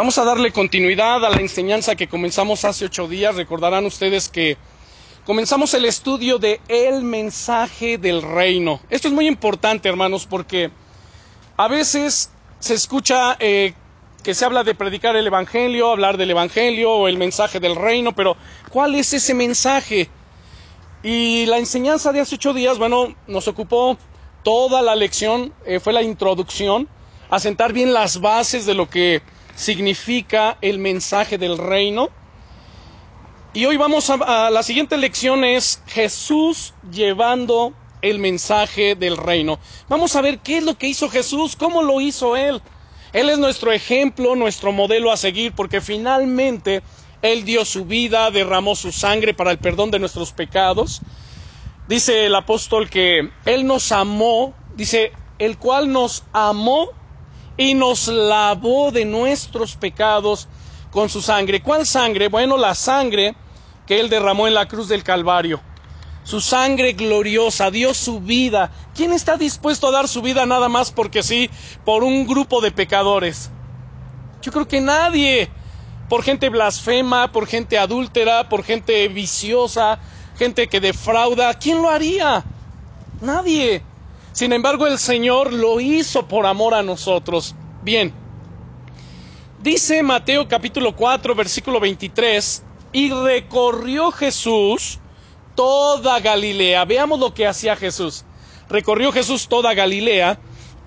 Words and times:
Vamos 0.00 0.16
a 0.16 0.24
darle 0.24 0.50
continuidad 0.50 1.22
a 1.26 1.28
la 1.28 1.42
enseñanza 1.42 1.94
que 1.94 2.08
comenzamos 2.08 2.64
hace 2.64 2.86
ocho 2.86 3.06
días. 3.06 3.34
Recordarán 3.34 3.84
ustedes 3.84 4.30
que 4.30 4.56
comenzamos 5.26 5.74
el 5.74 5.84
estudio 5.84 6.38
de 6.38 6.58
el 6.68 7.02
mensaje 7.02 7.98
del 7.98 8.22
reino. 8.22 8.80
Esto 8.88 9.08
es 9.08 9.14
muy 9.14 9.28
importante, 9.28 9.90
hermanos, 9.90 10.24
porque 10.24 10.70
a 11.58 11.68
veces 11.68 12.30
se 12.60 12.72
escucha 12.72 13.36
eh, 13.40 13.74
que 14.24 14.32
se 14.32 14.46
habla 14.46 14.64
de 14.64 14.74
predicar 14.74 15.16
el 15.16 15.26
evangelio, 15.26 15.90
hablar 15.90 16.16
del 16.16 16.30
evangelio 16.30 16.92
o 16.92 17.06
el 17.06 17.18
mensaje 17.18 17.60
del 17.60 17.76
reino, 17.76 18.16
pero 18.16 18.38
¿cuál 18.70 18.94
es 18.94 19.12
ese 19.12 19.34
mensaje? 19.34 20.08
Y 21.02 21.44
la 21.44 21.58
enseñanza 21.58 22.10
de 22.10 22.20
hace 22.20 22.36
ocho 22.36 22.54
días, 22.54 22.78
bueno, 22.78 23.14
nos 23.26 23.48
ocupó 23.48 23.98
toda 24.44 24.80
la 24.80 24.96
lección, 24.96 25.52
eh, 25.66 25.78
fue 25.78 25.92
la 25.92 26.00
introducción, 26.00 26.88
a 27.28 27.38
sentar 27.38 27.74
bien 27.74 27.92
las 27.92 28.22
bases 28.22 28.64
de 28.64 28.72
lo 28.72 28.88
que 28.88 29.20
significa 29.60 30.56
el 30.62 30.78
mensaje 30.78 31.36
del 31.36 31.58
reino. 31.58 32.08
Y 33.52 33.66
hoy 33.66 33.76
vamos 33.76 34.08
a, 34.08 34.48
la 34.48 34.62
siguiente 34.62 34.96
lección 34.96 35.44
es 35.44 35.82
Jesús 35.86 36.72
llevando 36.90 37.74
el 38.00 38.18
mensaje 38.20 38.94
del 38.94 39.18
reino. 39.18 39.58
Vamos 39.88 40.16
a 40.16 40.22
ver 40.22 40.38
qué 40.38 40.58
es 40.58 40.64
lo 40.64 40.78
que 40.78 40.88
hizo 40.88 41.10
Jesús, 41.10 41.56
cómo 41.56 41.82
lo 41.82 42.00
hizo 42.00 42.36
Él. 42.36 42.62
Él 43.12 43.28
es 43.28 43.38
nuestro 43.38 43.70
ejemplo, 43.70 44.34
nuestro 44.34 44.72
modelo 44.72 45.12
a 45.12 45.18
seguir, 45.18 45.52
porque 45.52 45.82
finalmente 45.82 46.82
Él 47.20 47.44
dio 47.44 47.66
su 47.66 47.84
vida, 47.84 48.30
derramó 48.30 48.74
su 48.74 48.92
sangre 48.92 49.34
para 49.34 49.50
el 49.50 49.58
perdón 49.58 49.90
de 49.90 49.98
nuestros 49.98 50.32
pecados. 50.32 51.02
Dice 51.86 52.24
el 52.24 52.34
apóstol 52.34 52.88
que 52.88 53.28
Él 53.44 53.66
nos 53.66 53.92
amó, 53.92 54.54
dice, 54.74 55.12
el 55.38 55.58
cual 55.58 55.92
nos 55.92 56.24
amó 56.32 56.88
y 57.60 57.74
nos 57.74 58.08
lavó 58.08 58.90
de 58.90 59.04
nuestros 59.04 59.76
pecados 59.76 60.48
con 60.90 61.10
su 61.10 61.20
sangre. 61.20 61.62
¿Cuál 61.62 61.84
sangre? 61.84 62.28
Bueno, 62.28 62.56
la 62.56 62.74
sangre 62.74 63.34
que 63.86 64.00
Él 64.00 64.08
derramó 64.08 64.48
en 64.48 64.54
la 64.54 64.66
cruz 64.66 64.88
del 64.88 65.04
Calvario. 65.04 65.60
Su 66.24 66.40
sangre 66.40 66.94
gloriosa, 66.94 67.70
dio 67.70 67.92
su 67.92 68.20
vida. 68.20 68.70
¿Quién 68.94 69.12
está 69.12 69.36
dispuesto 69.36 69.88
a 69.88 69.90
dar 69.90 70.08
su 70.08 70.22
vida 70.22 70.46
nada 70.46 70.70
más 70.70 70.90
porque 70.90 71.22
sí, 71.22 71.50
por 71.84 72.02
un 72.02 72.26
grupo 72.26 72.62
de 72.62 72.70
pecadores? 72.70 73.50
Yo 74.40 74.52
creo 74.52 74.66
que 74.66 74.80
nadie. 74.80 75.50
Por 76.08 76.22
gente 76.22 76.48
blasfema, 76.48 77.30
por 77.30 77.46
gente 77.46 77.76
adúltera, 77.76 78.48
por 78.48 78.64
gente 78.64 79.06
viciosa, 79.08 79.98
gente 80.38 80.66
que 80.66 80.80
defrauda. 80.80 81.52
¿Quién 81.58 81.82
lo 81.82 81.90
haría? 81.90 82.42
Nadie. 83.20 83.82
Sin 84.32 84.52
embargo, 84.52 84.86
el 84.86 84.98
Señor 84.98 85.52
lo 85.52 85.80
hizo 85.80 86.28
por 86.28 86.46
amor 86.46 86.74
a 86.74 86.82
nosotros. 86.82 87.54
Bien. 87.82 88.12
Dice 89.62 90.02
Mateo 90.02 90.46
capítulo 90.46 90.94
4, 90.94 91.34
versículo 91.34 91.80
23, 91.80 92.62
y 92.92 93.10
recorrió 93.10 94.10
Jesús 94.10 94.98
toda 95.54 96.20
Galilea. 96.20 96.84
Veamos 96.84 97.18
lo 97.18 97.32
que 97.32 97.46
hacía 97.46 97.76
Jesús. 97.76 98.24
Recorrió 98.68 99.12
Jesús 99.12 99.48
toda 99.48 99.72
Galilea, 99.72 100.38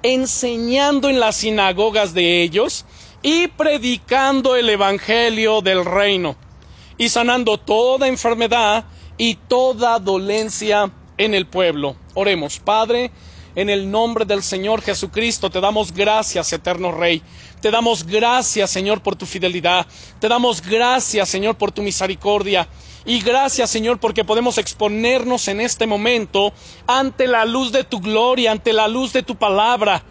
enseñando 0.03 1.09
en 1.09 1.19
las 1.19 1.37
sinagogas 1.37 2.13
de 2.13 2.43
ellos 2.43 2.85
y 3.23 3.47
predicando 3.47 4.55
el 4.55 4.69
Evangelio 4.69 5.61
del 5.61 5.85
reino, 5.85 6.35
y 6.97 7.09
sanando 7.09 7.57
toda 7.57 8.07
enfermedad 8.07 8.85
y 9.17 9.35
toda 9.35 9.97
dolencia 9.97 10.91
en 11.17 11.33
el 11.33 11.47
pueblo. 11.47 11.95
Oremos, 12.13 12.59
Padre, 12.59 13.11
en 13.55 13.69
el 13.69 13.89
nombre 13.89 14.25
del 14.25 14.43
Señor 14.43 14.81
Jesucristo 14.81 15.49
te 15.49 15.61
damos 15.61 15.93
gracias, 15.93 16.51
eterno 16.53 16.91
Rey. 16.91 17.21
Te 17.61 17.71
damos 17.71 18.05
gracias, 18.05 18.71
Señor, 18.71 19.01
por 19.01 19.15
tu 19.15 19.25
fidelidad. 19.25 19.85
Te 20.19 20.27
damos 20.27 20.61
gracias, 20.61 21.29
Señor, 21.29 21.55
por 21.55 21.71
tu 21.71 21.81
misericordia. 21.81 22.67
Y 23.05 23.21
gracias, 23.21 23.69
Señor, 23.69 23.99
porque 23.99 24.23
podemos 24.23 24.57
exponernos 24.57 25.47
en 25.47 25.61
este 25.61 25.85
momento 25.85 26.53
ante 26.87 27.27
la 27.27 27.45
luz 27.45 27.71
de 27.71 27.83
tu 27.83 27.99
gloria, 27.99 28.51
ante 28.51 28.73
la 28.73 28.87
luz 28.87 29.13
de 29.13 29.23
tu 29.23 29.35
palabra. 29.35 30.03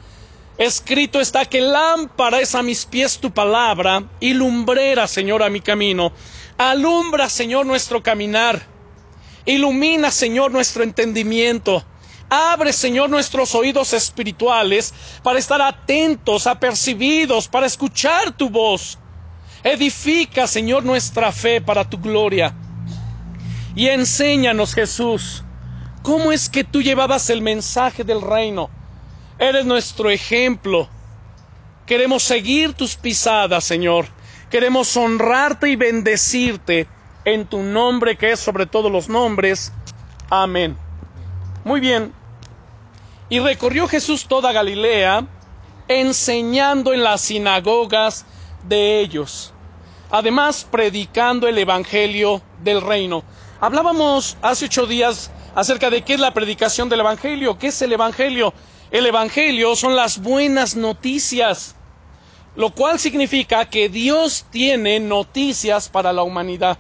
Escrito 0.59 1.21
está 1.21 1.47
que 1.47 1.61
lámpara 1.61 2.41
es 2.41 2.55
a 2.55 2.63
mis 2.63 2.85
pies 2.85 3.19
tu 3.19 3.33
palabra 3.33 4.05
y 4.21 4.35
lumbrera, 4.35 5.09
Señor, 5.09 5.43
a 5.43 5.51
mi 5.51 5.61
camino. 5.61 6.13
Alumbra, 6.59 7.29
Señor, 7.29 7.67
nuestro 7.67 8.03
caminar. 8.03 8.63
Ilumina, 9.45 10.11
Señor, 10.11 10.53
nuestro 10.53 10.85
entendimiento. 10.85 11.85
Abre, 12.35 12.73
Señor, 12.73 13.11
nuestros 13.11 13.55
oídos 13.55 13.93
espirituales 13.93 14.95
para 15.23 15.39
estar 15.39 15.61
atentos, 15.61 16.47
apercibidos, 16.47 17.47
para 17.47 17.67
escuchar 17.67 18.33
tu 18.33 18.49
voz. 18.49 18.99
Edifica, 19.63 20.47
Señor, 20.47 20.83
nuestra 20.83 21.31
fe 21.31 21.61
para 21.61 21.85
tu 21.85 21.99
gloria. 21.99 22.55
Y 23.75 23.89
enséñanos, 23.89 24.73
Jesús, 24.73 25.45
cómo 26.03 26.33
es 26.33 26.49
que 26.49 26.65
tú 26.65 26.81
llevabas 26.81 27.29
el 27.29 27.43
mensaje 27.43 28.03
del 28.03 28.23
reino. 28.23 28.71
Eres 29.39 29.67
nuestro 29.67 30.09
ejemplo. 30.09 30.89
Queremos 31.85 32.23
seguir 32.23 32.73
tus 32.73 32.97
pisadas, 32.97 33.63
Señor. 33.63 34.07
Queremos 34.49 34.97
honrarte 34.97 35.69
y 35.69 35.77
bendecirte 35.77 36.89
en 37.27 37.45
tu 37.45 37.63
nombre 37.63 38.17
que 38.17 38.33
es 38.33 38.41
sobre 38.41 38.65
todos 38.65 38.91
los 38.91 39.11
nombres. 39.11 39.71
Amén. 40.31 40.79
Muy 41.63 41.79
bien. 41.79 42.22
Y 43.33 43.41
recorrió 43.41 43.89
Jesús 43.89 44.27
toda 44.29 44.53
Galilea, 44.53 45.27
enseñando 45.89 46.93
en 46.93 47.03
las 47.03 47.23
sinagogas 47.23 48.27
de 48.69 49.01
ellos. 49.01 49.55
Además, 50.11 50.69
predicando 50.71 51.49
el 51.49 51.57
Evangelio 51.57 52.43
del 52.63 52.83
reino. 52.83 53.25
Hablábamos 53.59 54.37
hace 54.43 54.67
ocho 54.67 54.85
días 54.85 55.31
acerca 55.55 55.89
de 55.89 56.03
qué 56.03 56.13
es 56.13 56.21
la 56.21 56.35
predicación 56.35 56.91
del 56.91 57.01
Evangelio. 57.01 57.59
¿Qué 57.59 57.69
es 57.69 57.81
el 57.81 57.95
Evangelio? 57.95 58.53
El 58.91 59.07
Evangelio 59.07 59.77
son 59.77 59.97
las 59.97 60.21
buenas 60.21 60.77
noticias, 60.77 61.75
lo 62.55 62.75
cual 62.75 62.99
significa 62.99 63.65
que 63.65 63.89
Dios 63.89 64.45
tiene 64.51 65.01
noticias 65.01 65.89
para 65.89 66.13
la 66.13 66.23
humanidad. 66.23 66.77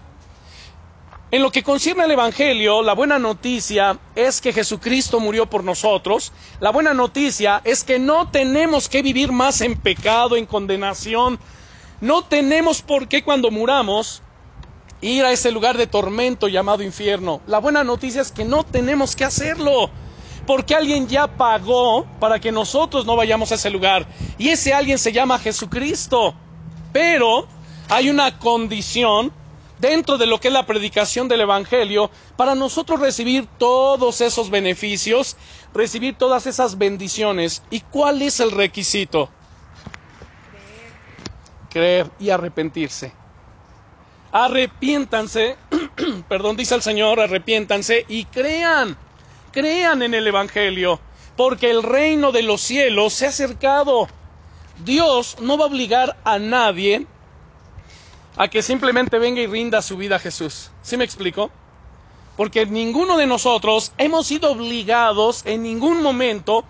En 1.32 1.40
lo 1.40 1.50
que 1.50 1.62
concierne 1.62 2.02
al 2.02 2.10
Evangelio, 2.10 2.82
la 2.82 2.92
buena 2.92 3.18
noticia 3.18 3.98
es 4.14 4.42
que 4.42 4.52
Jesucristo 4.52 5.18
murió 5.18 5.46
por 5.46 5.64
nosotros. 5.64 6.30
La 6.60 6.68
buena 6.68 6.92
noticia 6.92 7.62
es 7.64 7.84
que 7.84 7.98
no 7.98 8.28
tenemos 8.28 8.86
que 8.86 9.00
vivir 9.00 9.32
más 9.32 9.62
en 9.62 9.80
pecado, 9.80 10.36
en 10.36 10.44
condenación. 10.44 11.38
No 12.02 12.22
tenemos 12.22 12.82
por 12.82 13.08
qué 13.08 13.24
cuando 13.24 13.50
muramos 13.50 14.20
ir 15.00 15.24
a 15.24 15.32
ese 15.32 15.50
lugar 15.50 15.78
de 15.78 15.86
tormento 15.86 16.48
llamado 16.48 16.82
infierno. 16.82 17.40
La 17.46 17.60
buena 17.60 17.82
noticia 17.82 18.20
es 18.20 18.30
que 18.30 18.44
no 18.44 18.62
tenemos 18.62 19.16
que 19.16 19.24
hacerlo. 19.24 19.88
Porque 20.46 20.74
alguien 20.74 21.08
ya 21.08 21.28
pagó 21.28 22.04
para 22.20 22.40
que 22.40 22.52
nosotros 22.52 23.06
no 23.06 23.16
vayamos 23.16 23.52
a 23.52 23.54
ese 23.54 23.70
lugar. 23.70 24.06
Y 24.36 24.50
ese 24.50 24.74
alguien 24.74 24.98
se 24.98 25.12
llama 25.14 25.38
Jesucristo. 25.38 26.34
Pero 26.92 27.48
hay 27.88 28.10
una 28.10 28.38
condición 28.38 29.32
dentro 29.82 30.16
de 30.16 30.26
lo 30.26 30.38
que 30.38 30.46
es 30.46 30.54
la 30.54 30.64
predicación 30.64 31.26
del 31.26 31.40
Evangelio, 31.40 32.08
para 32.36 32.54
nosotros 32.54 33.00
recibir 33.00 33.48
todos 33.58 34.20
esos 34.20 34.48
beneficios, 34.48 35.36
recibir 35.74 36.14
todas 36.14 36.46
esas 36.46 36.78
bendiciones. 36.78 37.64
¿Y 37.68 37.80
cuál 37.80 38.22
es 38.22 38.38
el 38.38 38.52
requisito? 38.52 39.28
Creer, 41.68 42.06
Creer 42.06 42.10
y 42.20 42.30
arrepentirse. 42.30 43.12
Arrepiéntanse, 44.30 45.56
perdón, 46.28 46.56
dice 46.56 46.76
el 46.76 46.82
Señor, 46.82 47.18
arrepiéntanse 47.18 48.06
y 48.08 48.26
crean, 48.26 48.96
crean 49.50 50.00
en 50.02 50.14
el 50.14 50.28
Evangelio, 50.28 51.00
porque 51.36 51.72
el 51.72 51.82
reino 51.82 52.30
de 52.30 52.44
los 52.44 52.60
cielos 52.60 53.14
se 53.14 53.26
ha 53.26 53.30
acercado. 53.30 54.06
Dios 54.84 55.38
no 55.40 55.58
va 55.58 55.64
a 55.64 55.68
obligar 55.68 56.16
a 56.24 56.38
nadie 56.38 57.08
a 58.36 58.48
que 58.48 58.62
simplemente 58.62 59.18
venga 59.18 59.40
y 59.40 59.46
rinda 59.46 59.82
su 59.82 59.96
vida 59.96 60.16
a 60.16 60.18
Jesús. 60.18 60.70
¿Sí 60.82 60.96
me 60.96 61.04
explico? 61.04 61.50
Porque 62.36 62.64
ninguno 62.66 63.16
de 63.16 63.26
nosotros 63.26 63.92
hemos 63.98 64.26
sido 64.26 64.52
obligados 64.52 65.44
en 65.44 65.62
ningún 65.62 66.02
momento 66.02 66.64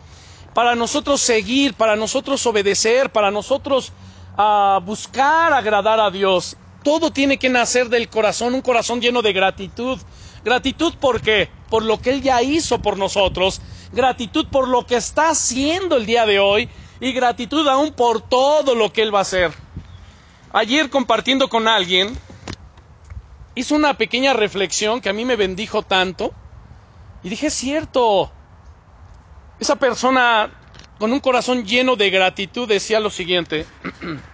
para 0.55 0.75
nosotros 0.75 1.21
seguir, 1.21 1.75
para 1.75 1.97
nosotros 1.97 2.45
obedecer, 2.47 3.11
para 3.11 3.31
nosotros 3.31 3.93
uh, 4.37 4.81
buscar 4.81 5.53
agradar 5.53 6.01
a 6.01 6.11
Dios. 6.11 6.57
Todo 6.83 7.13
tiene 7.13 7.39
que 7.39 7.49
nacer 7.49 7.89
del 7.89 8.09
corazón, 8.09 8.55
un 8.55 8.61
corazón 8.61 9.01
lleno 9.01 9.23
de 9.23 9.33
gratitud. 9.33 9.99
Gratitud 10.45 10.95
por 11.01 11.21
qué? 11.23 11.49
Por 11.71 11.85
lo 11.85 12.01
que 12.01 12.11
Él 12.11 12.23
ya 12.23 12.43
hizo 12.43 12.81
por 12.81 12.99
nosotros. 12.99 13.63
Gratitud 13.93 14.47
por 14.51 14.67
lo 14.67 14.85
que 14.85 14.97
está 14.97 15.31
haciendo 15.31 15.97
el 15.97 16.07
día 16.07 16.27
de 16.27 16.41
hoy. 16.41 16.69
Y 17.01 17.13
gratitud 17.13 17.67
aún 17.69 17.93
por 17.93 18.21
todo 18.21 18.75
lo 18.75 18.93
que 18.93 19.03
Él 19.03 19.15
va 19.15 19.21
a 19.21 19.23
hacer. 19.23 19.62
Ayer 20.53 20.91
compartiendo 20.91 21.49
con 21.49 21.67
alguien, 21.67 22.17
hizo 23.55 23.75
una 23.75 23.97
pequeña 23.97 24.35
reflexión 24.35 25.01
que 25.01 25.09
a 25.09 25.13
mí 25.15 25.25
me 25.25 25.37
bendijo 25.37 25.83
tanto. 25.83 26.35
Y 27.23 27.31
dije, 27.31 27.47
es 27.47 27.55
cierto. 27.55 28.31
Esa 29.59 29.77
persona 29.77 30.51
con 30.99 31.13
un 31.13 31.21
corazón 31.21 31.65
lleno 31.65 31.97
de 31.97 32.11
gratitud 32.11 32.69
decía 32.69 33.01
lo 33.01 33.11
siguiente. 33.11 33.67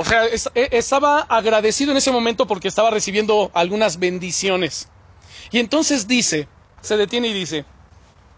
O 0.00 0.04
sea, 0.04 0.26
e, 0.26 0.68
estaba 0.70 1.22
agradecido 1.22 1.90
en 1.90 1.96
ese 1.96 2.12
momento 2.12 2.46
porque 2.46 2.68
estaba 2.68 2.88
recibiendo 2.88 3.50
algunas 3.52 3.98
bendiciones. 3.98 4.86
Y 5.50 5.58
entonces 5.58 6.06
dice, 6.06 6.48
se 6.80 6.96
detiene 6.96 7.26
y 7.26 7.32
dice, 7.32 7.64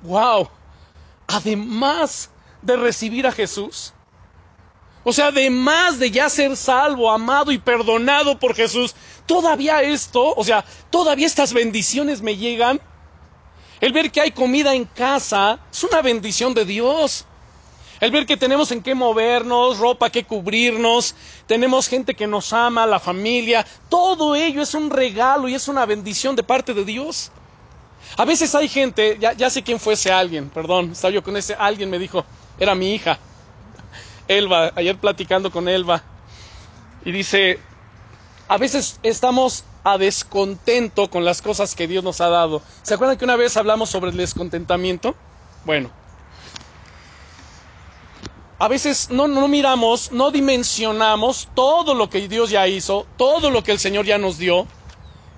wow, 0.01 0.49
además 1.27 2.31
de 2.63 2.79
recibir 2.79 3.27
a 3.27 3.33
Jesús, 3.33 3.93
o 5.03 5.13
sea, 5.13 5.29
además 5.29 5.99
de 5.99 6.11
ya 6.11 6.29
ser 6.29 6.57
salvo, 6.57 7.11
amado 7.11 7.53
y 7.53 7.59
perdonado 7.59 8.39
por 8.39 8.55
Jesús, 8.55 8.95
todavía 9.27 9.83
esto, 9.83 10.35
o 10.35 10.45
sea, 10.45 10.65
todavía 10.91 11.27
estas 11.27 11.53
bendiciones 11.53 12.21
me 12.21 12.37
llegan. 12.37 12.81
El 13.81 13.93
ver 13.93 14.11
que 14.11 14.21
hay 14.21 14.31
comida 14.33 14.75
en 14.75 14.85
casa 14.85 15.59
es 15.73 15.85
una 15.85 16.03
bendición 16.03 16.53
de 16.53 16.67
Dios. 16.67 17.25
El 18.01 18.11
ver 18.11 18.27
que 18.27 18.37
tenemos 18.37 18.73
en 18.73 18.83
qué 18.83 18.95
movernos, 18.95 19.79
ropa 19.79 20.11
que 20.11 20.25
cubrirnos, 20.25 21.15
tenemos 21.47 21.87
gente 21.89 22.15
que 22.15 22.27
nos 22.27 22.53
ama, 22.53 22.87
la 22.87 22.99
familia, 22.99 23.67
todo 23.89 24.35
ello 24.35 24.63
es 24.63 24.75
un 24.75 24.91
regalo 24.91 25.49
y 25.49 25.55
es 25.55 25.69
una 25.69 25.85
bendición 25.87 26.35
de 26.35 26.43
parte 26.43 26.73
de 26.73 26.85
Dios. 26.85 27.31
A 28.17 28.25
veces 28.25 28.55
hay 28.55 28.69
gente, 28.69 29.19
ya, 29.21 29.35
ya 29.35 29.51
sé 29.51 29.63
quién 29.63 29.79
fue 29.79 29.95
ese 29.95 30.11
alguien, 30.11 30.49
perdón, 30.49 30.93
estaba 30.93 31.13
yo 31.13 31.23
con 31.23 31.37
ese 31.37 31.55
alguien, 31.55 31.91
me 31.91 31.99
dijo, 31.99 32.25
era 32.59 32.75
mi 32.75 32.95
hija. 32.95 33.19
Elba, 34.31 34.71
ayer 34.77 34.97
platicando 34.97 35.51
con 35.51 35.69
Elba, 35.69 36.05
y 37.05 37.11
dice, 37.11 37.59
a 38.47 38.59
veces 38.59 39.01
estamos 39.03 39.65
a 39.83 39.99
descontento 39.99 41.11
con 41.11 41.25
las 41.25 41.43
cosas 41.43 41.75
que 41.75 41.89
Dios 41.89 42.05
nos 42.05 42.21
ha 42.21 42.29
dado. 42.29 42.63
¿Se 42.83 42.95
acuerdan 42.95 43.19
que 43.19 43.25
una 43.25 43.35
vez 43.35 43.57
hablamos 43.57 43.91
sobre 43.91 44.13
el 44.13 44.17
descontentamiento? 44.17 45.17
Bueno, 45.65 45.91
a 48.61 48.69
veces 48.69 49.11
no, 49.11 49.27
no 49.27 49.49
miramos, 49.49 50.13
no 50.13 50.31
dimensionamos 50.31 51.49
todo 51.57 51.95
lo 51.95 52.09
que 52.09 52.29
Dios 52.29 52.51
ya 52.51 52.69
hizo, 52.69 53.09
todo 53.17 53.51
lo 53.51 53.65
que 53.65 53.73
el 53.73 53.81
Señor 53.81 54.05
ya 54.05 54.19
nos 54.19 54.39
dio, 54.39 54.69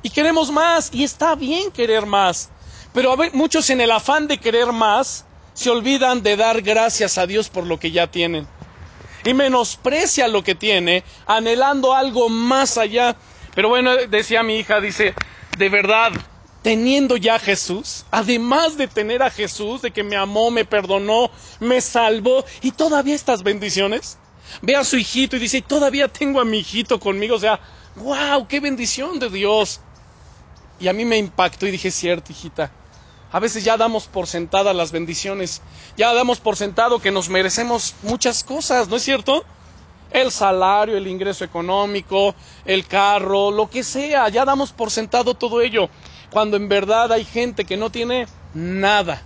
y 0.02 0.10
queremos 0.10 0.50
más, 0.50 0.90
y 0.92 1.02
está 1.02 1.34
bien 1.34 1.70
querer 1.70 2.04
más. 2.04 2.50
Pero 2.92 3.16
muchos 3.32 3.70
en 3.70 3.80
el 3.80 3.90
afán 3.90 4.28
de 4.28 4.36
querer 4.36 4.70
más 4.70 5.24
se 5.54 5.70
olvidan 5.70 6.22
de 6.22 6.36
dar 6.36 6.60
gracias 6.60 7.16
a 7.16 7.26
Dios 7.26 7.48
por 7.48 7.66
lo 7.66 7.80
que 7.80 7.90
ya 7.90 8.06
tienen 8.10 8.46
y 9.24 9.34
menosprecia 9.34 10.28
lo 10.28 10.42
que 10.42 10.54
tiene, 10.54 11.04
anhelando 11.26 11.94
algo 11.94 12.28
más 12.28 12.78
allá. 12.78 13.16
Pero 13.54 13.68
bueno, 13.68 13.96
decía 14.08 14.42
mi 14.42 14.56
hija, 14.56 14.80
dice, 14.80 15.14
de 15.52 15.68
verdad, 15.68 16.12
teniendo 16.62 17.16
ya 17.16 17.34
a 17.36 17.38
Jesús, 17.38 18.06
además 18.10 18.76
de 18.76 18.88
tener 18.88 19.22
a 19.22 19.30
Jesús, 19.30 19.82
de 19.82 19.92
que 19.92 20.02
me 20.02 20.16
amó, 20.16 20.50
me 20.50 20.64
perdonó, 20.64 21.30
me 21.60 21.80
salvó, 21.80 22.44
y 22.60 22.72
todavía 22.72 23.14
estas 23.14 23.42
bendiciones, 23.42 24.18
ve 24.62 24.76
a 24.76 24.84
su 24.84 24.96
hijito 24.96 25.36
y 25.36 25.40
dice, 25.40 25.62
todavía 25.62 26.08
tengo 26.08 26.40
a 26.40 26.44
mi 26.44 26.58
hijito 26.58 26.98
conmigo, 26.98 27.36
o 27.36 27.40
sea, 27.40 27.60
wow, 27.94 28.46
qué 28.48 28.60
bendición 28.60 29.18
de 29.18 29.28
Dios. 29.28 29.80
Y 30.78 30.88
a 30.88 30.92
mí 30.92 31.04
me 31.04 31.18
impactó 31.18 31.66
y 31.66 31.70
dije, 31.70 31.90
cierto, 31.90 32.32
hijita, 32.32 32.72
a 33.32 33.40
veces 33.40 33.64
ya 33.64 33.76
damos 33.78 34.06
por 34.06 34.26
sentadas 34.26 34.76
las 34.76 34.92
bendiciones, 34.92 35.62
ya 35.96 36.12
damos 36.12 36.38
por 36.38 36.56
sentado 36.56 36.98
que 36.98 37.10
nos 37.10 37.30
merecemos 37.30 37.94
muchas 38.02 38.44
cosas, 38.44 38.88
¿no 38.88 38.96
es 38.96 39.02
cierto? 39.02 39.42
El 40.10 40.30
salario, 40.30 40.98
el 40.98 41.06
ingreso 41.06 41.42
económico, 41.42 42.34
el 42.66 42.86
carro, 42.86 43.50
lo 43.50 43.70
que 43.70 43.82
sea, 43.82 44.28
ya 44.28 44.44
damos 44.44 44.72
por 44.72 44.90
sentado 44.90 45.32
todo 45.32 45.62
ello, 45.62 45.88
cuando 46.30 46.58
en 46.58 46.68
verdad 46.68 47.10
hay 47.10 47.24
gente 47.24 47.64
que 47.64 47.78
no 47.78 47.90
tiene 47.90 48.26
nada. 48.52 49.22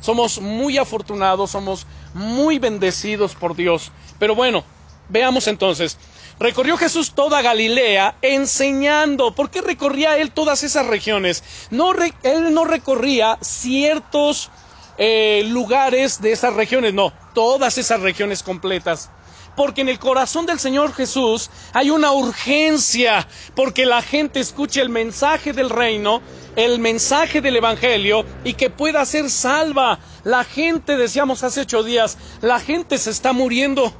Somos 0.00 0.40
muy 0.40 0.78
afortunados, 0.78 1.50
somos 1.50 1.86
muy 2.14 2.58
bendecidos 2.58 3.34
por 3.34 3.54
Dios. 3.54 3.92
Pero 4.18 4.34
bueno, 4.34 4.64
veamos 5.08 5.48
entonces, 5.48 5.98
Recorrió 6.40 6.76
Jesús 6.76 7.14
toda 7.14 7.42
Galilea 7.42 8.16
enseñando. 8.22 9.34
¿Por 9.34 9.50
qué 9.50 9.60
recorría 9.60 10.18
él 10.18 10.30
todas 10.30 10.62
esas 10.62 10.86
regiones? 10.86 11.42
No, 11.70 11.92
él 12.22 12.54
no 12.54 12.64
recorría 12.64 13.38
ciertos 13.40 14.50
eh, 14.98 15.44
lugares 15.48 16.20
de 16.20 16.30
esas 16.32 16.54
regiones, 16.54 16.94
no, 16.94 17.12
todas 17.34 17.76
esas 17.78 18.00
regiones 18.00 18.44
completas. 18.44 19.10
Porque 19.56 19.80
en 19.80 19.88
el 19.88 19.98
corazón 19.98 20.46
del 20.46 20.60
Señor 20.60 20.92
Jesús 20.92 21.50
hay 21.72 21.90
una 21.90 22.12
urgencia, 22.12 23.26
porque 23.56 23.84
la 23.84 24.02
gente 24.02 24.38
escuche 24.38 24.80
el 24.80 24.90
mensaje 24.90 25.52
del 25.52 25.70
reino, 25.70 26.22
el 26.54 26.78
mensaje 26.78 27.40
del 27.40 27.56
Evangelio 27.56 28.24
y 28.44 28.54
que 28.54 28.70
pueda 28.70 29.04
ser 29.04 29.28
salva. 29.30 29.98
La 30.22 30.44
gente, 30.44 30.96
decíamos 30.96 31.42
hace 31.42 31.62
ocho 31.62 31.82
días, 31.82 32.16
la 32.40 32.60
gente 32.60 32.96
se 32.98 33.10
está 33.10 33.32
muriendo. 33.32 33.92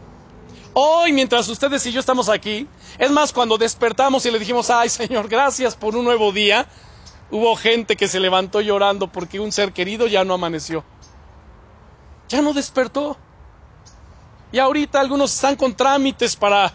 Hoy, 0.74 1.12
mientras 1.12 1.48
ustedes 1.48 1.84
y 1.86 1.92
yo 1.92 2.00
estamos 2.00 2.28
aquí, 2.28 2.68
es 2.98 3.10
más, 3.10 3.32
cuando 3.32 3.58
despertamos 3.58 4.24
y 4.26 4.30
le 4.30 4.38
dijimos, 4.38 4.70
ay 4.70 4.88
Señor, 4.88 5.28
gracias 5.28 5.74
por 5.74 5.96
un 5.96 6.04
nuevo 6.04 6.32
día, 6.32 6.66
hubo 7.30 7.56
gente 7.56 7.96
que 7.96 8.08
se 8.08 8.20
levantó 8.20 8.60
llorando 8.60 9.10
porque 9.10 9.40
un 9.40 9.52
ser 9.52 9.72
querido 9.72 10.06
ya 10.06 10.24
no 10.24 10.34
amaneció. 10.34 10.84
Ya 12.28 12.42
no 12.42 12.52
despertó. 12.52 13.16
Y 14.52 14.58
ahorita 14.58 15.00
algunos 15.00 15.34
están 15.34 15.56
con 15.56 15.74
trámites 15.74 16.36
para 16.36 16.72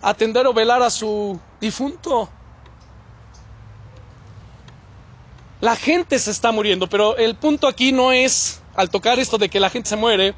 atender 0.00 0.46
o 0.46 0.52
velar 0.52 0.82
a 0.82 0.90
su 0.90 1.38
difunto. 1.60 2.28
La 5.60 5.76
gente 5.76 6.18
se 6.18 6.30
está 6.30 6.50
muriendo, 6.50 6.88
pero 6.88 7.16
el 7.16 7.36
punto 7.36 7.68
aquí 7.68 7.92
no 7.92 8.10
es, 8.10 8.60
al 8.74 8.90
tocar 8.90 9.18
esto 9.18 9.38
de 9.38 9.48
que 9.48 9.60
la 9.60 9.70
gente 9.70 9.88
se 9.88 9.96
muere, 9.96 10.34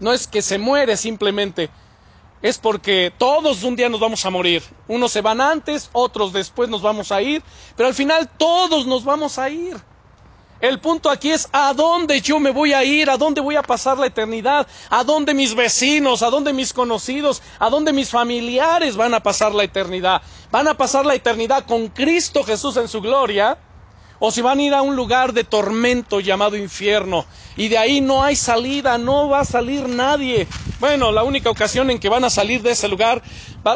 no 0.00 0.12
es 0.12 0.26
que 0.26 0.40
se 0.42 0.58
muere 0.58 0.96
simplemente, 0.96 1.70
es 2.44 2.58
porque 2.58 3.10
todos 3.16 3.62
un 3.62 3.74
día 3.74 3.88
nos 3.88 4.00
vamos 4.00 4.26
a 4.26 4.28
morir. 4.28 4.62
Unos 4.86 5.12
se 5.12 5.22
van 5.22 5.40
antes, 5.40 5.88
otros 5.94 6.30
después 6.30 6.68
nos 6.68 6.82
vamos 6.82 7.10
a 7.10 7.22
ir, 7.22 7.42
pero 7.74 7.86
al 7.86 7.94
final 7.94 8.28
todos 8.36 8.86
nos 8.86 9.02
vamos 9.02 9.38
a 9.38 9.48
ir. 9.48 9.78
El 10.60 10.78
punto 10.78 11.08
aquí 11.08 11.30
es 11.30 11.48
a 11.52 11.72
dónde 11.72 12.20
yo 12.20 12.38
me 12.38 12.50
voy 12.50 12.74
a 12.74 12.84
ir, 12.84 13.08
a 13.08 13.16
dónde 13.16 13.40
voy 13.40 13.56
a 13.56 13.62
pasar 13.62 13.96
la 13.96 14.08
eternidad, 14.08 14.66
a 14.90 15.04
dónde 15.04 15.32
mis 15.32 15.54
vecinos, 15.54 16.22
a 16.22 16.28
dónde 16.28 16.52
mis 16.52 16.74
conocidos, 16.74 17.40
a 17.58 17.70
dónde 17.70 17.94
mis 17.94 18.10
familiares 18.10 18.94
van 18.94 19.14
a 19.14 19.20
pasar 19.20 19.54
la 19.54 19.64
eternidad. 19.64 20.20
Van 20.50 20.68
a 20.68 20.76
pasar 20.76 21.06
la 21.06 21.14
eternidad 21.14 21.64
con 21.64 21.88
Cristo 21.88 22.44
Jesús 22.44 22.76
en 22.76 22.88
su 22.88 23.00
gloria, 23.00 23.56
o 24.26 24.30
si 24.30 24.40
van 24.40 24.58
a 24.58 24.62
ir 24.62 24.72
a 24.72 24.80
un 24.80 24.96
lugar 24.96 25.34
de 25.34 25.44
tormento 25.44 26.18
llamado 26.18 26.56
infierno, 26.56 27.26
y 27.58 27.68
de 27.68 27.76
ahí 27.76 28.00
no 28.00 28.22
hay 28.24 28.36
salida, 28.36 28.96
no 28.96 29.28
va 29.28 29.40
a 29.40 29.44
salir 29.44 29.86
nadie. 29.86 30.48
Bueno, 30.80 31.12
la 31.12 31.24
única 31.24 31.50
ocasión 31.50 31.90
en 31.90 31.98
que 31.98 32.08
van 32.08 32.24
a 32.24 32.30
salir 32.30 32.62
de 32.62 32.70
ese 32.70 32.88
lugar, 32.88 33.22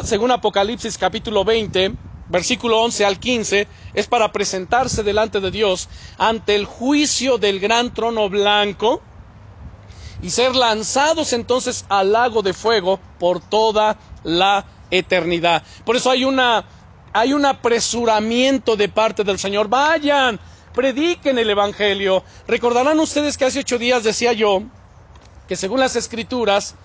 según 0.03 0.31
Apocalipsis 0.31 0.97
capítulo 0.97 1.45
20, 1.45 1.93
versículo 2.29 2.81
11 2.81 3.05
al 3.05 3.19
15, 3.19 3.67
es 3.93 4.07
para 4.07 4.31
presentarse 4.31 5.03
delante 5.03 5.39
de 5.39 5.51
Dios 5.51 5.87
ante 6.17 6.55
el 6.55 6.65
juicio 6.65 7.37
del 7.37 7.59
gran 7.59 7.93
trono 7.93 8.27
blanco 8.27 9.03
y 10.23 10.31
ser 10.31 10.55
lanzados 10.55 11.31
entonces 11.33 11.85
al 11.89 12.11
lago 12.11 12.41
de 12.41 12.53
fuego 12.53 12.99
por 13.19 13.39
toda 13.39 13.99
la 14.23 14.65
eternidad. 14.89 15.61
Por 15.85 15.95
eso 15.95 16.09
hay 16.09 16.23
una 16.23 16.65
hay 17.13 17.33
un 17.33 17.45
apresuramiento 17.45 18.75
de 18.75 18.89
parte 18.89 19.23
del 19.23 19.39
Señor. 19.39 19.67
Vayan, 19.67 20.39
prediquen 20.73 21.37
el 21.37 21.49
Evangelio. 21.49 22.23
Recordarán 22.47 22.99
ustedes 22.99 23.37
que 23.37 23.45
hace 23.45 23.59
ocho 23.59 23.77
días 23.77 24.03
decía 24.03 24.33
yo 24.33 24.63
que 25.47 25.55
según 25.55 25.79
las 25.79 25.95
escrituras, 25.95 26.75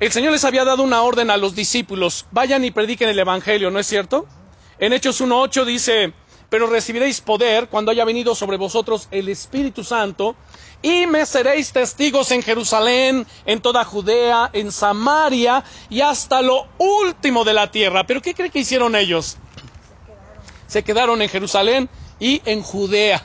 el 0.00 0.10
Señor 0.12 0.32
les 0.32 0.44
había 0.44 0.64
dado 0.64 0.82
una 0.82 1.02
orden 1.02 1.30
a 1.30 1.36
los 1.36 1.54
discípulos, 1.54 2.26
vayan 2.30 2.64
y 2.64 2.70
prediquen 2.70 3.08
el 3.08 3.18
Evangelio, 3.18 3.70
¿no 3.70 3.78
es 3.78 3.86
cierto? 3.86 4.26
En 4.78 4.92
Hechos 4.92 5.20
1.8 5.20 5.64
dice, 5.64 6.12
pero 6.48 6.66
recibiréis 6.66 7.20
poder 7.20 7.68
cuando 7.68 7.90
haya 7.90 8.04
venido 8.04 8.34
sobre 8.34 8.56
vosotros 8.56 9.08
el 9.10 9.28
Espíritu 9.28 9.84
Santo, 9.84 10.36
y 10.82 11.06
me 11.06 11.26
seréis 11.26 11.72
testigos 11.72 12.30
en 12.30 12.42
Jerusalén, 12.42 13.26
en 13.44 13.60
toda 13.60 13.84
Judea, 13.84 14.50
en 14.52 14.70
Samaria 14.70 15.64
y 15.88 16.00
hasta 16.00 16.42
lo 16.42 16.66
último 16.78 17.44
de 17.44 17.54
la 17.54 17.70
tierra. 17.70 18.04
Pero 18.06 18.22
¿qué 18.22 18.34
cree 18.34 18.50
que 18.50 18.60
hicieron 18.60 18.94
ellos? 18.94 19.36
Se 20.66 20.84
quedaron 20.84 21.22
en 21.22 21.28
Jerusalén 21.28 21.88
y 22.20 22.42
en 22.44 22.62
Judea. 22.62 23.24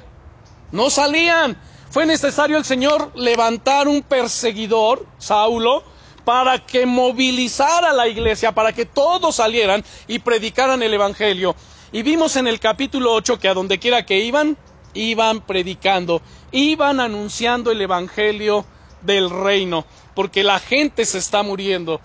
No 0.72 0.90
salían. 0.90 1.58
Fue 1.92 2.06
necesario 2.06 2.58
el 2.58 2.66
Señor 2.66 3.12
levantar 3.16 3.88
un 3.88 4.02
perseguidor, 4.02 5.06
Saulo, 5.18 5.84
para 6.24 6.66
que 6.66 6.86
movilizara 6.86 7.92
la 7.92 8.08
iglesia, 8.08 8.54
para 8.54 8.72
que 8.72 8.86
todos 8.86 9.36
salieran 9.36 9.84
y 10.08 10.20
predicaran 10.20 10.82
el 10.84 10.94
Evangelio. 10.94 11.56
Y 11.94 12.04
vimos 12.04 12.38
en 12.38 12.48
el 12.48 12.62
capítulo 12.62 13.14
8 13.14 13.38
que 13.38 13.50
a 13.50 13.54
donde 13.54 13.78
quiera 13.78 14.06
que 14.06 14.20
iban, 14.20 14.58
iban 14.94 15.42
predicando, 15.42 16.22
iban 16.52 17.02
anunciando 17.02 17.70
el 17.70 17.82
Evangelio 17.82 18.66
del 19.02 19.30
reino, 19.30 19.86
porque 20.16 20.44
la 20.44 20.60
gente 20.60 21.04
se 21.04 21.18
está 21.18 21.44
muriendo. 21.44 22.00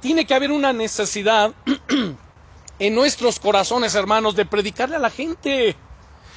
Tiene 0.00 0.26
que 0.26 0.34
haber 0.34 0.50
una 0.50 0.72
necesidad 0.72 1.52
en 2.80 2.94
nuestros 2.96 3.38
corazones, 3.38 3.94
hermanos, 3.94 4.34
de 4.34 4.44
predicarle 4.44 4.96
a 4.96 5.00
la 5.00 5.10
gente. 5.10 5.76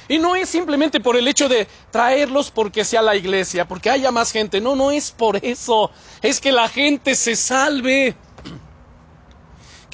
Y 0.08 0.18
no 0.18 0.36
es 0.36 0.48
simplemente 0.48 1.00
por 1.00 1.16
el 1.16 1.26
hecho 1.26 1.48
de 1.48 1.66
traerlos 1.90 2.52
porque 2.52 2.84
sea 2.84 3.02
la 3.02 3.16
iglesia, 3.16 3.66
porque 3.66 3.90
haya 3.90 4.12
más 4.12 4.30
gente. 4.30 4.60
No, 4.60 4.76
no 4.76 4.92
es 4.92 5.10
por 5.10 5.44
eso. 5.44 5.90
Es 6.22 6.40
que 6.40 6.52
la 6.52 6.68
gente 6.68 7.16
se 7.16 7.34
salve. 7.34 8.14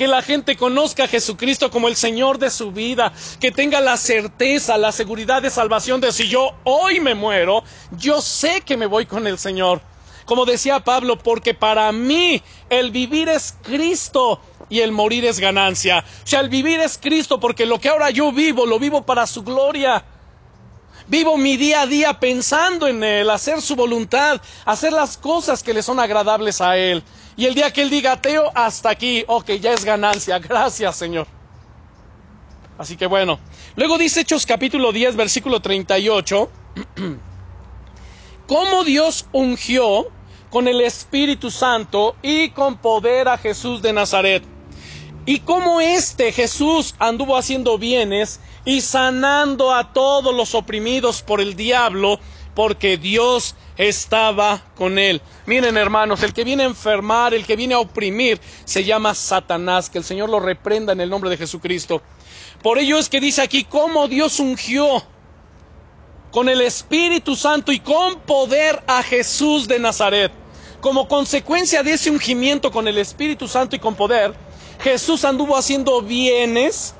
Que 0.02 0.08
la 0.08 0.20
gente 0.20 0.56
conozca 0.56 1.04
a 1.04 1.06
Jesucristo 1.06 1.70
como 1.70 1.86
el 1.86 1.94
Señor 1.94 2.36
de 2.38 2.50
su 2.50 2.72
vida, 2.72 3.12
que 3.38 3.52
tenga 3.52 3.80
la 3.80 3.96
certeza, 3.96 4.76
la 4.76 4.90
seguridad 4.90 5.40
de 5.42 5.48
salvación 5.48 6.00
de 6.00 6.10
si 6.10 6.26
yo 6.26 6.56
hoy 6.64 6.98
me 6.98 7.14
muero, 7.14 7.62
yo 7.92 8.20
sé 8.20 8.62
que 8.62 8.76
me 8.76 8.86
voy 8.86 9.06
con 9.06 9.28
el 9.28 9.38
Señor. 9.38 9.80
Como 10.24 10.44
decía 10.44 10.80
Pablo, 10.80 11.18
porque 11.18 11.54
para 11.54 11.92
mí 11.92 12.42
el 12.68 12.90
vivir 12.90 13.28
es 13.28 13.54
Cristo 13.62 14.40
y 14.68 14.80
el 14.80 14.90
morir 14.90 15.24
es 15.24 15.38
ganancia. 15.38 16.04
O 16.24 16.26
sea, 16.26 16.40
el 16.40 16.48
vivir 16.48 16.80
es 16.80 16.98
Cristo 16.98 17.38
porque 17.38 17.64
lo 17.64 17.78
que 17.78 17.88
ahora 17.88 18.10
yo 18.10 18.32
vivo, 18.32 18.66
lo 18.66 18.80
vivo 18.80 19.06
para 19.06 19.24
su 19.28 19.44
gloria. 19.44 20.04
Vivo 21.06 21.36
mi 21.36 21.56
día 21.56 21.82
a 21.82 21.86
día 21.86 22.18
pensando 22.18 22.88
en 22.88 23.04
Él, 23.04 23.30
hacer 23.30 23.62
su 23.62 23.76
voluntad, 23.76 24.40
hacer 24.64 24.92
las 24.92 25.16
cosas 25.16 25.62
que 25.62 25.72
le 25.72 25.84
son 25.84 26.00
agradables 26.00 26.60
a 26.60 26.76
Él. 26.76 27.04
Y 27.36 27.46
el 27.46 27.54
día 27.54 27.72
que 27.72 27.82
Él 27.82 27.90
diga 27.90 28.12
ateo, 28.12 28.50
hasta 28.54 28.90
aquí, 28.90 29.24
ok, 29.26 29.52
ya 29.52 29.72
es 29.72 29.84
ganancia. 29.84 30.38
Gracias, 30.40 30.96
Señor. 30.96 31.26
Así 32.78 32.96
que 32.96 33.06
bueno. 33.06 33.38
Luego 33.76 33.96
dice 33.98 34.20
Hechos 34.20 34.44
capítulo 34.44 34.92
10, 34.92 35.16
versículo 35.16 35.60
38. 35.60 36.50
cómo 38.46 38.84
Dios 38.84 39.26
ungió 39.32 40.08
con 40.50 40.68
el 40.68 40.82
Espíritu 40.82 41.50
Santo 41.50 42.16
y 42.20 42.50
con 42.50 42.76
poder 42.76 43.28
a 43.28 43.38
Jesús 43.38 43.80
de 43.80 43.94
Nazaret. 43.94 44.42
Y 45.24 45.38
cómo 45.40 45.80
este 45.80 46.32
Jesús 46.32 46.94
anduvo 46.98 47.38
haciendo 47.38 47.78
bienes 47.78 48.40
y 48.66 48.82
sanando 48.82 49.74
a 49.74 49.94
todos 49.94 50.34
los 50.34 50.54
oprimidos 50.54 51.22
por 51.22 51.40
el 51.40 51.56
diablo, 51.56 52.20
porque 52.54 52.96
Dios 52.96 53.54
estaba 53.76 54.62
con 54.76 54.98
él. 54.98 55.22
Miren 55.46 55.76
hermanos, 55.76 56.22
el 56.22 56.32
que 56.32 56.44
viene 56.44 56.64
a 56.64 56.66
enfermar, 56.66 57.34
el 57.34 57.46
que 57.46 57.56
viene 57.56 57.74
a 57.74 57.78
oprimir, 57.78 58.40
se 58.64 58.84
llama 58.84 59.14
Satanás, 59.14 59.88
que 59.88 59.98
el 59.98 60.04
Señor 60.04 60.28
lo 60.28 60.40
reprenda 60.40 60.92
en 60.92 61.00
el 61.00 61.10
nombre 61.10 61.30
de 61.30 61.36
Jesucristo. 61.36 62.02
Por 62.62 62.78
ello 62.78 62.98
es 62.98 63.08
que 63.08 63.20
dice 63.20 63.42
aquí 63.42 63.64
cómo 63.64 64.08
Dios 64.08 64.38
ungió 64.38 65.02
con 66.30 66.48
el 66.48 66.60
Espíritu 66.60 67.36
Santo 67.36 67.72
y 67.72 67.80
con 67.80 68.20
poder 68.20 68.82
a 68.86 69.02
Jesús 69.02 69.68
de 69.68 69.78
Nazaret. 69.78 70.32
Como 70.80 71.06
consecuencia 71.06 71.82
de 71.82 71.92
ese 71.92 72.10
ungimiento 72.10 72.72
con 72.72 72.88
el 72.88 72.98
Espíritu 72.98 73.46
Santo 73.46 73.76
y 73.76 73.78
con 73.78 73.94
poder, 73.94 74.34
Jesús 74.80 75.24
anduvo 75.24 75.56
haciendo 75.56 76.02
bienes 76.02 76.94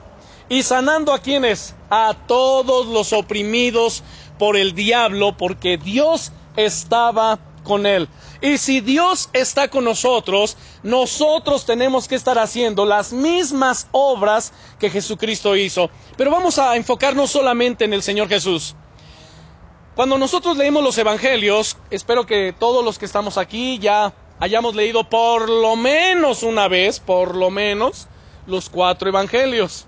y 0.49 0.62
sanando 0.62 1.12
a 1.12 1.18
quienes? 1.18 1.75
A 1.90 2.14
todos 2.26 2.87
los 2.87 3.12
oprimidos 3.12 4.04
por 4.42 4.56
el 4.56 4.75
diablo, 4.75 5.37
porque 5.37 5.76
Dios 5.76 6.32
estaba 6.56 7.38
con 7.62 7.87
él. 7.87 8.08
Y 8.40 8.58
si 8.58 8.80
Dios 8.80 9.30
está 9.32 9.68
con 9.68 9.84
nosotros, 9.84 10.56
nosotros 10.82 11.64
tenemos 11.64 12.08
que 12.08 12.16
estar 12.16 12.40
haciendo 12.40 12.84
las 12.84 13.12
mismas 13.12 13.87
obras 13.92 14.52
que 14.80 14.90
Jesucristo 14.90 15.54
hizo. 15.54 15.90
Pero 16.16 16.32
vamos 16.32 16.58
a 16.58 16.75
enfocarnos 16.75 17.30
solamente 17.30 17.84
en 17.84 17.92
el 17.92 18.02
Señor 18.02 18.28
Jesús. 18.28 18.75
Cuando 19.94 20.18
nosotros 20.18 20.56
leemos 20.56 20.82
los 20.82 20.99
evangelios, 20.99 21.76
espero 21.92 22.26
que 22.26 22.52
todos 22.52 22.84
los 22.84 22.99
que 22.99 23.04
estamos 23.04 23.38
aquí 23.38 23.78
ya 23.78 24.12
hayamos 24.40 24.75
leído 24.75 25.08
por 25.08 25.49
lo 25.49 25.76
menos 25.76 26.42
una 26.42 26.66
vez, 26.66 26.99
por 26.99 27.37
lo 27.37 27.49
menos, 27.49 28.08
los 28.49 28.68
cuatro 28.68 29.08
evangelios. 29.08 29.87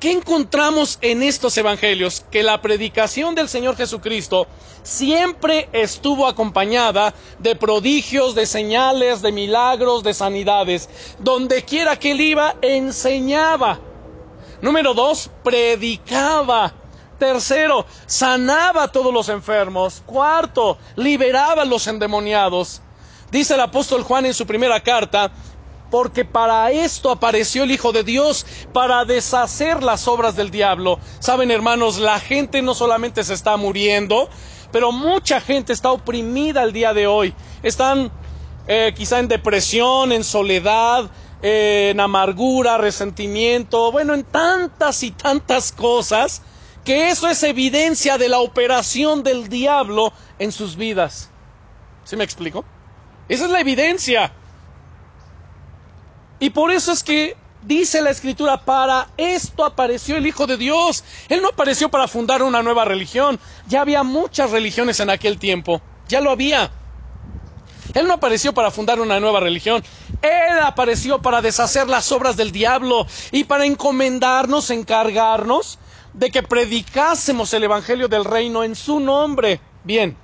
¿Qué 0.00 0.12
encontramos 0.12 0.98
en 1.00 1.22
estos 1.22 1.56
evangelios? 1.56 2.22
Que 2.30 2.42
la 2.42 2.60
predicación 2.60 3.34
del 3.34 3.48
Señor 3.48 3.76
Jesucristo 3.76 4.46
siempre 4.82 5.70
estuvo 5.72 6.26
acompañada 6.26 7.14
de 7.38 7.56
prodigios, 7.56 8.34
de 8.34 8.44
señales, 8.44 9.22
de 9.22 9.32
milagros, 9.32 10.02
de 10.02 10.12
sanidades. 10.12 10.90
Donde 11.18 11.64
quiera 11.64 11.98
que 11.98 12.10
él 12.10 12.20
iba, 12.20 12.56
enseñaba. 12.60 13.80
Número 14.60 14.92
dos, 14.92 15.30
predicaba. 15.42 16.74
Tercero, 17.18 17.86
sanaba 18.04 18.82
a 18.82 18.92
todos 18.92 19.14
los 19.14 19.30
enfermos. 19.30 20.02
Cuarto, 20.04 20.76
liberaba 20.96 21.62
a 21.62 21.64
los 21.66 21.86
endemoniados. 21.86 22.82
Dice 23.30 23.54
el 23.54 23.60
apóstol 23.60 24.02
Juan 24.02 24.26
en 24.26 24.34
su 24.34 24.46
primera 24.46 24.78
carta, 24.80 25.32
porque 25.96 26.26
para 26.26 26.70
esto 26.72 27.10
apareció 27.10 27.62
el 27.62 27.70
Hijo 27.70 27.90
de 27.90 28.04
Dios, 28.04 28.44
para 28.74 29.06
deshacer 29.06 29.82
las 29.82 30.06
obras 30.06 30.36
del 30.36 30.50
diablo. 30.50 31.00
Saben, 31.20 31.50
hermanos, 31.50 31.96
la 31.96 32.20
gente 32.20 32.60
no 32.60 32.74
solamente 32.74 33.24
se 33.24 33.32
está 33.32 33.56
muriendo, 33.56 34.28
pero 34.70 34.92
mucha 34.92 35.40
gente 35.40 35.72
está 35.72 35.90
oprimida 35.90 36.64
el 36.64 36.74
día 36.74 36.92
de 36.92 37.06
hoy. 37.06 37.32
Están 37.62 38.12
eh, 38.66 38.92
quizá 38.94 39.20
en 39.20 39.28
depresión, 39.28 40.12
en 40.12 40.22
soledad, 40.22 41.10
eh, 41.40 41.92
en 41.92 42.00
amargura, 42.00 42.76
resentimiento, 42.76 43.90
bueno, 43.90 44.12
en 44.12 44.24
tantas 44.24 45.02
y 45.02 45.12
tantas 45.12 45.72
cosas 45.72 46.42
que 46.84 47.08
eso 47.08 47.26
es 47.26 47.42
evidencia 47.42 48.18
de 48.18 48.28
la 48.28 48.40
operación 48.40 49.22
del 49.22 49.48
diablo 49.48 50.12
en 50.38 50.52
sus 50.52 50.76
vidas. 50.76 51.30
¿Sí 52.04 52.16
me 52.16 52.24
explico? 52.24 52.66
Esa 53.30 53.46
es 53.46 53.50
la 53.50 53.60
evidencia. 53.60 54.34
Y 56.38 56.50
por 56.50 56.70
eso 56.70 56.92
es 56.92 57.02
que 57.02 57.36
dice 57.62 58.02
la 58.02 58.10
escritura, 58.10 58.64
para 58.64 59.08
esto 59.16 59.64
apareció 59.64 60.16
el 60.16 60.26
Hijo 60.26 60.46
de 60.46 60.56
Dios. 60.56 61.04
Él 61.28 61.42
no 61.42 61.48
apareció 61.48 61.88
para 61.88 62.08
fundar 62.08 62.42
una 62.42 62.62
nueva 62.62 62.84
religión. 62.84 63.38
Ya 63.66 63.80
había 63.80 64.02
muchas 64.02 64.50
religiones 64.50 65.00
en 65.00 65.10
aquel 65.10 65.38
tiempo. 65.38 65.80
Ya 66.08 66.20
lo 66.20 66.30
había. 66.30 66.70
Él 67.94 68.06
no 68.06 68.14
apareció 68.14 68.52
para 68.52 68.70
fundar 68.70 69.00
una 69.00 69.18
nueva 69.20 69.40
religión. 69.40 69.82
Él 70.20 70.58
apareció 70.62 71.22
para 71.22 71.40
deshacer 71.40 71.88
las 71.88 72.12
obras 72.12 72.36
del 72.36 72.52
diablo 72.52 73.06
y 73.32 73.44
para 73.44 73.64
encomendarnos, 73.64 74.70
encargarnos 74.70 75.78
de 76.12 76.30
que 76.30 76.42
predicásemos 76.42 77.52
el 77.54 77.64
Evangelio 77.64 78.08
del 78.08 78.24
Reino 78.24 78.64
en 78.64 78.74
su 78.74 79.00
nombre. 79.00 79.60
Bien, 79.84 80.16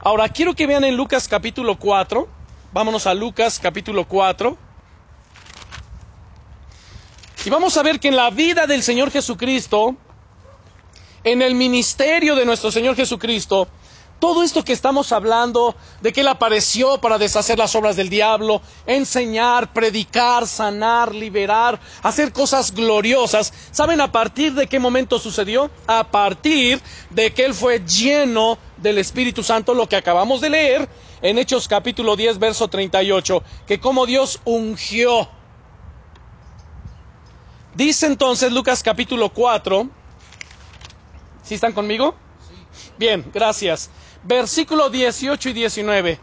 ahora 0.00 0.28
quiero 0.28 0.54
que 0.54 0.66
vean 0.66 0.84
en 0.84 0.96
Lucas 0.96 1.28
capítulo 1.28 1.78
4, 1.78 2.28
vámonos 2.72 3.06
a 3.06 3.14
Lucas 3.14 3.58
capítulo 3.60 4.06
4, 4.06 4.56
y 7.44 7.50
vamos 7.50 7.76
a 7.76 7.82
ver 7.82 8.00
que 8.00 8.08
en 8.08 8.16
la 8.16 8.30
vida 8.30 8.66
del 8.66 8.82
Señor 8.82 9.10
Jesucristo, 9.10 9.96
en 11.24 11.42
el 11.42 11.54
ministerio 11.54 12.34
de 12.36 12.46
nuestro 12.46 12.70
Señor 12.70 12.96
Jesucristo, 12.96 13.68
todo 14.18 14.42
esto 14.42 14.64
que 14.64 14.72
estamos 14.72 15.12
hablando, 15.12 15.74
de 16.00 16.12
que 16.12 16.22
Él 16.22 16.28
apareció 16.28 16.98
para 16.98 17.18
deshacer 17.18 17.58
las 17.58 17.74
obras 17.74 17.96
del 17.96 18.08
diablo, 18.08 18.62
enseñar, 18.86 19.74
predicar, 19.74 20.46
sanar, 20.46 21.14
liberar, 21.14 21.78
hacer 22.02 22.32
cosas 22.32 22.72
gloriosas, 22.72 23.52
¿saben 23.70 24.00
a 24.00 24.10
partir 24.10 24.54
de 24.54 24.66
qué 24.66 24.78
momento 24.78 25.18
sucedió? 25.18 25.70
A 25.86 26.04
partir 26.04 26.80
de 27.10 27.34
que 27.34 27.44
Él 27.44 27.52
fue 27.52 27.80
lleno 27.80 28.56
del 28.78 28.96
Espíritu 28.96 29.42
Santo, 29.42 29.74
lo 29.74 29.86
que 29.88 29.96
acabamos 29.96 30.40
de 30.40 30.48
leer 30.50 30.88
en 31.20 31.38
Hechos 31.38 31.68
capítulo 31.68 32.16
10, 32.16 32.38
verso 32.38 32.68
38, 32.68 33.42
que 33.66 33.80
como 33.80 34.06
Dios 34.06 34.40
ungió. 34.44 35.28
Dice 37.74 38.06
entonces 38.06 38.52
Lucas 38.52 38.82
capítulo 38.82 39.30
4, 39.30 39.88
¿sí 41.42 41.54
están 41.54 41.72
conmigo? 41.72 42.14
Bien, 42.98 43.24
gracias 43.32 43.90
versículo 44.24 44.90
18 44.90 45.50
y 45.50 45.52
19. 45.52 46.18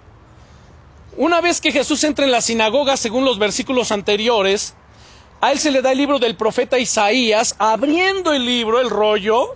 Una 1.17 1.41
vez 1.41 1.61
que 1.61 1.71
Jesús 1.71 2.03
entra 2.03 2.25
en 2.25 2.31
la 2.31 2.41
sinagoga, 2.41 2.97
según 2.97 3.25
los 3.25 3.37
versículos 3.37 3.91
anteriores, 3.91 4.73
a 5.39 5.51
él 5.51 5.59
se 5.59 5.71
le 5.71 5.81
da 5.81 5.91
el 5.91 5.97
libro 5.97 6.19
del 6.19 6.35
profeta 6.35 6.79
Isaías, 6.79 7.55
abriendo 7.59 8.33
el 8.33 8.45
libro, 8.45 8.79
el 8.79 8.89
rollo, 8.89 9.55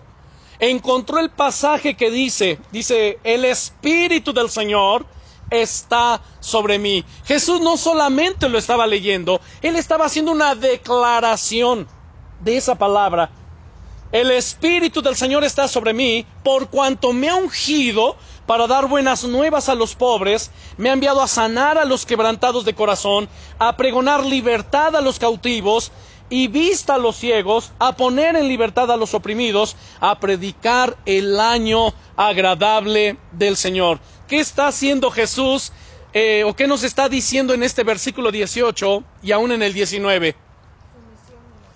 encontró 0.59 1.19
el 1.19 1.29
pasaje 1.29 1.95
que 1.95 2.11
dice, 2.11 2.59
dice, 2.71 3.19
el 3.23 3.45
Espíritu 3.45 4.33
del 4.33 4.49
Señor 4.49 5.05
está 5.49 6.21
sobre 6.39 6.79
mí. 6.79 7.03
Jesús 7.25 7.61
no 7.61 7.77
solamente 7.77 8.49
lo 8.49 8.57
estaba 8.57 8.87
leyendo, 8.87 9.39
él 9.61 9.75
estaba 9.75 10.05
haciendo 10.05 10.31
una 10.31 10.55
declaración 10.55 11.87
de 12.41 12.57
esa 12.57 12.75
palabra. 12.75 13.29
El 14.11 14.31
Espíritu 14.31 15.01
del 15.01 15.15
Señor 15.15 15.43
está 15.43 15.67
sobre 15.67 15.93
mí, 15.93 16.25
por 16.43 16.69
cuanto 16.69 17.11
me 17.11 17.27
ha 17.27 17.35
ungido 17.35 18.15
para 18.45 18.67
dar 18.67 18.87
buenas 18.87 19.23
nuevas 19.23 19.67
a 19.67 19.75
los 19.75 19.95
pobres, 19.95 20.51
me 20.77 20.89
ha 20.89 20.93
enviado 20.93 21.21
a 21.21 21.27
sanar 21.27 21.77
a 21.77 21.85
los 21.85 22.05
quebrantados 22.05 22.63
de 22.63 22.75
corazón, 22.75 23.27
a 23.57 23.75
pregonar 23.75 24.23
libertad 24.23 24.95
a 24.95 25.01
los 25.01 25.19
cautivos 25.19 25.91
y 26.29 26.47
vista 26.47 26.95
a 26.95 26.97
los 26.97 27.15
ciegos, 27.17 27.71
a 27.79 27.95
poner 27.95 28.35
en 28.35 28.47
libertad 28.47 28.91
a 28.91 28.97
los 28.97 29.13
oprimidos, 29.13 29.75
a 29.99 30.19
predicar 30.19 30.97
el 31.05 31.39
año 31.39 31.93
agradable 32.15 33.17
del 33.31 33.57
Señor. 33.57 33.99
¿Qué 34.27 34.39
está 34.39 34.67
haciendo 34.67 35.11
Jesús 35.11 35.71
eh, 36.13 36.43
o 36.45 36.55
qué 36.55 36.67
nos 36.67 36.83
está 36.83 37.09
diciendo 37.09 37.53
en 37.53 37.63
este 37.63 37.83
versículo 37.83 38.31
18 38.31 39.03
y 39.21 39.31
aún 39.31 39.51
en 39.51 39.61
el 39.61 39.73
19? 39.73 40.35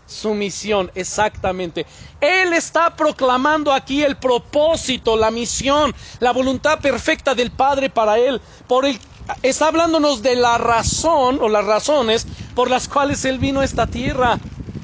su 0.10 0.34
misión, 0.34 0.91
exactamente. 0.96 1.86
Él 2.20 2.53
está 2.53 2.96
proclamando 2.96 3.72
aquí 3.72 4.03
el 4.03 4.18
propósito, 4.18 5.15
la 5.15 5.29
misión, 5.29 5.94
la 6.20 6.32
voluntad 6.32 6.79
perfecta 6.79 7.36
del 7.36 7.51
Padre 7.51 7.89
para 7.91 8.18
él. 8.18 8.41
Por 8.68 8.86
el, 8.86 9.00
está 9.44 9.68
hablándonos 9.68 10.22
de 10.22 10.36
la 10.36 10.58
razón 10.58 11.38
o 11.41 11.48
las 11.48 11.63
razones 11.65 12.27
por 12.56 12.70
las 12.70 12.88
cuales 12.88 13.24
Él 13.25 13.38
vino 13.38 13.60
a 13.62 13.65
esta 13.65 13.88
tierra. 13.88 14.39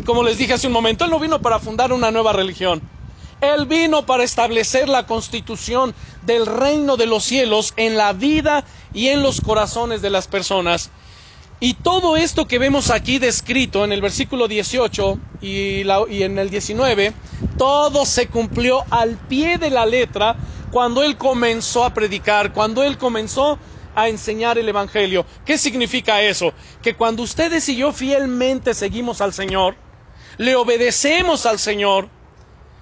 Como 0.05 0.23
les 0.23 0.37
dije 0.37 0.53
hace 0.53 0.67
un 0.67 0.73
momento, 0.73 1.05
Él 1.05 1.11
no 1.11 1.19
vino 1.19 1.41
para 1.41 1.59
fundar 1.59 1.91
una 1.91 2.11
nueva 2.11 2.31
religión. 2.31 2.81
Él 3.41 3.65
vino 3.65 4.05
para 4.05 4.23
establecer 4.23 4.89
la 4.89 5.05
constitución 5.05 5.93
del 6.23 6.45
reino 6.45 6.97
de 6.97 7.05
los 7.05 7.23
cielos 7.23 7.73
en 7.77 7.97
la 7.97 8.13
vida 8.13 8.63
y 8.93 9.09
en 9.09 9.21
los 9.21 9.41
corazones 9.41 10.01
de 10.01 10.09
las 10.09 10.27
personas. 10.27 10.89
Y 11.59 11.75
todo 11.75 12.17
esto 12.17 12.47
que 12.47 12.59
vemos 12.59 12.89
aquí 12.89 13.17
descrito 13.17 13.85
en 13.85 13.93
el 13.93 14.01
versículo 14.01 14.47
18 14.47 15.17
y, 15.41 15.81
en 15.81 16.37
el 16.37 16.49
19, 16.49 17.13
todo 17.57 18.05
se 18.05 18.27
cumplió 18.27 18.83
al 18.89 19.15
pie 19.15 19.57
de 19.57 19.69
la 19.69 19.85
letra 19.85 20.35
cuando 20.71 21.01
Él 21.01 21.17
comenzó 21.17 21.85
a 21.85 21.93
predicar, 21.93 22.51
cuando 22.51 22.83
Él 22.83 22.97
comenzó 22.97 23.57
a 23.95 24.09
enseñar 24.09 24.57
el 24.57 24.67
Evangelio. 24.67 25.25
¿Qué 25.45 25.57
significa 25.57 26.21
eso? 26.21 26.51
Que 26.81 26.95
cuando 26.95 27.23
ustedes 27.23 27.69
y 27.69 27.77
yo 27.77 27.93
fielmente 27.93 28.73
seguimos 28.73 29.21
al 29.21 29.33
Señor, 29.33 29.75
le 30.37 30.57
obedecemos 30.57 31.45
al 31.45 31.59
Señor, 31.59 32.09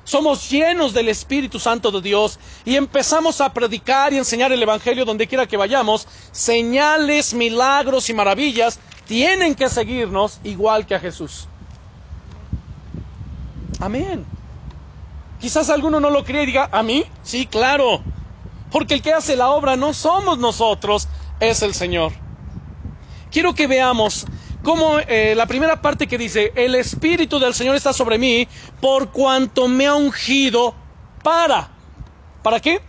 somos 0.03 0.49
llenos 0.49 0.93
del 0.93 1.09
Espíritu 1.09 1.59
Santo 1.59 1.91
de 1.91 2.01
Dios 2.01 2.39
y 2.65 2.75
empezamos 2.75 3.41
a 3.41 3.53
predicar 3.53 4.13
y 4.13 4.17
enseñar 4.17 4.51
el 4.51 4.61
Evangelio 4.61 5.05
donde 5.05 5.27
quiera 5.27 5.47
que 5.47 5.57
vayamos, 5.57 6.07
señales, 6.31 7.33
milagros 7.33 8.09
y 8.09 8.13
maravillas 8.13 8.79
tienen 9.07 9.55
que 9.55 9.69
seguirnos 9.69 10.39
igual 10.43 10.85
que 10.85 10.95
a 10.95 10.99
Jesús. 10.99 11.47
Amén. 13.79 14.25
Quizás 15.39 15.69
alguno 15.69 15.99
no 15.99 16.09
lo 16.09 16.23
cree 16.23 16.43
y 16.43 16.47
diga, 16.47 16.69
¿a 16.71 16.83
mí? 16.83 17.03
Sí, 17.21 17.45
claro. 17.45 18.01
Porque 18.71 18.93
el 18.93 19.01
que 19.01 19.13
hace 19.13 19.35
la 19.35 19.51
obra 19.51 19.75
no 19.75 19.93
somos 19.93 20.37
nosotros, 20.37 21.07
es 21.39 21.61
el 21.61 21.73
Señor. 21.73 22.13
Quiero 23.29 23.53
que 23.53 23.67
veamos 23.67 24.25
como 24.63 24.97
eh, 24.99 25.33
la 25.35 25.45
primera 25.45 25.81
parte 25.81 26.07
que 26.07 26.17
dice, 26.17 26.53
el 26.55 26.75
Espíritu 26.75 27.37
del 27.37 27.53
Señor 27.53 27.75
está 27.75 27.91
sobre 27.91 28.17
mí 28.17 28.47
por 28.79 29.11
cuanto 29.11 29.67
me 29.67 29.85
ha 29.85 29.93
ungido 29.93 30.73
para. 31.21 31.69
¿Para 32.41 32.59
qué? 32.61 32.81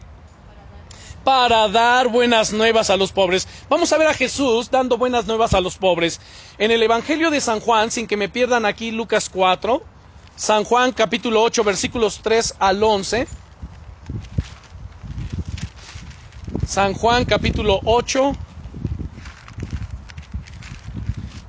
Para 1.25 1.69
dar 1.69 2.09
buenas 2.09 2.53
nuevas 2.53 2.91
a 2.91 2.97
los 2.97 3.11
pobres. 3.11 3.49
Vamos 3.69 3.93
a 3.93 3.99
ver 3.99 4.07
a 4.07 4.15
Jesús 4.15 4.71
dando 4.71 4.97
buenas 4.97 5.27
nuevas 5.27 5.53
a 5.53 5.61
los 5.61 5.77
pobres. 5.77 6.21
En 6.59 6.71
el 6.71 6.83
Evangelio 6.83 7.31
de 7.31 7.41
San 7.41 7.59
Juan, 7.59 7.91
sin 7.91 8.07
que 8.07 8.17
me 8.17 8.29
pierdan 8.29 8.67
aquí 8.67 8.93
Lucas 8.93 9.29
4, 9.29 9.83
San 10.37 10.65
Juan 10.65 10.93
capítulo 10.93 11.43
8 11.43 11.65
versículos 11.65 12.21
3 12.23 12.55
al 12.61 12.83
11. 12.83 13.27
San 16.67 16.95
Juan 16.95 17.25
capítulo 17.25 17.81
8 17.85 18.37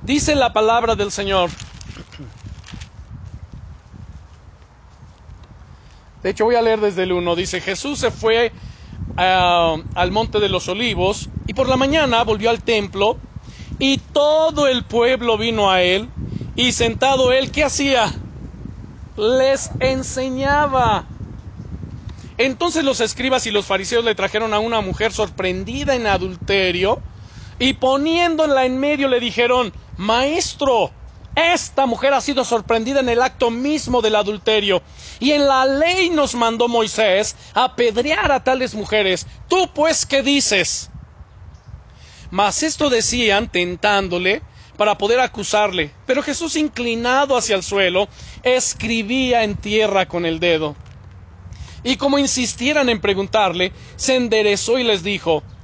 Dice 0.05 0.35
la 0.35 0.53
palabra 0.53 0.95
del 0.95 1.12
Señor. 1.12 1.50
De 6.21 6.29
hecho, 6.29 6.45
voy 6.45 6.55
a 6.55 6.62
leer 6.62 6.79
desde 6.79 7.03
el 7.03 7.12
1. 7.12 7.35
Dice, 7.35 7.59
Jesús 7.59 8.00
se 8.00 8.12
fue 8.12 8.51
uh, 9.17 9.81
al 9.95 10.12
monte 10.12 10.39
de 10.39 10.47
los 10.47 10.69
olivos 10.69 11.27
y 11.47 11.55
por 11.55 11.67
la 11.67 11.75
mañana 11.75 12.24
volvió 12.24 12.51
al 12.51 12.62
templo 12.62 13.17
y 13.79 13.97
todo 13.97 14.67
el 14.67 14.83
pueblo 14.83 15.39
vino 15.39 15.71
a 15.71 15.81
él 15.81 16.07
y 16.55 16.71
sentado 16.71 17.31
él, 17.31 17.51
¿qué 17.51 17.63
hacía? 17.63 18.13
Les 19.17 19.71
enseñaba. 19.79 21.05
Entonces 22.38 22.83
los 22.83 23.01
escribas 23.01 23.47
y 23.47 23.51
los 23.51 23.65
fariseos 23.65 24.05
le 24.05 24.13
trajeron 24.13 24.53
a 24.53 24.59
una 24.59 24.81
mujer 24.81 25.13
sorprendida 25.13 25.95
en 25.95 26.05
adulterio 26.05 27.00
y 27.59 27.74
poniéndola 27.74 28.65
en 28.65 28.79
medio 28.79 29.07
le 29.07 29.19
dijeron, 29.19 29.74
Maestro, 29.97 30.91
esta 31.35 31.85
mujer 31.85 32.13
ha 32.13 32.21
sido 32.21 32.46
sorprendida 32.46 33.01
en 33.01 33.09
el 33.09 33.22
acto 33.22 33.51
mismo 33.51 34.01
del 34.01 34.15
adulterio. 34.15 34.81
Y 35.20 35.31
en 35.31 35.48
la 35.48 35.65
ley 35.65 36.09
nos 36.09 36.33
mandó 36.33 36.68
Moisés 36.68 37.35
apedrear 37.53 38.31
a 38.31 38.44
tales 38.44 38.74
mujeres. 38.74 39.27
¿Tú 39.48 39.70
pues 39.74 40.05
qué 40.05 40.24
dices? 40.24 40.89
Mas 42.31 42.63
esto 42.63 42.89
decían 42.89 43.50
tentándole 43.50 44.41
para 44.77 44.98
poder 44.98 45.20
acusarle. 45.20 45.91
Pero 46.05 46.24
Jesús, 46.24 46.55
inclinado 46.55 47.37
hacia 47.37 47.55
el 47.55 47.63
suelo, 47.63 48.07
escribía 48.44 49.44
en 49.44 49.55
tierra 49.55 50.07
con 50.07 50.25
el 50.25 50.39
dedo. 50.39 50.75
Y 51.83 51.98
como 51.98 52.18
insistieran 52.18 52.89
en 52.89 53.00
preguntarle, 53.00 53.72
se 53.96 54.15
enderezó 54.15 54.79
y 54.79 54.83
les 54.83 55.03
dijo, 55.03 55.44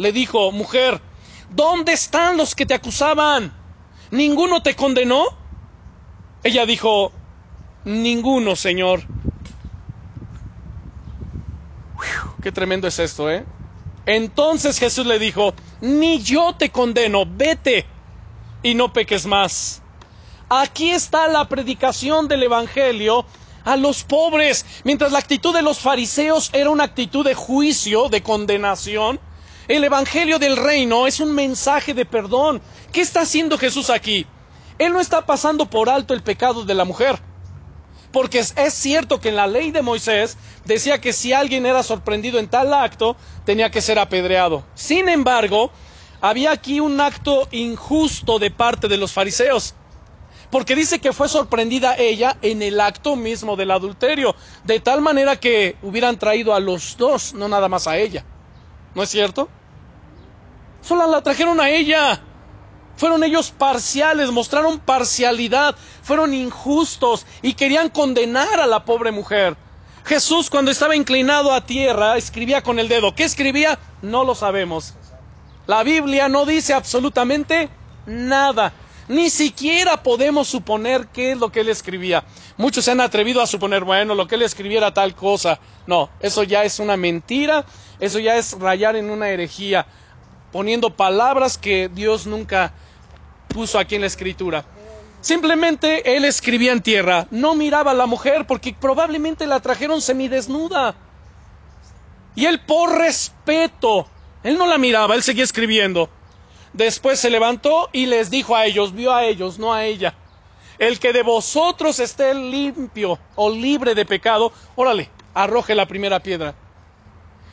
le 0.00 0.12
dijo, 0.12 0.50
mujer, 0.50 0.98
¿dónde 1.50 1.92
están 1.92 2.38
los 2.38 2.54
que 2.54 2.64
te 2.64 2.72
acusaban? 2.72 3.52
¿Ninguno 4.10 4.62
te 4.62 4.74
condenó? 4.74 5.24
Ella 6.42 6.64
dijo, 6.64 7.12
ninguno, 7.84 8.56
Señor. 8.56 9.02
qué 12.42 12.50
tremendo 12.50 12.88
es 12.88 12.98
esto, 12.98 13.30
¿eh? 13.30 13.44
Entonces 14.06 14.78
Jesús 14.78 15.04
le 15.04 15.18
dijo, 15.18 15.52
ni 15.82 16.22
yo 16.22 16.54
te 16.54 16.70
condeno, 16.70 17.24
vete 17.26 17.84
y 18.62 18.72
no 18.72 18.94
peques 18.94 19.26
más. 19.26 19.82
Aquí 20.48 20.90
está 20.90 21.28
la 21.28 21.46
predicación 21.46 22.26
del 22.26 22.44
Evangelio 22.44 23.26
a 23.66 23.76
los 23.76 24.02
pobres, 24.02 24.64
mientras 24.84 25.12
la 25.12 25.18
actitud 25.18 25.54
de 25.54 25.60
los 25.60 25.78
fariseos 25.78 26.48
era 26.54 26.70
una 26.70 26.84
actitud 26.84 27.22
de 27.22 27.34
juicio, 27.34 28.08
de 28.08 28.22
condenación, 28.22 29.20
el 29.76 29.84
Evangelio 29.84 30.40
del 30.40 30.56
Reino 30.56 31.06
es 31.06 31.20
un 31.20 31.32
mensaje 31.32 31.94
de 31.94 32.04
perdón. 32.04 32.60
¿Qué 32.92 33.00
está 33.00 33.20
haciendo 33.20 33.56
Jesús 33.56 33.88
aquí? 33.88 34.26
Él 34.80 34.92
no 34.92 34.98
está 34.98 35.24
pasando 35.24 35.70
por 35.70 35.88
alto 35.88 36.12
el 36.12 36.24
pecado 36.24 36.64
de 36.64 36.74
la 36.74 36.84
mujer. 36.84 37.20
Porque 38.10 38.40
es, 38.40 38.74
cierto 38.74 39.20
que 39.20 39.28
en 39.28 39.36
la 39.36 39.46
ley 39.46 39.70
de 39.70 39.82
Moisés 39.82 40.36
decía 40.64 41.00
que 41.00 41.12
si 41.12 41.32
alguien 41.32 41.66
era 41.66 41.84
sorprendido 41.84 42.40
en 42.40 42.48
tal 42.48 42.74
acto, 42.74 43.16
tenía 43.44 43.70
que 43.70 43.80
ser 43.80 44.00
apedreado. 44.00 44.64
Sin 44.74 45.08
embargo, 45.08 45.70
había 46.20 46.50
aquí 46.50 46.80
un 46.80 47.00
acto 47.00 47.46
injusto 47.52 48.40
de 48.40 48.50
parte 48.50 48.88
de 48.88 48.96
los 48.96 49.12
fariseos. 49.12 49.76
Porque 50.50 50.74
dice 50.74 50.98
que 50.98 51.12
fue 51.12 51.28
sorprendida 51.28 51.94
ella 51.96 52.36
en 52.42 52.60
el 52.62 52.80
acto 52.80 53.14
mismo 53.14 53.54
del 53.54 53.70
adulterio, 53.70 54.34
de 54.64 54.80
tal 54.80 55.00
manera 55.00 55.36
que 55.36 55.76
hubieran 55.80 56.18
traído 56.18 56.54
a 56.54 56.58
los 56.58 56.96
dos, 56.96 57.34
no 57.34 57.46
nada 57.46 57.68
más 57.68 57.86
a 57.86 57.98
ella. 57.98 58.24
¿No 58.96 59.04
es 59.04 59.10
cierto? 59.10 59.48
Solo 60.82 61.06
la 61.06 61.22
trajeron 61.22 61.60
a 61.60 61.70
ella. 61.70 62.20
Fueron 62.96 63.24
ellos 63.24 63.50
parciales, 63.50 64.30
mostraron 64.30 64.78
parcialidad, 64.78 65.74
fueron 66.02 66.34
injustos 66.34 67.24
y 67.40 67.54
querían 67.54 67.88
condenar 67.88 68.60
a 68.60 68.66
la 68.66 68.84
pobre 68.84 69.10
mujer. 69.10 69.56
Jesús 70.04 70.50
cuando 70.50 70.70
estaba 70.70 70.96
inclinado 70.96 71.52
a 71.52 71.64
tierra 71.64 72.18
escribía 72.18 72.62
con 72.62 72.78
el 72.78 72.88
dedo. 72.88 73.14
¿Qué 73.14 73.24
escribía? 73.24 73.78
No 74.02 74.24
lo 74.24 74.34
sabemos. 74.34 74.94
La 75.66 75.82
Biblia 75.82 76.28
no 76.28 76.44
dice 76.44 76.74
absolutamente 76.74 77.70
nada. 78.04 78.72
Ni 79.08 79.30
siquiera 79.30 80.02
podemos 80.02 80.48
suponer 80.48 81.08
qué 81.08 81.32
es 81.32 81.38
lo 81.38 81.50
que 81.50 81.60
él 81.60 81.68
escribía. 81.68 82.24
Muchos 82.58 82.84
se 82.84 82.90
han 82.90 83.00
atrevido 83.00 83.40
a 83.40 83.46
suponer, 83.46 83.82
bueno, 83.82 84.14
lo 84.14 84.28
que 84.28 84.34
él 84.34 84.42
escribiera 84.42 84.92
tal 84.92 85.14
cosa. 85.14 85.58
No, 85.86 86.10
eso 86.20 86.42
ya 86.42 86.64
es 86.64 86.78
una 86.78 86.96
mentira, 86.96 87.64
eso 87.98 88.18
ya 88.18 88.36
es 88.36 88.52
rayar 88.58 88.94
en 88.96 89.10
una 89.10 89.30
herejía 89.30 89.86
poniendo 90.52 90.90
palabras 90.90 91.58
que 91.58 91.88
Dios 91.88 92.26
nunca 92.26 92.72
puso 93.48 93.78
aquí 93.78 93.94
en 93.94 94.02
la 94.02 94.06
escritura. 94.06 94.64
Simplemente 95.20 96.16
él 96.16 96.24
escribía 96.24 96.72
en 96.72 96.80
tierra, 96.80 97.26
no 97.30 97.54
miraba 97.54 97.90
a 97.90 97.94
la 97.94 98.06
mujer 98.06 98.46
porque 98.46 98.74
probablemente 98.78 99.46
la 99.46 99.60
trajeron 99.60 100.00
semidesnuda. 100.00 100.94
Y 102.34 102.46
él 102.46 102.60
por 102.60 102.96
respeto, 102.96 104.08
él 104.42 104.56
no 104.56 104.66
la 104.66 104.78
miraba, 104.78 105.14
él 105.14 105.22
seguía 105.22 105.44
escribiendo. 105.44 106.08
Después 106.72 107.18
se 107.18 107.30
levantó 107.30 107.90
y 107.92 108.06
les 108.06 108.30
dijo 108.30 108.56
a 108.56 108.64
ellos, 108.64 108.94
vio 108.94 109.12
a 109.12 109.24
ellos, 109.24 109.58
no 109.58 109.74
a 109.74 109.84
ella. 109.84 110.14
El 110.78 110.98
que 110.98 111.12
de 111.12 111.22
vosotros 111.22 111.98
esté 111.98 112.32
limpio 112.32 113.18
o 113.34 113.50
libre 113.50 113.94
de 113.94 114.06
pecado, 114.06 114.52
órale, 114.76 115.10
arroje 115.34 115.74
la 115.74 115.86
primera 115.86 116.20
piedra. 116.20 116.54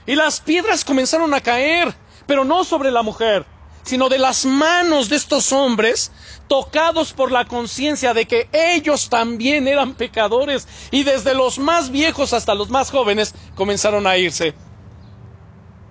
Y 0.05 0.15
las 0.15 0.39
piedras 0.39 0.85
comenzaron 0.85 1.33
a 1.33 1.41
caer 1.41 1.93
pero 2.27 2.45
no 2.45 2.63
sobre 2.63 2.91
la 2.91 3.01
mujer, 3.01 3.45
sino 3.83 4.09
de 4.09 4.19
las 4.19 4.45
manos 4.45 5.09
de 5.09 5.15
estos 5.15 5.51
hombres, 5.53 6.11
tocados 6.47 7.13
por 7.13 7.31
la 7.31 7.45
conciencia 7.45 8.13
de 8.13 8.27
que 8.27 8.49
ellos 8.51 9.09
también 9.09 9.67
eran 9.67 9.95
pecadores, 9.95 10.67
y 10.91 11.03
desde 11.03 11.33
los 11.33 11.57
más 11.57 11.89
viejos 11.89 12.33
hasta 12.33 12.53
los 12.53 12.69
más 12.69 12.91
jóvenes 12.91 13.33
comenzaron 13.55 14.05
a 14.05 14.17
irse. 14.17 14.53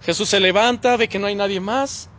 Jesús 0.03 0.29
se 0.29 0.38
levanta, 0.38 0.96
ve 0.96 1.09
que 1.09 1.18
no 1.18 1.27
hay 1.27 1.35
nadie 1.35 1.59
más, 1.59 2.11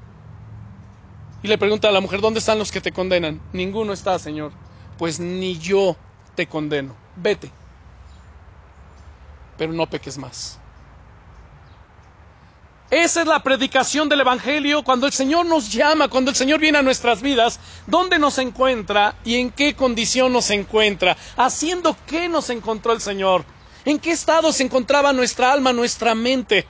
y 1.43 1.47
le 1.47 1.57
pregunta 1.57 1.87
a 1.87 1.91
la 1.91 2.01
mujer, 2.01 2.19
¿dónde 2.19 2.39
están 2.39 2.57
los 2.57 2.71
que 2.71 2.81
te 2.81 2.91
condenan? 2.91 3.39
Ninguno 3.53 3.93
está, 3.93 4.17
Señor. 4.17 4.51
Pues 4.97 5.19
ni 5.19 5.57
yo 5.57 5.95
te 6.35 6.47
condeno. 6.47 6.95
Vete. 7.15 7.51
Pero 9.57 9.71
no 9.73 9.87
peques 9.87 10.17
más. 10.17 10.59
Esa 12.89 13.21
es 13.21 13.27
la 13.27 13.43
predicación 13.43 14.07
del 14.07 14.21
Evangelio 14.21 14.81
cuando 14.81 15.07
el 15.07 15.11
Señor 15.11 15.45
nos 15.45 15.71
llama, 15.71 16.07
cuando 16.07 16.31
el 16.31 16.37
Señor 16.37 16.61
viene 16.61 16.77
a 16.77 16.81
nuestras 16.81 17.21
vidas, 17.21 17.59
¿dónde 17.85 18.17
nos 18.17 18.37
encuentra 18.37 19.15
y 19.25 19.35
en 19.35 19.51
qué 19.51 19.75
condición 19.75 20.31
nos 20.31 20.49
encuentra? 20.51 21.17
¿Haciendo 21.35 21.97
qué 22.05 22.29
nos 22.29 22.49
encontró 22.49 22.93
el 22.93 23.01
Señor? 23.01 23.43
¿En 23.83 23.99
qué 23.99 24.11
estado 24.11 24.53
se 24.53 24.63
encontraba 24.63 25.11
nuestra 25.11 25.51
alma, 25.51 25.73
nuestra 25.73 26.15
mente? 26.15 26.65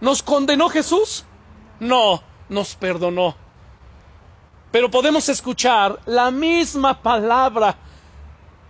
¿Nos 0.00 0.22
condenó 0.22 0.70
Jesús? 0.70 1.26
No, 1.78 2.22
nos 2.48 2.74
perdonó. 2.74 3.36
Pero 4.72 4.90
podemos 4.90 5.28
escuchar 5.28 6.00
la 6.06 6.30
misma 6.30 7.02
palabra 7.02 7.76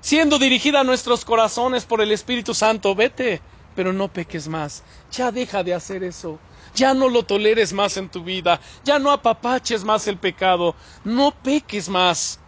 siendo 0.00 0.38
dirigida 0.38 0.80
a 0.80 0.84
nuestros 0.84 1.24
corazones 1.24 1.84
por 1.84 2.00
el 2.00 2.10
Espíritu 2.10 2.52
Santo. 2.52 2.94
Vete, 2.96 3.40
pero 3.76 3.92
no 3.92 4.08
peques 4.08 4.48
más. 4.48 4.82
Ya 5.12 5.30
deja 5.30 5.62
de 5.62 5.74
hacer 5.74 6.02
eso. 6.02 6.40
Ya 6.74 6.94
no 6.94 7.08
lo 7.08 7.22
toleres 7.22 7.72
más 7.72 7.96
en 7.96 8.08
tu 8.08 8.24
vida. 8.24 8.60
Ya 8.84 8.98
no 8.98 9.12
apapaches 9.12 9.84
más 9.84 10.08
el 10.08 10.16
pecado. 10.16 10.74
No 11.04 11.30
peques 11.30 11.88
más. 11.88 12.40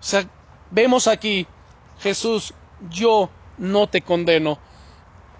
O 0.00 0.02
sea, 0.02 0.28
vemos 0.70 1.08
aquí, 1.08 1.46
Jesús, 1.98 2.54
yo 2.90 3.30
no 3.58 3.88
te 3.88 4.02
condeno. 4.02 4.58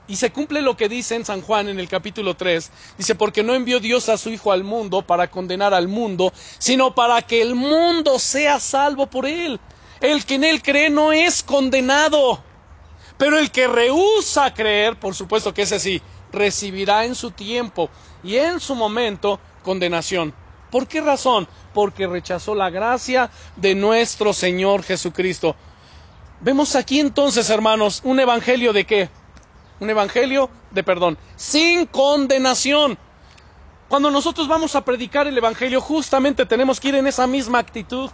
Y 0.06 0.16
se 0.16 0.32
cumple 0.32 0.60
lo 0.60 0.76
que 0.76 0.88
dice 0.88 1.14
en 1.14 1.24
San 1.24 1.40
Juan 1.40 1.68
en 1.68 1.78
el 1.78 1.88
capítulo 1.88 2.34
3. 2.34 2.70
Dice, 2.98 3.14
porque 3.14 3.42
no 3.42 3.54
envió 3.54 3.80
Dios 3.80 4.08
a 4.08 4.18
su 4.18 4.30
Hijo 4.30 4.52
al 4.52 4.64
mundo 4.64 5.02
para 5.02 5.30
condenar 5.30 5.72
al 5.72 5.88
mundo, 5.88 6.32
sino 6.58 6.94
para 6.94 7.22
que 7.22 7.40
el 7.40 7.54
mundo 7.54 8.18
sea 8.18 8.60
salvo 8.60 9.06
por 9.06 9.26
él. 9.26 9.60
El 10.00 10.24
que 10.26 10.34
en 10.34 10.44
él 10.44 10.62
cree 10.62 10.90
no 10.90 11.12
es 11.12 11.42
condenado. 11.42 12.42
Pero 13.16 13.38
el 13.38 13.50
que 13.50 13.68
rehúsa 13.68 14.52
creer, 14.52 14.98
por 14.98 15.14
supuesto 15.14 15.54
que 15.54 15.62
ese 15.62 15.78
sí, 15.78 16.02
recibirá 16.32 17.04
en 17.04 17.14
su 17.14 17.30
tiempo 17.30 17.88
y 18.22 18.36
en 18.36 18.60
su 18.60 18.74
momento 18.74 19.38
condenación. 19.62 20.34
¿Por 20.70 20.88
qué 20.88 21.00
razón? 21.00 21.46
Porque 21.72 22.06
rechazó 22.06 22.54
la 22.54 22.70
gracia 22.70 23.30
de 23.54 23.74
nuestro 23.76 24.32
Señor 24.32 24.82
Jesucristo. 24.82 25.54
Vemos 26.40 26.74
aquí 26.74 26.98
entonces, 26.98 27.48
hermanos, 27.48 28.00
un 28.04 28.18
evangelio 28.18 28.72
de 28.72 28.84
qué? 28.84 29.08
Un 29.78 29.90
evangelio 29.90 30.50
de 30.72 30.82
perdón, 30.82 31.16
sin 31.36 31.86
condenación. 31.86 32.98
Cuando 33.88 34.10
nosotros 34.10 34.48
vamos 34.48 34.74
a 34.74 34.84
predicar 34.84 35.28
el 35.28 35.38
evangelio, 35.38 35.80
justamente 35.80 36.44
tenemos 36.46 36.80
que 36.80 36.88
ir 36.88 36.96
en 36.96 37.06
esa 37.06 37.26
misma 37.26 37.60
actitud. 37.60 38.10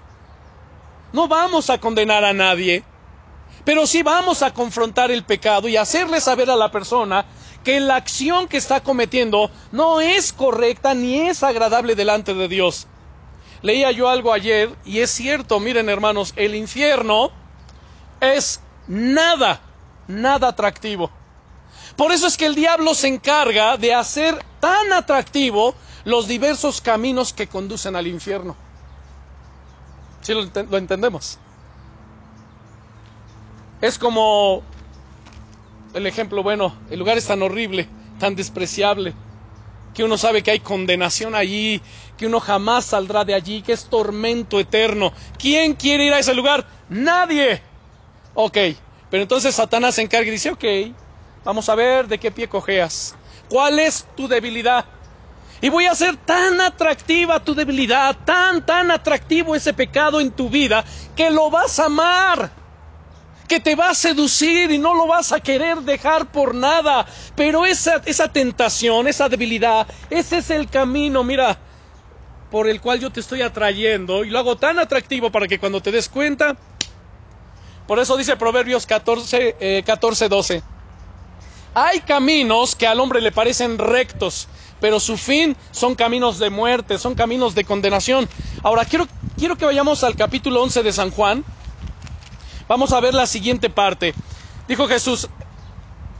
No 1.13 1.27
vamos 1.27 1.71
a 1.71 1.79
condenar 1.79 2.25
a 2.25 2.33
nadie, 2.35 2.85
pero 3.65 3.87
sí 3.87 4.03
vamos 4.03 4.43
a 4.43 4.53
confrontar 4.53 5.11
el 5.11 5.25
pecado 5.25 5.69
y 5.69 5.77
hacerle 5.77 6.21
saber 6.21 6.51
a 6.51 6.57
la 6.57 6.71
persona 6.71 7.25
que 7.65 7.81
la 7.81 7.97
acción 7.97 8.49
que 8.49 8.57
está 8.57 8.83
cometiendo 8.83 9.51
no 9.73 10.01
es 10.01 10.33
correcta 10.33 10.95
ni 10.95 11.21
es 11.21 11.43
agradable 11.43 11.95
delante 11.95 12.35
de 12.35 12.49
Dios. 12.49 12.87
Leía 13.63 13.91
yo 13.91 14.09
algo 14.09 14.33
ayer 14.33 14.75
y 14.85 15.01
es 15.01 15.11
cierto, 15.11 15.61
miren 15.61 15.89
hermanos, 15.89 16.33
el 16.37 16.55
infierno 16.55 17.31
es 18.21 18.61
nada, 18.87 19.61
nada 20.09 20.49
atractivo. 20.49 21.11
Por 21.97 22.13
eso 22.13 22.27
es 22.27 22.39
que 22.39 22.47
el 22.47 22.55
diablo 22.55 22.95
se 22.95 23.09
encarga 23.09 23.77
de 23.77 23.93
hacer 23.93 24.43
tan 24.61 24.93
atractivo 24.93 25.75
los 26.05 26.27
diversos 26.27 26.81
caminos 26.81 27.35
que 27.35 27.47
conducen 27.47 27.95
al 27.95 28.07
infierno. 28.07 28.57
¿Sí 30.23 30.33
lo, 30.33 30.43
lo 30.45 30.79
entendemos? 30.79 31.39
Es 33.81 33.99
como 33.99 34.63
el 35.95 36.07
ejemplo, 36.07 36.43
bueno, 36.43 36.75
el 36.91 36.99
lugar 36.99 37.17
es 37.17 37.27
tan 37.27 37.43
horrible, 37.43 37.89
tan 38.19 38.37
despreciable, 38.37 39.15
que 39.95 40.05
uno 40.05 40.19
sabe 40.19 40.43
que 40.43 40.51
hay 40.51 40.61
condenación 40.61 41.35
allí, 41.35 41.81
que 42.17 42.27
uno 42.27 42.41
jamás 42.41 42.85
saldrá 42.85 43.25
de 43.25 43.35
allí, 43.35 43.63
que 43.63 43.73
es 43.73 43.87
tormento 43.87 44.61
eterno. 44.61 45.13
¿Quién 45.39 45.75
quiere 45.75 46.05
ir 46.05 46.13
a 46.13 46.19
ese 46.19 46.35
lugar? 46.35 46.67
Nadie. 46.91 47.63
Ok, 48.35 48.59
pero 49.11 49.23
entonces 49.23 49.55
Satanás 49.55 49.95
se 49.95 50.03
encarga 50.03 50.29
y 50.29 50.33
dice, 50.33 50.51
ok, 50.51 50.65
vamos 51.43 51.69
a 51.69 51.75
ver 51.75 52.07
de 52.07 52.19
qué 52.19 52.31
pie 52.31 52.49
cojeas. 52.49 53.17
¿Cuál 53.49 53.79
es 53.79 54.07
tu 54.15 54.29
debilidad? 54.29 54.85
Y 55.63 55.71
voy 55.71 55.87
a 55.87 55.93
hacer 55.93 56.17
tan 56.19 56.61
atractiva 56.61 57.43
tu 57.43 57.55
debilidad, 57.55 58.17
tan, 58.25 58.65
tan 58.65 58.91
atractivo 58.91 59.55
ese 59.55 59.73
pecado 59.73 60.21
en 60.21 60.31
tu 60.31 60.49
vida, 60.49 60.85
que 61.17 61.31
lo 61.31 61.51
vas 61.51 61.79
a 61.81 61.87
amar 61.87 62.60
que 63.51 63.59
te 63.59 63.75
va 63.75 63.91
a 63.91 63.95
seducir 63.97 64.71
y 64.71 64.79
no 64.79 64.95
lo 64.95 65.09
vas 65.09 65.33
a 65.33 65.41
querer 65.41 65.79
dejar 65.79 66.31
por 66.31 66.55
nada. 66.55 67.05
Pero 67.35 67.67
esa, 67.67 68.01
esa 68.07 68.29
tentación, 68.29 69.09
esa 69.09 69.29
debilidad, 69.29 69.89
ese 70.09 70.39
es 70.39 70.51
el 70.51 70.71
camino, 70.71 71.25
mira, 71.25 71.59
por 72.49 72.69
el 72.69 72.81
cual 72.81 73.01
yo 73.01 73.11
te 73.11 73.19
estoy 73.19 73.43
atrayendo 73.43 74.25
y 74.25 74.31
lo 74.31 74.39
hago 74.39 74.57
tan 74.57 74.79
atractivo 74.79 75.33
para 75.33 75.49
que 75.49 75.59
cuando 75.59 75.81
te 75.81 75.91
des 75.91 76.09
cuenta, 76.09 76.57
por 77.89 77.99
eso 77.99 78.17
dice 78.17 78.37
Proverbios 78.37 78.87
14, 78.87 79.83
14 79.85 80.29
12. 80.29 80.63
Hay 81.75 82.01
caminos 82.03 82.77
que 82.77 82.87
al 82.87 83.01
hombre 83.01 83.21
le 83.21 83.33
parecen 83.33 83.79
rectos, 83.79 84.47
pero 84.81 85.01
su 85.01 85.17
fin 85.17 85.57
son 85.73 85.97
caminos 85.97 86.39
de 86.39 86.51
muerte, 86.51 86.99
son 86.99 87.17
caminos 87.17 87.57
de 87.57 87.65
condenación. 87.65 88.29
Ahora 88.63 88.85
quiero, 88.85 89.09
quiero 89.37 89.57
que 89.57 89.65
vayamos 89.65 90.05
al 90.05 90.15
capítulo 90.15 90.63
11 90.63 90.85
de 90.85 90.93
San 90.93 91.11
Juan. 91.11 91.45
Vamos 92.71 92.93
a 92.93 93.01
ver 93.01 93.15
la 93.15 93.27
siguiente 93.27 93.69
parte. 93.69 94.15
Dijo 94.69 94.87
Jesús, 94.87 95.29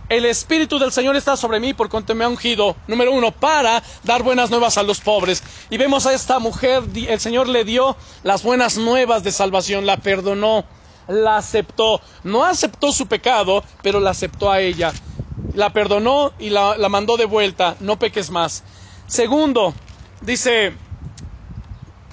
el 0.09 0.25
Espíritu 0.25 0.81
del 0.81 0.91
Señor 0.91 1.15
está 1.15 1.37
sobre 1.37 1.61
mí 1.61 1.75
por 1.75 1.89
cuanto 1.89 2.13
me 2.17 2.25
ha 2.25 2.29
ungido, 2.29 2.75
número 2.89 3.13
uno, 3.13 3.31
para 3.31 3.81
dar 4.03 4.25
buenas 4.25 4.51
nuevas 4.51 4.77
a 4.77 4.83
los 4.83 4.99
pobres. 4.99 5.45
Y 5.71 5.77
vemos 5.77 6.07
a 6.07 6.13
esta 6.13 6.41
mujer, 6.41 6.83
el 7.07 7.21
Señor 7.21 7.47
le 7.47 7.63
dio 7.63 7.97
las 8.25 8.43
buenas 8.43 8.79
nuevas 8.79 9.23
de 9.23 9.31
salvación, 9.31 9.87
la 9.87 9.99
perdonó, 9.99 10.65
la 11.07 11.37
aceptó. 11.37 12.01
No 12.25 12.43
aceptó 12.43 12.91
su 12.91 13.07
pecado, 13.07 13.63
pero 13.81 14.01
la 14.01 14.11
aceptó 14.11 14.51
a 14.51 14.61
ella. 14.61 14.93
La 15.55 15.73
perdonó 15.73 16.33
y 16.41 16.51
la, 16.51 16.77
la 16.77 16.89
mandó 16.89 17.17
de 17.17 17.27
vuelta, 17.27 17.77
no 17.79 17.97
peques 17.97 18.29
más. 18.29 18.65
Segundo, 19.07 19.73
dice, 20.21 20.73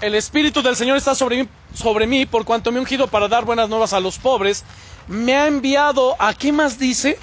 el 0.02 0.14
Espíritu 0.14 0.62
del 0.62 0.76
Señor 0.76 0.96
está 0.96 1.16
sobre 1.16 1.42
mí 1.42 1.50
sobre 1.78 2.08
mí 2.08 2.26
por 2.26 2.44
cuanto 2.44 2.72
me 2.72 2.80
ha 2.80 2.82
ungido 2.82 3.08
para 3.08 3.28
dar 3.28 3.46
buenas 3.46 3.70
nuevas 3.70 3.94
a 3.94 4.00
los 4.00 4.18
pobres. 4.18 4.66
Me 5.08 5.36
ha 5.36 5.48
enviado, 5.48 6.16
¿a 6.20 6.34
qué 6.34 6.52
más 6.52 6.80
dice? 6.80 7.20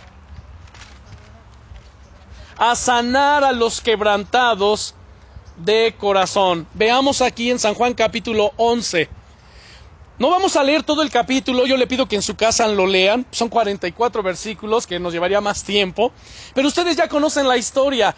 A 2.56 2.76
sanar 2.76 3.42
a 3.42 3.52
los 3.52 3.80
quebrantados 3.80 4.94
de 5.56 5.94
corazón. 5.98 6.66
Veamos 6.74 7.20
aquí 7.20 7.50
en 7.50 7.58
San 7.58 7.74
Juan 7.74 7.94
capítulo 7.94 8.52
11. 8.56 9.08
No 10.16 10.30
vamos 10.30 10.54
a 10.54 10.62
leer 10.62 10.84
todo 10.84 11.02
el 11.02 11.10
capítulo, 11.10 11.66
yo 11.66 11.76
le 11.76 11.88
pido 11.88 12.06
que 12.06 12.14
en 12.14 12.22
su 12.22 12.36
casa 12.36 12.68
lo 12.68 12.86
lean, 12.86 13.26
son 13.32 13.48
44 13.48 14.22
versículos 14.22 14.86
que 14.86 15.00
nos 15.00 15.12
llevaría 15.12 15.40
más 15.40 15.64
tiempo, 15.64 16.12
pero 16.54 16.68
ustedes 16.68 16.96
ya 16.96 17.08
conocen 17.08 17.48
la 17.48 17.56
historia. 17.56 18.14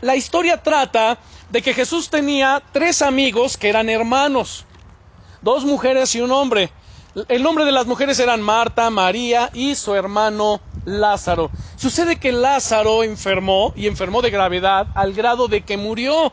La 0.00 0.14
historia 0.14 0.62
trata 0.62 1.18
de 1.50 1.60
que 1.60 1.74
Jesús 1.74 2.10
tenía 2.10 2.62
tres 2.72 3.02
amigos 3.02 3.56
que 3.56 3.68
eran 3.68 3.88
hermanos 3.88 4.66
dos 5.42 5.64
mujeres 5.64 6.14
y 6.14 6.20
un 6.20 6.32
hombre. 6.32 6.70
El 7.28 7.42
nombre 7.42 7.64
de 7.64 7.72
las 7.72 7.86
mujeres 7.86 8.18
eran 8.20 8.40
Marta, 8.40 8.88
María 8.88 9.50
y 9.52 9.74
su 9.74 9.94
hermano 9.94 10.60
Lázaro. 10.84 11.50
Sucede 11.76 12.16
que 12.16 12.32
Lázaro 12.32 13.02
enfermó 13.02 13.72
y 13.76 13.86
enfermó 13.86 14.22
de 14.22 14.30
gravedad 14.30 14.86
al 14.94 15.12
grado 15.12 15.48
de 15.48 15.62
que 15.62 15.76
murió. 15.76 16.32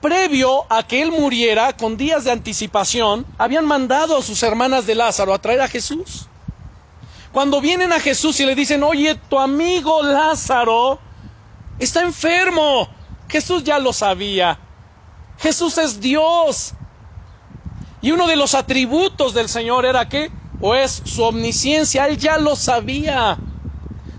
Previo 0.00 0.64
a 0.68 0.82
que 0.82 1.02
él 1.02 1.12
muriera, 1.12 1.76
con 1.76 1.96
días 1.96 2.24
de 2.24 2.32
anticipación, 2.32 3.26
habían 3.38 3.64
mandado 3.64 4.18
a 4.18 4.22
sus 4.22 4.42
hermanas 4.42 4.86
de 4.86 4.94
Lázaro 4.94 5.32
a 5.32 5.38
traer 5.38 5.60
a 5.60 5.68
Jesús. 5.68 6.26
Cuando 7.32 7.60
vienen 7.60 7.92
a 7.92 8.00
Jesús 8.00 8.38
y 8.40 8.46
le 8.46 8.54
dicen, 8.54 8.82
oye, 8.82 9.14
tu 9.28 9.38
amigo 9.38 10.02
Lázaro 10.02 10.98
está 11.78 12.02
enfermo, 12.02 12.88
Jesús 13.28 13.62
ya 13.62 13.78
lo 13.78 13.92
sabía. 13.92 14.58
Jesús 15.38 15.78
es 15.78 16.00
Dios. 16.00 16.72
Y 18.00 18.10
uno 18.10 18.26
de 18.26 18.36
los 18.36 18.54
atributos 18.54 19.34
del 19.34 19.48
Señor 19.48 19.86
era 19.86 20.08
que, 20.08 20.30
o 20.60 20.74
es 20.74 21.02
su 21.04 21.22
omnisciencia, 21.22 22.06
Él 22.06 22.18
ya 22.18 22.38
lo 22.38 22.56
sabía. 22.56 23.38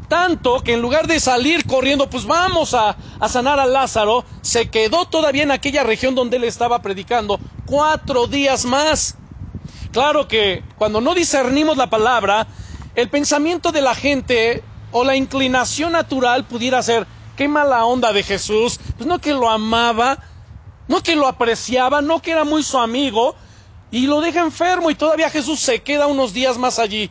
Tanto 0.07 0.61
que 0.61 0.73
en 0.73 0.81
lugar 0.81 1.07
de 1.07 1.19
salir 1.19 1.65
corriendo, 1.65 2.09
pues 2.09 2.25
vamos 2.25 2.73
a, 2.73 2.95
a, 3.19 3.27
sanar 3.27 3.59
a 3.59 3.65
Lázaro, 3.65 4.23
se 4.41 4.69
quedó 4.69 5.05
todavía 5.05 5.43
en 5.43 5.51
aquella 5.51 5.83
región 5.83 6.15
donde 6.15 6.37
él 6.37 6.45
estaba 6.45 6.81
predicando 6.81 7.41
cuatro 7.65 8.27
días 8.27 8.63
más. 8.63 9.15
Claro 9.91 10.27
que 10.27 10.63
cuando 10.77 11.01
no 11.01 11.13
discernimos 11.13 11.75
la 11.75 11.89
palabra, 11.89 12.47
el 12.95 13.09
pensamiento 13.09 13.73
de 13.73 13.81
la 13.81 13.95
gente 13.95 14.63
o 14.91 15.03
la 15.03 15.17
inclinación 15.17 15.91
natural 15.91 16.45
pudiera 16.45 16.81
ser, 16.81 17.05
qué 17.35 17.47
mala 17.47 17.85
onda 17.85 18.13
de 18.13 18.23
Jesús, 18.23 18.79
pues 18.95 19.07
no 19.07 19.19
que 19.19 19.33
lo 19.33 19.49
amaba, 19.49 20.17
no 20.87 21.03
que 21.03 21.15
lo 21.15 21.27
apreciaba, 21.27 22.01
no 22.01 22.21
que 22.21 22.31
era 22.31 22.45
muy 22.45 22.63
su 22.63 22.77
amigo, 22.77 23.35
y 23.91 24.07
lo 24.07 24.21
deja 24.21 24.41
enfermo 24.41 24.89
y 24.89 24.95
todavía 24.95 25.29
Jesús 25.29 25.59
se 25.59 25.81
queda 25.81 26.07
unos 26.07 26.33
días 26.33 26.57
más 26.57 26.79
allí. 26.79 27.09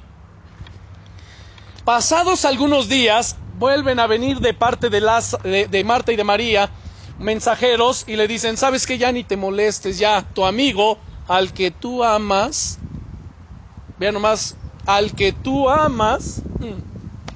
Pasados 1.84 2.44
algunos 2.44 2.88
días, 2.88 3.36
vuelven 3.58 4.00
a 4.00 4.06
venir 4.06 4.40
de 4.40 4.52
parte 4.54 4.90
de, 4.90 5.00
las, 5.00 5.36
de, 5.42 5.84
Marta 5.84 6.12
y 6.12 6.16
de 6.16 6.24
María 6.24 6.70
mensajeros 7.18 8.04
y 8.06 8.16
le 8.16 8.28
dicen, 8.28 8.56
sabes 8.56 8.86
que 8.86 8.98
ya 8.98 9.10
ni 9.12 9.24
te 9.24 9.36
molestes, 9.36 9.98
ya 9.98 10.22
tu 10.34 10.44
amigo, 10.44 10.98
al 11.28 11.52
que 11.52 11.70
tú 11.70 12.04
amas, 12.04 12.78
vean 13.98 14.14
nomás, 14.14 14.56
al 14.84 15.12
que 15.12 15.32
tú 15.32 15.70
amas, 15.70 16.42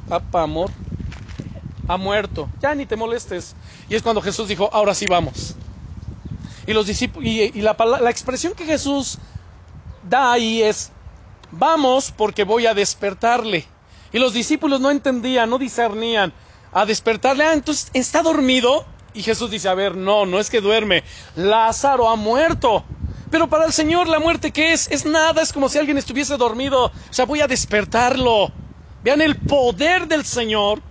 papá 0.08 0.42
amor, 0.42 0.70
ha 1.88 1.96
muerto, 1.96 2.48
ya 2.60 2.74
ni 2.74 2.84
te 2.84 2.96
molestes. 2.96 3.54
Y 3.88 3.94
es 3.94 4.02
cuando 4.02 4.20
Jesús 4.20 4.48
dijo, 4.48 4.68
ahora 4.72 4.94
sí 4.94 5.06
vamos. 5.08 5.54
Y, 6.66 6.72
los 6.72 6.86
discípulos, 6.86 7.26
y, 7.26 7.40
y 7.40 7.62
la, 7.62 7.74
la 8.00 8.10
expresión 8.10 8.52
que 8.52 8.66
Jesús 8.66 9.18
da 10.10 10.32
ahí 10.32 10.60
es, 10.60 10.90
vamos 11.52 12.12
porque 12.14 12.44
voy 12.44 12.66
a 12.66 12.74
despertarle. 12.74 13.66
Y 14.12 14.18
los 14.18 14.34
discípulos 14.34 14.80
no 14.80 14.90
entendían, 14.90 15.48
no 15.48 15.56
discernían. 15.56 16.32
A 16.72 16.84
despertarle, 16.84 17.44
ah, 17.44 17.52
entonces 17.52 17.90
está 17.94 18.22
dormido. 18.22 18.84
Y 19.14 19.22
Jesús 19.22 19.50
dice, 19.50 19.68
a 19.68 19.74
ver, 19.74 19.96
no, 19.96 20.26
no 20.26 20.38
es 20.40 20.50
que 20.50 20.60
duerme. 20.60 21.04
Lázaro 21.36 22.08
ha 22.08 22.16
muerto. 22.16 22.84
Pero 23.30 23.48
para 23.48 23.64
el 23.66 23.72
Señor 23.72 24.08
la 24.08 24.18
muerte 24.18 24.50
qué 24.50 24.72
es? 24.72 24.90
Es 24.90 25.06
nada, 25.06 25.40
es 25.42 25.52
como 25.52 25.68
si 25.68 25.78
alguien 25.78 25.96
estuviese 25.98 26.36
dormido. 26.36 26.86
O 26.86 26.92
sea, 27.10 27.24
voy 27.24 27.40
a 27.40 27.46
despertarlo. 27.46 28.50
Vean 29.02 29.20
el 29.20 29.36
poder 29.36 30.08
del 30.08 30.24
Señor, 30.24 30.82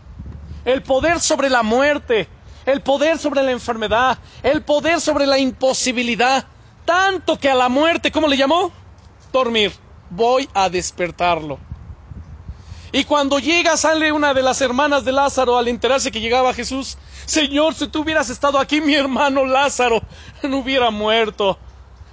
el 0.63 0.81
poder 0.81 1.19
sobre 1.19 1.49
la 1.49 1.61
muerte, 1.61 2.27
el 2.65 2.81
poder 2.81 3.19
sobre 3.19 3.43
la 3.43 3.51
enfermedad, 3.51 4.17
el 4.41 4.63
poder 4.63 5.01
sobre 5.01 5.27
la 5.27 5.37
imposibilidad. 5.37 6.47
Tanto 6.85 7.37
que 7.37 7.49
a 7.49 7.55
la 7.55 7.69
muerte, 7.69 8.11
¿cómo 8.11 8.27
le 8.27 8.37
llamó? 8.37 8.78
Dormir. 9.31 9.71
Voy 10.09 10.49
a 10.53 10.69
despertarlo. 10.69 11.59
Y 12.91 13.03
cuando 13.03 13.37
llega, 13.37 13.77
sale 13.77 14.11
una 14.11 14.33
de 14.33 14.41
las 14.41 14.61
hermanas 14.61 15.05
de 15.05 15.11
Lázaro 15.11 15.57
al 15.57 15.67
enterarse 15.67 16.11
que 16.11 16.21
llegaba 16.21 16.53
Jesús. 16.53 16.97
Señor, 17.25 17.75
si 17.75 17.87
tú 17.87 18.01
hubieras 18.01 18.29
estado 18.29 18.57
aquí, 18.57 18.81
mi 18.81 18.95
hermano 18.95 19.45
Lázaro 19.45 20.01
no 20.41 20.57
hubiera 20.57 20.89
muerto. 20.89 21.59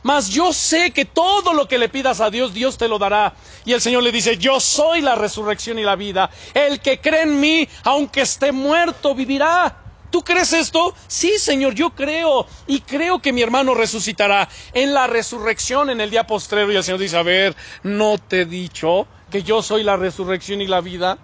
Mas 0.03 0.29
yo 0.29 0.53
sé 0.53 0.93
que 0.93 1.05
todo 1.05 1.55
lo 1.55 1.67
que 1.67 1.79
le 1.79 1.89
pidas 1.89 2.21
a 2.21 2.31
Dios, 2.31 2.53
Dios 2.53 2.77
te 2.77 2.89
lo 2.89 2.99
dará. 2.99 3.35
Y 3.65 3.73
el 3.73 3.81
Señor 3.81 4.03
le 4.03 4.13
dice, 4.13 4.37
yo 4.37 4.61
soy 4.61 5.01
la 5.01 5.15
resurrección 5.15 5.79
y 5.79 5.83
la 5.83 5.97
vida. 5.97 6.31
El 6.55 6.81
que 6.81 7.01
cree 7.01 7.23
en 7.23 7.41
mí, 7.41 7.67
aunque 7.83 8.21
esté 8.21 8.53
muerto, 8.53 9.15
vivirá. 9.15 9.86
¿Tú 10.11 10.23
crees 10.23 10.53
esto? 10.53 10.95
Sí, 11.07 11.39
Señor, 11.39 11.75
yo 11.75 11.91
creo. 11.91 12.47
Y 12.67 12.81
creo 12.81 13.21
que 13.21 13.33
mi 13.33 13.43
hermano 13.43 13.75
resucitará 13.75 14.49
en 14.73 14.95
la 14.95 15.07
resurrección 15.07 15.91
en 15.91 16.01
el 16.01 16.11
día 16.11 16.27
postrero. 16.27 16.73
Y 16.73 16.77
el 16.77 16.85
Señor 16.85 17.01
dice, 17.01 17.17
a 17.17 17.23
ver, 17.23 17.57
¿no 17.83 18.19
te 18.19 18.43
he 18.43 18.45
dicho 18.45 19.07
que 19.31 19.43
yo 19.43 19.63
soy 19.63 19.83
la 19.83 19.97
resurrección 19.97 20.61
y 20.61 20.67
la 20.67 20.81
vida? 20.81 21.19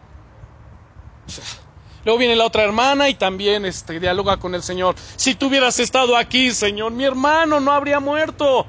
Luego 2.04 2.18
viene 2.18 2.34
la 2.34 2.46
otra 2.46 2.64
hermana 2.64 3.08
y 3.08 3.14
también 3.14 3.64
este, 3.64 4.00
dialoga 4.00 4.36
con 4.36 4.54
el 4.54 4.62
Señor. 4.62 4.96
Si 5.16 5.36
tú 5.36 5.46
hubieras 5.46 5.78
estado 5.78 6.16
aquí, 6.16 6.50
Señor, 6.52 6.92
mi 6.92 7.04
hermano 7.04 7.60
no 7.60 7.72
habría 7.72 8.00
muerto. 8.00 8.66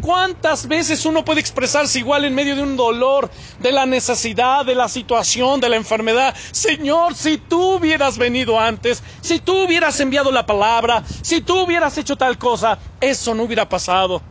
¿Cuántas 0.00 0.68
veces 0.68 1.04
uno 1.06 1.24
puede 1.24 1.40
expresarse 1.40 1.98
igual 1.98 2.24
en 2.24 2.34
medio 2.34 2.54
de 2.54 2.62
un 2.62 2.76
dolor, 2.76 3.30
de 3.58 3.72
la 3.72 3.86
necesidad, 3.86 4.64
de 4.64 4.74
la 4.74 4.88
situación, 4.88 5.60
de 5.60 5.68
la 5.68 5.76
enfermedad? 5.76 6.34
Señor, 6.52 7.14
si 7.14 7.38
tú 7.38 7.76
hubieras 7.76 8.18
venido 8.18 8.58
antes, 8.60 9.02
si 9.20 9.40
tú 9.40 9.64
hubieras 9.64 9.98
enviado 10.00 10.30
la 10.30 10.46
palabra, 10.46 11.02
si 11.22 11.40
tú 11.40 11.64
hubieras 11.64 11.96
hecho 11.98 12.16
tal 12.16 12.38
cosa, 12.38 12.78
eso 13.00 13.34
no 13.34 13.44
hubiera 13.44 13.68
pasado. 13.68 14.22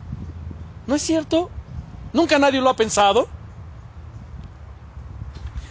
¿No 0.86 0.94
es 0.94 1.02
cierto? 1.02 1.50
¿Nunca 2.12 2.38
nadie 2.38 2.60
lo 2.60 2.70
ha 2.70 2.76
pensado? 2.76 3.28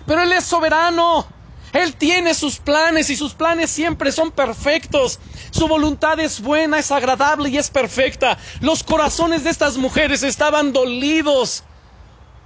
Pero 0.06 0.22
Él 0.22 0.32
es 0.34 0.46
soberano. 0.46 1.35
Él 1.76 1.94
tiene 1.94 2.34
sus 2.34 2.58
planes 2.58 3.10
y 3.10 3.18
sus 3.18 3.34
planes 3.34 3.70
siempre 3.70 4.14
son 4.14 4.32
perfectos. 4.32 5.20
Su 5.52 5.68
voluntad 5.68 6.18
es 6.22 6.40
buena, 6.40 6.80
es 6.80 6.90
agradable 6.90 7.50
y 7.50 7.58
es 7.58 7.70
perfecta. 7.70 8.38
Los 8.62 8.82
corazones 8.82 9.44
de 9.44 9.50
estas 9.50 9.76
mujeres 9.76 10.24
estaban 10.24 10.72
dolidos, 10.72 11.66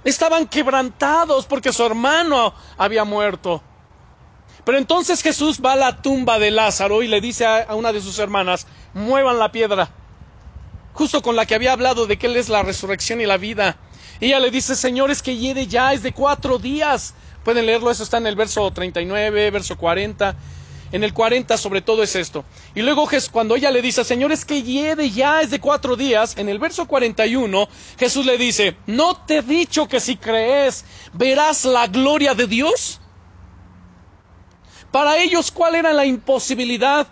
estaban 0.02 0.48
quebrantados 0.48 1.46
porque 1.46 1.72
su 1.72 1.86
hermano 1.86 2.52
había 2.76 3.04
muerto. 3.04 3.62
Pero 4.64 4.78
entonces 4.78 5.22
Jesús 5.22 5.60
va 5.64 5.74
a 5.74 5.76
la 5.76 6.02
tumba 6.02 6.40
de 6.40 6.50
Lázaro 6.50 7.00
y 7.04 7.06
le 7.06 7.20
dice 7.20 7.46
a 7.46 7.72
una 7.76 7.92
de 7.92 8.00
sus 8.00 8.18
hermanas, 8.18 8.66
muevan 8.94 9.38
la 9.38 9.52
piedra, 9.52 9.90
justo 10.92 11.22
con 11.22 11.36
la 11.36 11.46
que 11.46 11.54
había 11.54 11.72
hablado 11.72 12.08
de 12.08 12.18
que 12.18 12.26
Él 12.26 12.36
es 12.36 12.48
la 12.48 12.64
resurrección 12.64 13.20
y 13.20 13.26
la 13.26 13.36
vida. 13.36 13.76
Y 14.18 14.26
ella 14.26 14.40
le 14.40 14.50
dice, 14.50 14.74
Señor, 14.74 15.12
es 15.12 15.22
que 15.22 15.36
hiede 15.36 15.68
ya, 15.68 15.92
es 15.92 16.02
de 16.02 16.12
cuatro 16.12 16.58
días. 16.58 17.14
Pueden 17.44 17.66
leerlo, 17.66 17.90
eso 17.90 18.02
está 18.02 18.18
en 18.18 18.26
el 18.26 18.36
verso 18.36 18.70
39, 18.70 19.50
verso 19.50 19.76
40. 19.76 20.36
En 20.92 21.04
el 21.04 21.14
40 21.14 21.56
sobre 21.56 21.82
todo 21.82 22.02
es 22.02 22.16
esto. 22.16 22.44
Y 22.74 22.82
luego 22.82 23.08
cuando 23.30 23.54
ella 23.54 23.70
le 23.70 23.80
dice, 23.80 24.04
Señor, 24.04 24.32
es 24.32 24.44
que 24.44 24.62
hiede 24.62 25.10
ya 25.10 25.40
es 25.40 25.50
de 25.50 25.60
cuatro 25.60 25.96
días, 25.96 26.36
en 26.36 26.48
el 26.48 26.58
verso 26.58 26.86
41 26.86 27.68
Jesús 27.98 28.26
le 28.26 28.36
dice, 28.36 28.76
¿no 28.86 29.16
te 29.16 29.38
he 29.38 29.42
dicho 29.42 29.86
que 29.86 30.00
si 30.00 30.16
crees 30.16 30.84
verás 31.12 31.64
la 31.64 31.86
gloria 31.86 32.34
de 32.34 32.46
Dios? 32.48 33.00
Para 34.90 35.18
ellos, 35.18 35.52
¿cuál 35.52 35.76
era 35.76 35.92
la 35.92 36.04
imposibilidad 36.04 37.06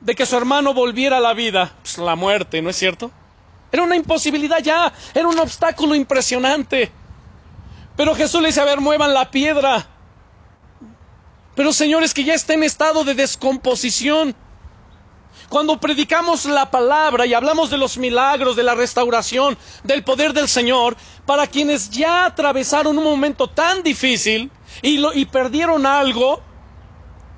de 0.00 0.14
que 0.14 0.24
su 0.24 0.36
hermano 0.36 0.72
volviera 0.72 1.18
a 1.18 1.20
la 1.20 1.34
vida? 1.34 1.74
Pues 1.82 1.98
la 1.98 2.16
muerte, 2.16 2.62
¿no 2.62 2.70
es 2.70 2.76
cierto? 2.76 3.10
Era 3.70 3.82
una 3.82 3.96
imposibilidad 3.96 4.58
ya, 4.62 4.92
era 5.14 5.28
un 5.28 5.38
obstáculo 5.38 5.94
impresionante. 5.94 6.90
Pero 8.00 8.14
Jesús 8.14 8.40
le 8.40 8.46
dice, 8.46 8.62
a 8.62 8.64
ver, 8.64 8.80
muevan 8.80 9.12
la 9.12 9.30
piedra. 9.30 9.86
Pero 11.54 11.70
señores, 11.70 12.14
que 12.14 12.24
ya 12.24 12.32
está 12.32 12.54
en 12.54 12.62
estado 12.62 13.04
de 13.04 13.14
descomposición. 13.14 14.34
Cuando 15.50 15.78
predicamos 15.78 16.46
la 16.46 16.70
palabra 16.70 17.26
y 17.26 17.34
hablamos 17.34 17.68
de 17.68 17.76
los 17.76 17.98
milagros, 17.98 18.56
de 18.56 18.62
la 18.62 18.74
restauración, 18.74 19.58
del 19.84 20.02
poder 20.02 20.32
del 20.32 20.48
Señor, 20.48 20.96
para 21.26 21.46
quienes 21.46 21.90
ya 21.90 22.24
atravesaron 22.24 22.96
un 22.96 23.04
momento 23.04 23.48
tan 23.48 23.82
difícil 23.82 24.50
y, 24.80 24.96
lo, 24.96 25.12
y 25.12 25.26
perdieron 25.26 25.84
algo, 25.84 26.40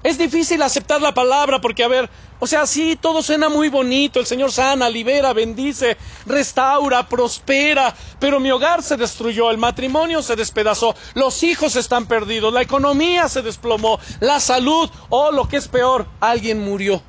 es 0.02 0.18
difícil 0.18 0.60
aceptar 0.62 1.00
la 1.00 1.14
palabra 1.14 1.60
porque, 1.60 1.84
a 1.84 1.88
ver, 1.88 2.10
o 2.40 2.46
sea, 2.46 2.66
sí, 2.66 2.96
todo 3.00 3.22
suena 3.22 3.48
muy 3.48 3.68
bonito, 3.68 4.18
el 4.18 4.26
Señor 4.26 4.50
sana, 4.50 4.88
libera, 4.88 5.32
bendice, 5.32 5.96
restaura, 6.26 7.08
prospera, 7.08 7.94
pero 8.18 8.40
mi 8.40 8.50
hogar 8.50 8.82
se 8.82 8.96
destruyó, 8.96 9.50
el 9.50 9.58
matrimonio 9.58 10.22
se 10.22 10.34
despedazó, 10.34 10.96
los 11.14 11.42
hijos 11.44 11.76
están 11.76 12.06
perdidos, 12.06 12.52
la 12.52 12.62
economía 12.62 13.28
se 13.28 13.42
desplomó, 13.42 14.00
la 14.20 14.40
salud, 14.40 14.90
o 15.08 15.30
lo 15.30 15.46
que 15.46 15.58
es 15.58 15.68
peor, 15.68 16.06
alguien 16.20 16.64
murió. 16.64 17.00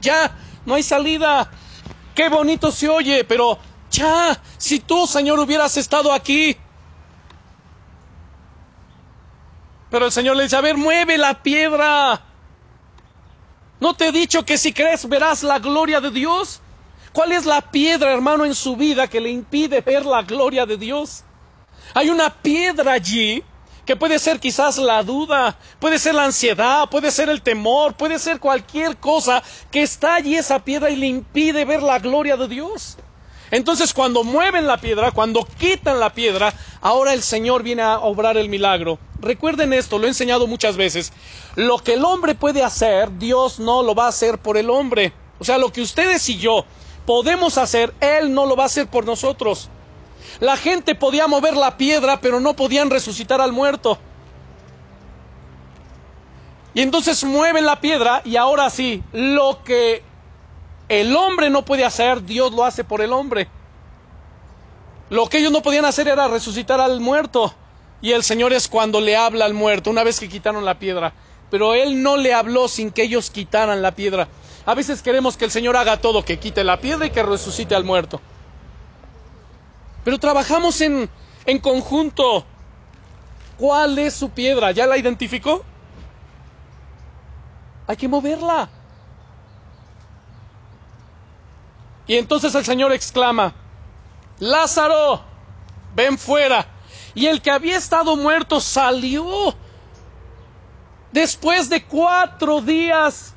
Ya, 0.00 0.36
no 0.64 0.74
hay 0.74 0.82
salida. 0.82 1.50
Qué 2.14 2.28
bonito 2.28 2.70
se 2.70 2.88
oye, 2.88 3.24
pero 3.24 3.58
ya, 3.90 4.40
si 4.58 4.80
tú, 4.80 5.06
Señor, 5.06 5.38
hubieras 5.40 5.76
estado 5.76 6.12
aquí. 6.12 6.56
Pero 9.90 10.06
el 10.06 10.12
Señor 10.12 10.36
le 10.36 10.44
dice, 10.44 10.56
a 10.56 10.60
ver, 10.60 10.76
mueve 10.76 11.18
la 11.18 11.42
piedra. 11.42 12.27
¿No 13.80 13.94
te 13.94 14.08
he 14.08 14.12
dicho 14.12 14.44
que 14.44 14.58
si 14.58 14.72
crees 14.72 15.08
verás 15.08 15.42
la 15.42 15.58
gloria 15.58 16.00
de 16.00 16.10
Dios? 16.10 16.60
¿Cuál 17.12 17.32
es 17.32 17.46
la 17.46 17.60
piedra, 17.60 18.12
hermano, 18.12 18.44
en 18.44 18.54
su 18.54 18.76
vida 18.76 19.06
que 19.06 19.20
le 19.20 19.30
impide 19.30 19.80
ver 19.80 20.04
la 20.04 20.22
gloria 20.22 20.66
de 20.66 20.76
Dios? 20.76 21.24
Hay 21.94 22.10
una 22.10 22.30
piedra 22.30 22.92
allí 22.92 23.42
que 23.86 23.96
puede 23.96 24.18
ser 24.18 24.38
quizás 24.38 24.76
la 24.76 25.02
duda, 25.02 25.56
puede 25.80 25.98
ser 25.98 26.14
la 26.14 26.24
ansiedad, 26.24 26.90
puede 26.90 27.10
ser 27.10 27.30
el 27.30 27.40
temor, 27.40 27.94
puede 27.94 28.18
ser 28.18 28.38
cualquier 28.38 28.98
cosa 28.98 29.42
que 29.70 29.82
está 29.82 30.16
allí 30.16 30.36
esa 30.36 30.62
piedra 30.62 30.90
y 30.90 30.96
le 30.96 31.06
impide 31.06 31.64
ver 31.64 31.82
la 31.82 31.98
gloria 31.98 32.36
de 32.36 32.48
Dios. 32.48 32.98
Entonces 33.50 33.94
cuando 33.94 34.24
mueven 34.24 34.66
la 34.66 34.78
piedra, 34.78 35.10
cuando 35.10 35.46
quitan 35.58 36.00
la 36.00 36.12
piedra, 36.12 36.52
ahora 36.80 37.14
el 37.14 37.22
Señor 37.22 37.62
viene 37.62 37.82
a 37.82 37.98
obrar 38.00 38.36
el 38.36 38.48
milagro. 38.48 38.98
Recuerden 39.20 39.72
esto, 39.72 39.98
lo 39.98 40.04
he 40.04 40.08
enseñado 40.08 40.46
muchas 40.46 40.76
veces. 40.76 41.12
Lo 41.56 41.78
que 41.78 41.94
el 41.94 42.04
hombre 42.04 42.34
puede 42.34 42.62
hacer, 42.62 43.18
Dios 43.18 43.58
no 43.58 43.82
lo 43.82 43.94
va 43.94 44.06
a 44.06 44.08
hacer 44.08 44.38
por 44.38 44.56
el 44.56 44.70
hombre. 44.70 45.12
O 45.38 45.44
sea, 45.44 45.58
lo 45.58 45.72
que 45.72 45.80
ustedes 45.80 46.28
y 46.28 46.38
yo 46.38 46.64
podemos 47.06 47.56
hacer, 47.56 47.94
Él 48.00 48.34
no 48.34 48.44
lo 48.46 48.54
va 48.54 48.64
a 48.64 48.66
hacer 48.66 48.86
por 48.86 49.06
nosotros. 49.06 49.70
La 50.40 50.56
gente 50.56 50.94
podía 50.94 51.26
mover 51.26 51.56
la 51.56 51.76
piedra, 51.76 52.20
pero 52.20 52.38
no 52.38 52.54
podían 52.54 52.90
resucitar 52.90 53.40
al 53.40 53.52
muerto. 53.52 53.98
Y 56.74 56.82
entonces 56.82 57.24
mueven 57.24 57.64
la 57.64 57.80
piedra 57.80 58.22
y 58.24 58.36
ahora 58.36 58.70
sí, 58.70 59.02
lo 59.12 59.64
que 59.64 60.02
el 60.88 61.14
hombre 61.16 61.50
no 61.50 61.64
puede 61.64 61.84
hacer, 61.84 62.24
Dios 62.24 62.52
lo 62.52 62.64
hace 62.64 62.84
por 62.84 63.00
el 63.00 63.12
hombre. 63.12 63.48
Lo 65.10 65.26
que 65.26 65.38
ellos 65.38 65.52
no 65.52 65.62
podían 65.62 65.84
hacer 65.84 66.08
era 66.08 66.28
resucitar 66.28 66.80
al 66.80 67.00
muerto. 67.00 67.54
Y 68.00 68.12
el 68.12 68.22
Señor 68.22 68.52
es 68.52 68.68
cuando 68.68 69.00
le 69.00 69.16
habla 69.16 69.44
al 69.44 69.54
muerto, 69.54 69.90
una 69.90 70.04
vez 70.04 70.20
que 70.20 70.28
quitaron 70.28 70.64
la 70.64 70.78
piedra. 70.78 71.12
Pero 71.50 71.74
Él 71.74 72.02
no 72.02 72.16
le 72.16 72.32
habló 72.34 72.68
sin 72.68 72.90
que 72.90 73.02
ellos 73.02 73.30
quitaran 73.30 73.82
la 73.82 73.92
piedra. 73.92 74.28
A 74.66 74.74
veces 74.74 75.02
queremos 75.02 75.36
que 75.36 75.46
el 75.46 75.50
Señor 75.50 75.76
haga 75.76 75.96
todo, 75.96 76.24
que 76.24 76.38
quite 76.38 76.62
la 76.62 76.78
piedra 76.78 77.06
y 77.06 77.10
que 77.10 77.22
resucite 77.22 77.74
al 77.74 77.84
muerto. 77.84 78.20
Pero 80.04 80.18
trabajamos 80.18 80.80
en, 80.80 81.08
en 81.46 81.58
conjunto. 81.58 82.44
¿Cuál 83.56 83.98
es 83.98 84.14
su 84.14 84.30
piedra? 84.30 84.70
¿Ya 84.72 84.86
la 84.86 84.96
identificó? 84.96 85.64
Hay 87.86 87.96
que 87.96 88.08
moverla. 88.08 88.68
Y 92.08 92.16
entonces 92.16 92.54
el 92.54 92.64
Señor 92.64 92.92
exclama, 92.92 93.54
Lázaro, 94.40 95.20
ven 95.94 96.18
fuera. 96.18 96.66
Y 97.14 97.26
el 97.26 97.42
que 97.42 97.50
había 97.50 97.76
estado 97.76 98.16
muerto 98.16 98.60
salió. 98.60 99.54
Después 101.12 101.68
de 101.68 101.84
cuatro 101.84 102.62
días, 102.62 103.34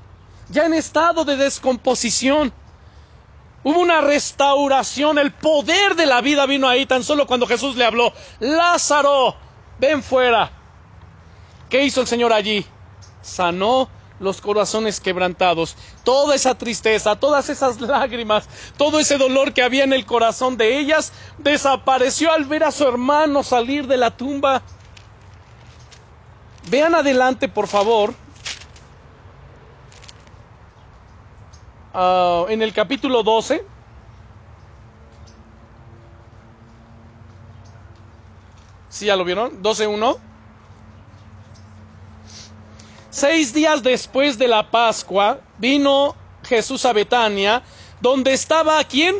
ya 0.49 0.65
en 0.65 0.73
estado 0.73 1.25
de 1.25 1.35
descomposición. 1.35 2.53
Hubo 3.63 3.79
una 3.79 4.01
restauración, 4.01 5.19
el 5.19 5.31
poder 5.33 5.95
de 5.95 6.05
la 6.05 6.21
vida 6.21 6.45
vino 6.45 6.67
ahí 6.67 6.85
tan 6.85 7.03
solo 7.03 7.27
cuando 7.27 7.45
Jesús 7.45 7.75
le 7.75 7.85
habló, 7.85 8.11
Lázaro, 8.39 9.35
ven 9.79 10.01
fuera. 10.01 10.49
¿Qué 11.69 11.83
hizo 11.83 12.01
el 12.01 12.07
Señor 12.07 12.33
allí? 12.33 12.65
Sanó 13.21 13.89
los 14.21 14.39
corazones 14.39 15.01
quebrantados, 15.01 15.75
toda 16.03 16.35
esa 16.35 16.55
tristeza, 16.55 17.15
todas 17.17 17.49
esas 17.49 17.81
lágrimas, 17.81 18.47
todo 18.77 18.99
ese 18.99 19.17
dolor 19.17 19.53
que 19.53 19.63
había 19.63 19.83
en 19.83 19.93
el 19.93 20.05
corazón 20.05 20.55
de 20.55 20.77
ellas, 20.77 21.11
desapareció 21.39 22.31
al 22.31 22.45
ver 22.45 22.63
a 22.63 22.71
su 22.71 22.87
hermano 22.87 23.43
salir 23.43 23.87
de 23.87 23.97
la 23.97 24.11
tumba. 24.11 24.61
Vean 26.69 26.93
adelante, 26.93 27.49
por 27.49 27.67
favor, 27.67 28.13
uh, 31.93 32.45
en 32.47 32.61
el 32.61 32.71
capítulo 32.73 33.23
12. 33.23 33.65
¿Sí 38.89 39.07
ya 39.07 39.15
lo 39.15 39.23
vieron? 39.25 39.63
12.1. 39.63 40.30
Seis 43.11 43.53
días 43.53 43.83
después 43.83 44.37
de 44.37 44.47
la 44.47 44.71
Pascua 44.71 45.41
vino 45.57 46.15
Jesús 46.47 46.85
a 46.85 46.93
Betania, 46.93 47.61
donde 47.99 48.31
estaba 48.31 48.81
quién? 48.85 49.17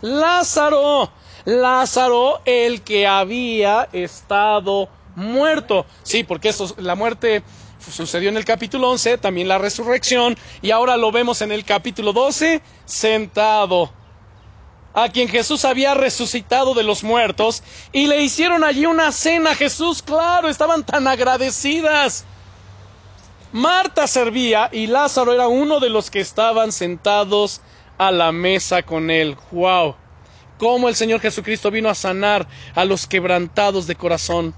Lázaro. 0.00 1.10
Lázaro, 1.44 2.40
el 2.46 2.80
que 2.80 3.06
había 3.06 3.90
estado 3.92 4.88
muerto. 5.16 5.84
Sí, 6.02 6.24
porque 6.24 6.48
eso, 6.48 6.74
la 6.78 6.94
muerte 6.94 7.42
sucedió 7.78 8.30
en 8.30 8.38
el 8.38 8.46
capítulo 8.46 8.88
11, 8.88 9.18
también 9.18 9.48
la 9.48 9.58
resurrección, 9.58 10.34
y 10.62 10.70
ahora 10.70 10.96
lo 10.96 11.12
vemos 11.12 11.42
en 11.42 11.52
el 11.52 11.66
capítulo 11.66 12.14
12, 12.14 12.62
sentado. 12.86 13.92
A 14.94 15.10
quien 15.10 15.28
Jesús 15.28 15.66
había 15.66 15.92
resucitado 15.92 16.72
de 16.72 16.84
los 16.84 17.04
muertos, 17.04 17.62
y 17.92 18.06
le 18.06 18.22
hicieron 18.22 18.64
allí 18.64 18.86
una 18.86 19.12
cena. 19.12 19.54
Jesús, 19.54 20.00
claro, 20.00 20.48
estaban 20.48 20.84
tan 20.84 21.06
agradecidas. 21.06 22.24
Marta 23.56 24.06
servía 24.06 24.68
y 24.70 24.86
Lázaro 24.86 25.32
era 25.32 25.48
uno 25.48 25.80
de 25.80 25.88
los 25.88 26.10
que 26.10 26.20
estaban 26.20 26.72
sentados 26.72 27.62
a 27.96 28.10
la 28.10 28.30
mesa 28.30 28.82
con 28.82 29.10
él. 29.10 29.34
¡Wow! 29.50 29.96
Cómo 30.58 30.90
el 30.90 30.94
Señor 30.94 31.20
Jesucristo 31.20 31.70
vino 31.70 31.88
a 31.88 31.94
sanar 31.94 32.46
a 32.74 32.84
los 32.84 33.06
quebrantados 33.06 33.86
de 33.86 33.96
corazón. 33.96 34.54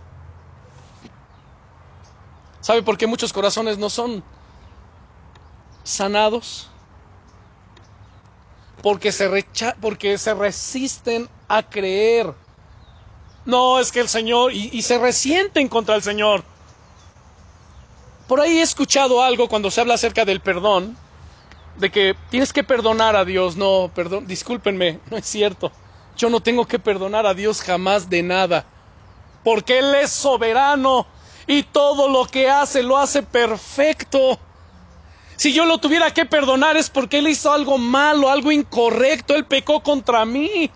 ¿Sabe 2.61 2.83
por 2.83 2.99
qué 2.99 3.07
muchos 3.07 3.33
corazones 3.33 3.79
no 3.79 3.89
son 3.89 4.25
sanados? 5.85 6.69
Porque 8.83 9.13
se, 9.13 9.47
porque 9.81 10.19
se 10.19 10.35
resisten 10.35 11.29
a 11.47 11.63
creer. 11.63 12.35
No, 13.45 13.79
es 13.79 13.93
que 13.93 14.01
el 14.01 14.09
Señor, 14.09 14.53
y, 14.53 14.71
y 14.73 14.83
se 14.83 14.99
resienten 14.99 15.69
contra 15.69 15.95
el 15.95 16.03
Señor. 16.03 16.43
Por 18.29 18.43
ahí 18.43 18.59
he 18.59 18.63
escuchado 18.63 19.23
algo 19.23 19.49
cuando 19.49 19.71
se 19.71 19.81
habla 19.81 19.95
acerca 19.95 20.27
del 20.27 20.41
perdón, 20.41 20.99
de 21.79 21.91
que 21.91 22.15
tienes 22.29 22.53
que 22.53 22.63
perdonar 22.63 23.17
a 23.17 23.25
Dios. 23.25 23.57
No, 23.57 23.91
perdón, 23.95 24.27
discúlpenme, 24.27 25.01
no 25.11 25.17
es 25.17 25.25
cierto. 25.25 25.73
Yo 26.15 26.29
no 26.29 26.41
tengo 26.41 26.67
que 26.67 26.79
perdonar 26.79 27.25
a 27.25 27.33
Dios 27.33 27.63
jamás 27.63 28.11
de 28.11 28.23
nada, 28.23 28.67
porque 29.43 29.79
Él 29.79 29.95
es 29.95 30.11
soberano 30.11 31.07
y 31.47 31.63
todo 31.63 32.11
lo 32.11 32.27
que 32.27 32.51
hace 32.51 32.83
lo 32.83 32.99
hace 32.99 33.23
perfecto. 33.23 34.39
Si 35.37 35.55
yo 35.55 35.65
lo 35.65 35.79
tuviera 35.79 36.13
que 36.13 36.27
perdonar 36.27 36.77
es 36.77 36.91
porque 36.91 37.21
Él 37.21 37.29
hizo 37.29 37.51
algo 37.51 37.79
malo, 37.79 38.29
algo 38.29 38.53
incorrecto, 38.53 39.35
Él 39.35 39.47
pecó 39.47 39.83
contra 39.83 40.27
mí. 40.27 40.71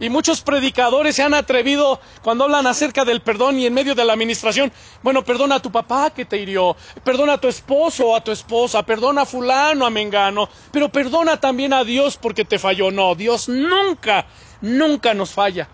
Y 0.00 0.10
muchos 0.10 0.42
predicadores 0.42 1.16
se 1.16 1.22
han 1.22 1.34
atrevido 1.34 2.00
cuando 2.22 2.44
hablan 2.44 2.66
acerca 2.66 3.04
del 3.04 3.20
perdón 3.20 3.58
y 3.58 3.66
en 3.66 3.74
medio 3.74 3.96
de 3.96 4.04
la 4.04 4.12
administración, 4.12 4.72
bueno, 5.02 5.24
perdona 5.24 5.56
a 5.56 5.62
tu 5.62 5.72
papá 5.72 6.10
que 6.10 6.24
te 6.24 6.38
hirió, 6.38 6.76
perdona 7.02 7.34
a 7.34 7.40
tu 7.40 7.48
esposo 7.48 8.08
o 8.08 8.16
a 8.16 8.22
tu 8.22 8.30
esposa, 8.30 8.84
perdona 8.84 9.22
a 9.22 9.26
fulano, 9.26 9.84
a 9.84 9.90
mengano, 9.90 10.48
pero 10.70 10.88
perdona 10.88 11.40
también 11.40 11.72
a 11.72 11.82
Dios 11.82 12.16
porque 12.16 12.44
te 12.44 12.58
falló. 12.58 12.90
No, 12.92 13.16
Dios 13.16 13.48
nunca, 13.48 14.26
nunca 14.60 15.14
nos 15.14 15.30
falla. 15.30 15.68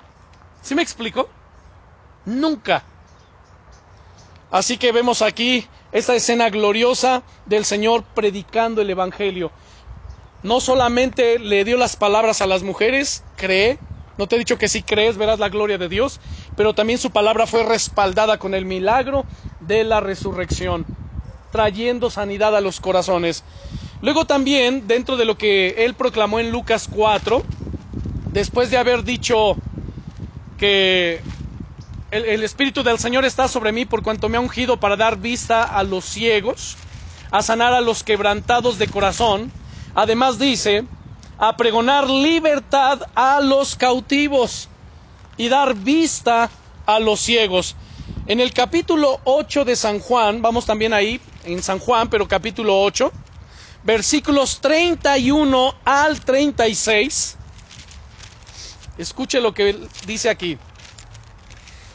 ¿Sí 0.63 0.75
me 0.75 0.83
explico? 0.83 1.29
Nunca. 2.25 2.83
Así 4.51 4.79
que 4.79 4.93
vemos 4.93 5.21
aquí 5.21 5.67
esta 5.93 6.15
escena 6.15 6.49
gloriosa 6.49 7.23
del 7.45 7.65
Señor 7.65 8.05
predicando 8.15 8.81
el 8.81 8.89
Evangelio. 8.89 9.51
No 10.43 10.61
solamente 10.61 11.39
le 11.39 11.65
dio 11.65 11.77
las 11.77 11.97
palabras 11.97 12.41
a 12.41 12.47
las 12.47 12.63
mujeres, 12.63 13.25
cree, 13.37 13.79
no 14.17 14.27
te 14.27 14.37
he 14.37 14.39
dicho 14.39 14.59
que 14.59 14.69
si 14.69 14.83
crees 14.83 15.17
verás 15.17 15.39
la 15.39 15.49
gloria 15.49 15.79
de 15.79 15.89
Dios, 15.89 16.21
pero 16.57 16.75
también 16.75 16.99
su 16.99 17.11
palabra 17.11 17.47
fue 17.47 17.65
respaldada 17.65 18.39
con 18.39 18.55
el 18.55 18.65
milagro 18.65 19.25
de 19.61 19.85
la 19.85 20.01
resurrección, 20.01 20.87
trayendo 21.51 22.11
sanidad 22.11 22.57
a 22.57 22.61
los 22.61 22.81
corazones. 22.81 23.43
Luego 24.03 24.27
también, 24.27 24.87
dentro 24.87 25.17
de 25.17 25.25
lo 25.25 25.37
que 25.37 25.85
él 25.85 25.95
proclamó 25.95 26.39
en 26.39 26.51
Lucas 26.51 26.89
4, 26.95 27.43
después 28.33 28.71
de 28.71 28.77
haber 28.77 29.03
dicho 29.03 29.57
que 30.59 31.21
el, 32.11 32.25
el, 32.27 32.45
Espíritu 32.45 32.83
del 32.83 32.99
Señor 32.99 33.25
está 33.25 33.49
sobre 33.49 33.73
mí 33.73 33.85
por 33.85 34.03
cuanto 34.03 34.29
me 34.29 34.37
ha 34.37 34.41
ungido 34.41 34.79
para 34.79 34.97
dar 34.97 35.19
vista 35.19 35.65
a 35.65 35.83
los 35.83 36.05
ciegos, 36.05 36.77
a 37.31 37.43
sanar 37.43 37.73
a 37.73 37.81
los 37.81 38.05
quebrantados 38.05 38.79
de 38.79 38.87
corazón. 38.87 39.51
Además 39.95 40.39
dice, 40.39 40.85
a 41.39 41.57
pregonar 41.57 42.09
libertad 42.09 43.03
a 43.15 43.41
los 43.41 43.77
cautivos 43.77 44.69
y 45.37 45.49
dar 45.49 45.75
vista 45.75 46.51
a 46.87 47.01
los 47.01 47.21
ciegos. 47.21 47.77
En 48.27 48.41
el 48.41 48.53
capítulo 48.53 49.21
8 49.25 49.65
de 49.65 49.77
San 49.77 49.99
Juan, 49.99 50.41
vamos 50.43 50.67
también 50.67 50.93
ahí, 50.93 51.21
en 51.45 51.63
San 51.63 51.79
Juan, 51.79 52.09
pero 52.09 52.27
capítulo 52.27 52.81
8, 52.83 53.13
versículos 53.83 54.61
31 54.61 55.75
al 55.85 56.21
36. 56.21 57.37
Escuche 58.97 59.41
lo 59.41 59.53
que 59.53 59.77
dice 60.07 60.31
aquí. 60.31 60.57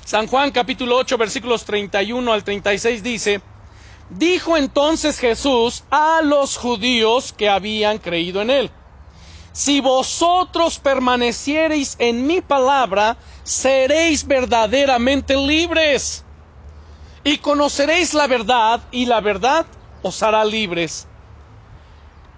San 0.05 0.27
Juan 0.27 0.51
capítulo 0.51 0.97
8 0.97 1.17
versículos 1.17 1.65
31 1.65 2.33
al 2.33 2.43
36 2.43 3.03
dice, 3.03 3.41
Dijo 4.09 4.57
entonces 4.57 5.19
Jesús 5.19 5.83
a 5.91 6.21
los 6.23 6.57
judíos 6.57 7.31
que 7.31 7.47
habían 7.47 7.99
creído 7.99 8.41
en 8.41 8.49
él, 8.49 8.71
Si 9.51 9.81
vosotros 9.81 10.79
permaneciereis 10.79 11.95
en 11.99 12.27
mi 12.27 12.41
palabra, 12.41 13.17
seréis 13.43 14.25
verdaderamente 14.25 15.35
libres, 15.35 16.23
y 17.23 17.37
conoceréis 17.39 18.13
la 18.13 18.27
verdad, 18.27 18.81
y 18.91 19.05
la 19.05 19.21
verdad 19.21 19.65
os 20.01 20.21
hará 20.23 20.45
libres. 20.45 21.07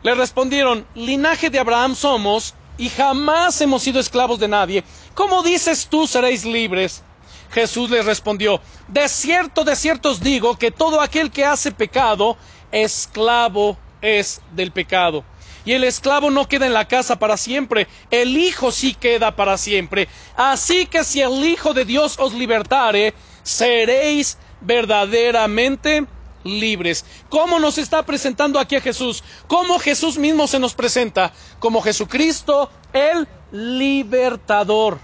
Le 0.03 0.16
respondieron, 0.16 0.86
linaje 0.95 1.49
de 1.49 1.59
Abraham 1.59 1.95
somos, 1.95 2.55
y 2.78 2.89
jamás 2.89 3.62
hemos 3.62 3.84
sido 3.84 3.99
esclavos 3.99 4.39
de 4.39 4.47
nadie. 4.47 4.84
¿Cómo 5.14 5.43
dices 5.43 5.88
tú 5.88 6.07
seréis 6.07 6.45
libres? 6.45 7.03
Jesús 7.51 7.89
les 7.89 8.05
respondió, 8.05 8.62
de 8.88 9.07
cierto, 9.09 9.64
de 9.64 9.76
cierto 9.76 10.09
os 10.09 10.22
digo 10.22 10.57
que 10.57 10.72
todo 10.72 11.01
aquel 11.01 11.30
que 11.30 11.45
hace 11.45 11.72
pecado, 11.72 12.38
esclavo 12.72 13.78
es 14.01 14.41
del 14.53 14.72
pecado. 14.72 15.24
Y 15.66 15.74
el 15.74 15.84
esclavo 15.84 16.32
no 16.32 16.47
queda 16.47 16.66
en 16.66 16.74
la 16.74 16.88
casa 16.88 17.20
para 17.20 17.38
siempre, 17.38 17.88
el 18.09 18.38
Hijo 18.38 18.72
sí 18.72 18.93
queda 18.93 19.36
para 19.36 19.57
siempre. 19.57 20.07
Así 20.36 20.86
que 20.86 21.03
si 21.03 21.22
el 21.22 21.45
Hijo 21.45 21.74
de 21.74 21.86
Dios 21.86 22.18
os 22.20 22.34
libertare, 22.34 23.14
seréis 23.43 24.38
verdaderamente 24.62 26.05
libres. 26.43 27.05
¿Cómo 27.30 27.59
nos 27.59 27.78
está 27.78 28.03
presentando 28.03 28.59
aquí 28.59 28.76
a 28.76 28.82
Jesús? 28.82 29.24
¿Cómo 29.47 29.80
Jesús 29.80 30.18
mismo 30.18 30.47
se 30.47 30.59
nos 30.59 30.74
presenta? 30.74 31.32
Como 31.59 31.82
Jesucristo, 31.82 32.70
el 32.93 33.28
libertador. 33.51 34.99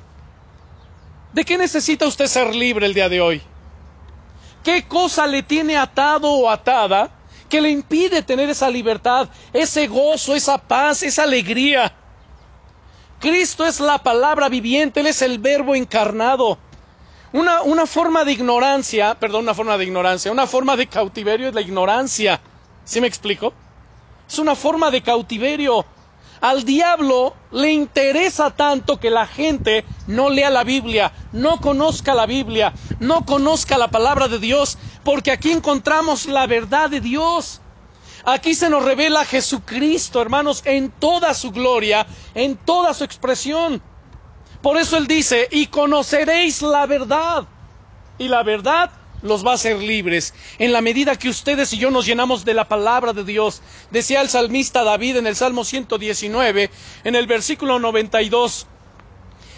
¿De 1.34 1.46
qué 1.46 1.58
necesita 1.58 2.08
usted 2.08 2.26
ser 2.26 2.56
libre 2.56 2.86
el 2.86 2.94
día 2.94 3.10
de 3.10 3.22
hoy? 3.22 3.42
¿Qué 4.64 4.88
cosa 4.88 5.28
le 5.28 5.44
tiene 5.44 5.78
atado 5.78 6.32
o 6.32 6.50
atada 6.50 7.12
que 7.50 7.62
le 7.62 7.70
impide 7.70 8.22
tener 8.24 8.50
esa 8.50 8.70
libertad, 8.70 9.30
ese 9.54 9.88
gozo, 9.88 10.36
esa 10.36 10.58
paz, 10.58 11.04
esa 11.04 11.24
alegría? 11.24 11.94
Cristo 13.20 13.66
es 13.66 13.80
la 13.80 13.98
palabra 13.98 14.50
viviente, 14.50 15.00
Él 15.00 15.08
es 15.08 15.22
el 15.22 15.40
verbo 15.40 15.76
encarnado. 15.76 16.58
Una, 17.34 17.62
una, 17.64 17.86
forma 17.86 18.24
de 18.24 18.32
ignorancia, 18.32 19.16
perdón, 19.16 19.44
una 19.44 19.54
forma 19.54 19.78
de 19.78 19.84
ignorancia, 19.84 20.32
una 20.32 20.48
forma 20.48 20.76
de 20.76 20.88
cautiverio 20.88 21.50
es 21.50 21.54
la 21.54 21.62
ignorancia. 21.62 22.40
¿Sí 22.86 23.02
me 23.02 23.08
explico? 23.08 23.54
Es 24.28 24.40
una 24.40 24.56
forma 24.56 24.92
de 24.92 25.02
cautiverio. 25.02 25.86
Al 26.42 26.66
diablo 26.66 27.36
le 27.52 27.72
interesa 27.72 28.52
tanto 28.52 29.00
que 29.00 29.10
la 29.10 29.26
gente 29.26 29.86
no 30.06 30.30
lea 30.30 30.50
la 30.50 30.64
Biblia, 30.64 31.12
no 31.32 31.60
conozca 31.60 32.14
la 32.14 32.26
Biblia, 32.26 32.74
no 33.00 33.26
conozca 33.26 33.78
la 33.78 33.90
palabra 33.90 34.28
de 34.28 34.40
Dios, 34.40 34.78
porque 35.04 35.32
aquí 35.32 35.52
encontramos 35.52 36.28
la 36.28 36.46
verdad 36.46 36.90
de 36.90 37.02
Dios. 37.02 37.62
Aquí 38.24 38.54
se 38.56 38.70
nos 38.70 38.84
revela 38.84 39.26
Jesucristo, 39.26 40.22
hermanos, 40.22 40.62
en 40.66 40.92
toda 40.92 41.34
su 41.34 41.52
gloria, 41.52 42.06
en 42.36 42.58
toda 42.58 42.94
su 42.94 43.04
expresión. 43.04 43.82
Por 44.62 44.78
eso 44.78 44.98
Él 44.98 45.08
dice, 45.08 45.48
y 45.52 45.68
conoceréis 45.68 46.62
la 46.62 46.86
verdad. 46.86 47.48
Y 48.18 48.28
la 48.28 48.44
verdad 48.44 48.92
los 49.22 49.46
va 49.46 49.52
a 49.52 49.56
hacer 49.56 49.78
libres. 49.78 50.34
En 50.60 50.72
la 50.72 50.82
medida 50.82 51.16
que 51.16 51.30
ustedes 51.30 51.74
y 51.74 51.78
yo 51.78 51.92
nos 51.92 52.06
llenamos 52.06 52.46
de 52.46 52.54
la 52.54 52.68
palabra 52.68 53.14
de 53.14 53.24
Dios, 53.24 53.62
decía 53.92 54.22
el 54.22 54.30
salmista 54.30 54.84
David 54.84 55.18
en 55.18 55.28
el 55.28 55.36
Salmo 55.36 55.64
119, 55.64 56.70
en 57.04 57.16
el 57.16 57.28
versículo 57.28 57.80
92, 57.80 58.68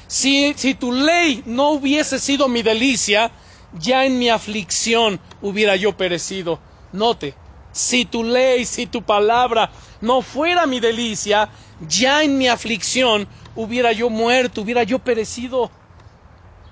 si, 0.07 0.53
si 0.55 0.73
tu 0.73 0.91
ley 0.91 1.43
no 1.45 1.71
hubiese 1.71 2.19
sido 2.19 2.47
mi 2.47 2.63
delicia, 2.63 3.31
ya 3.73 4.05
en 4.05 4.17
mi 4.17 4.29
aflicción 4.29 5.19
hubiera 5.41 5.75
yo 5.75 5.95
perecido. 5.95 6.59
Note, 6.91 7.35
si 7.71 8.05
tu 8.05 8.23
ley, 8.23 8.65
si 8.65 8.87
tu 8.87 9.03
palabra 9.03 9.71
no 10.01 10.21
fuera 10.21 10.65
mi 10.65 10.79
delicia, 10.79 11.49
ya 11.87 12.23
en 12.23 12.37
mi 12.37 12.47
aflicción 12.47 13.27
hubiera 13.55 13.91
yo 13.91 14.09
muerto, 14.09 14.61
hubiera 14.61 14.83
yo 14.83 14.99
perecido. 14.99 15.69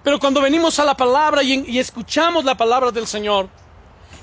Pero 0.08 0.20
cuando 0.20 0.40
venimos 0.40 0.80
a 0.80 0.86
la 0.86 0.96
palabra 0.96 1.44
y, 1.44 1.78
escuchamos 1.78 2.46
la 2.46 2.56
palabra 2.56 2.92
del 2.92 3.08
Señor, 3.08 3.50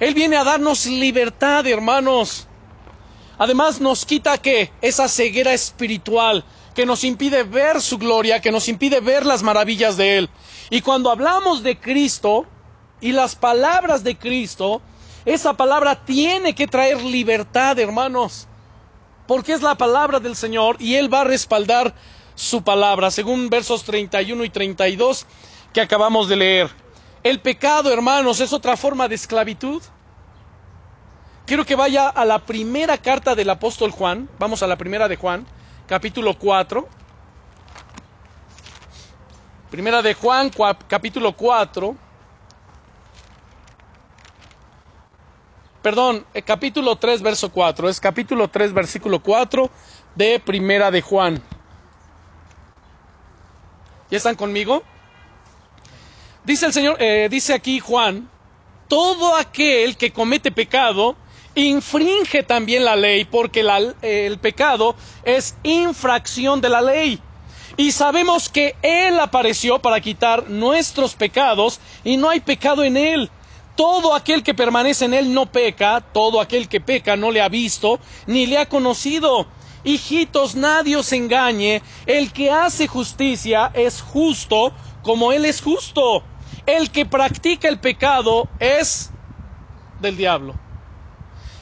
Él 0.01 0.15
viene 0.15 0.39
a 0.39 0.43
darnos 0.43 0.87
libertad, 0.87 1.67
hermanos. 1.67 2.49
Además 3.37 3.83
nos 3.83 4.07
quita 4.07 4.39
que 4.39 4.73
esa 4.81 5.09
ceguera 5.09 5.53
espiritual 5.53 6.43
que 6.75 6.87
nos 6.87 7.05
impide 7.05 7.43
ver 7.43 7.83
su 7.83 7.99
gloria, 7.99 8.41
que 8.41 8.51
nos 8.51 8.67
impide 8.69 9.01
ver 9.01 9.27
las 9.27 9.43
maravillas 9.43 9.99
de 9.99 10.17
Él. 10.17 10.31
Y 10.71 10.81
cuando 10.81 11.11
hablamos 11.11 11.63
de 11.63 11.79
Cristo 11.79 12.47
y 13.03 13.13
las 13.13 13.37
palabras 13.37 14.03
de 14.03 14.17
Cristo, 14.17 14.81
esa 15.27 15.53
palabra 15.53 16.03
tiene 16.03 16.55
que 16.55 16.67
traer 16.67 17.03
libertad, 17.03 17.79
hermanos, 17.79 18.49
porque 19.27 19.53
es 19.53 19.61
la 19.61 19.75
palabra 19.75 20.19
del 20.19 20.35
Señor 20.35 20.77
y 20.79 20.95
Él 20.95 21.13
va 21.13 21.21
a 21.21 21.25
respaldar 21.25 21.95
su 22.37 22.63
palabra, 22.63 23.11
según 23.11 23.51
versos 23.51 23.85
31 23.85 24.45
y 24.45 24.49
32 24.49 25.27
que 25.75 25.81
acabamos 25.81 26.29
de 26.29 26.37
leer. 26.37 26.71
El 27.25 27.41
pecado, 27.41 27.93
hermanos, 27.93 28.41
es 28.41 28.53
otra 28.53 28.77
forma 28.77 29.09
de 29.09 29.17
esclavitud. 29.17 29.83
Quiero 31.47 31.67
que 31.67 31.75
vaya 31.75 32.09
a 32.09 32.25
la 32.25 32.39
primera 32.39 32.97
carta 32.97 33.35
del 33.35 33.51
apóstol 33.51 33.91
Juan. 33.91 34.31
Vamos 34.39 34.63
a 34.63 34.67
la 34.67 34.77
primera 34.77 35.09
de 35.09 35.17
Juan, 35.17 35.45
capítulo 35.87 36.39
4. 36.39 36.89
Primera 39.71 40.01
de 40.01 40.15
Juan, 40.15 40.51
capítulo 40.87 41.33
4. 41.33 41.97
Perdón, 45.83 46.25
eh, 46.33 46.43
capítulo 46.43 46.97
3, 46.97 47.21
verso 47.21 47.51
4. 47.51 47.89
Es 47.89 47.99
capítulo 47.99 48.49
3, 48.49 48.73
versículo 48.73 49.21
4 49.21 49.69
de 50.15 50.39
Primera 50.39 50.91
de 50.93 51.03
Juan. 51.03 51.43
¿Ya 54.09 54.17
están 54.17 54.37
conmigo? 54.37 54.85
Dice 56.45 56.67
el 56.67 56.75
Señor, 56.75 56.97
eh, 57.01 57.29
dice 57.31 57.55
aquí 57.55 57.81
Juan, 57.81 58.29
todo 58.87 59.35
aquel 59.35 59.97
que 59.97 60.13
comete 60.13 60.53
pecado 60.53 61.17
infringe 61.55 62.43
también 62.43 62.85
la 62.85 62.97
ley, 62.97 63.25
porque 63.25 63.65
el 64.03 64.39
pecado 64.39 64.95
es 65.25 65.57
infracción 65.63 66.61
de 66.61 66.69
la 66.69 66.83
ley. 66.83 67.19
Y 67.79 67.93
sabemos 67.93 68.51
que 68.51 68.77
Él 68.83 69.19
apareció 69.21 69.79
para 69.79 70.03
quitar 70.03 70.51
nuestros 70.51 71.15
pecados 71.15 71.81
y 72.05 72.19
no 72.19 72.29
hay 72.29 72.41
pecado 72.41 72.85
en 72.85 72.99
Él. 72.99 73.31
Todo 73.75 74.15
aquel 74.15 74.43
que 74.43 74.53
permanece 74.53 75.07
en 75.07 75.15
Él 75.15 75.33
no 75.33 75.47
peca, 75.47 76.03
todo 76.13 76.43
aquel 76.43 76.69
que 76.69 76.81
peca 76.81 77.17
no 77.17 77.31
le 77.31 77.41
ha 77.41 77.49
visto 77.49 78.01
ni 78.27 78.45
le 78.45 78.59
ha 78.59 78.69
conocido. 78.69 79.47
Hijitos, 79.83 80.55
nadie 80.55 80.97
os 80.97 81.11
engañe, 81.13 81.83
el 82.05 82.33
que 82.35 82.51
hace 82.51 82.87
justicia 82.87 83.71
es 83.75 84.03
justo 84.03 84.75
como 85.03 85.33
Él 85.33 85.45
es 85.45 85.61
justo 85.61 86.23
el 86.67 86.91
que 86.91 87.07
practica 87.07 87.69
el 87.69 87.79
pecado 87.79 88.49
es 88.59 89.11
del 90.01 90.17
diablo. 90.17 90.55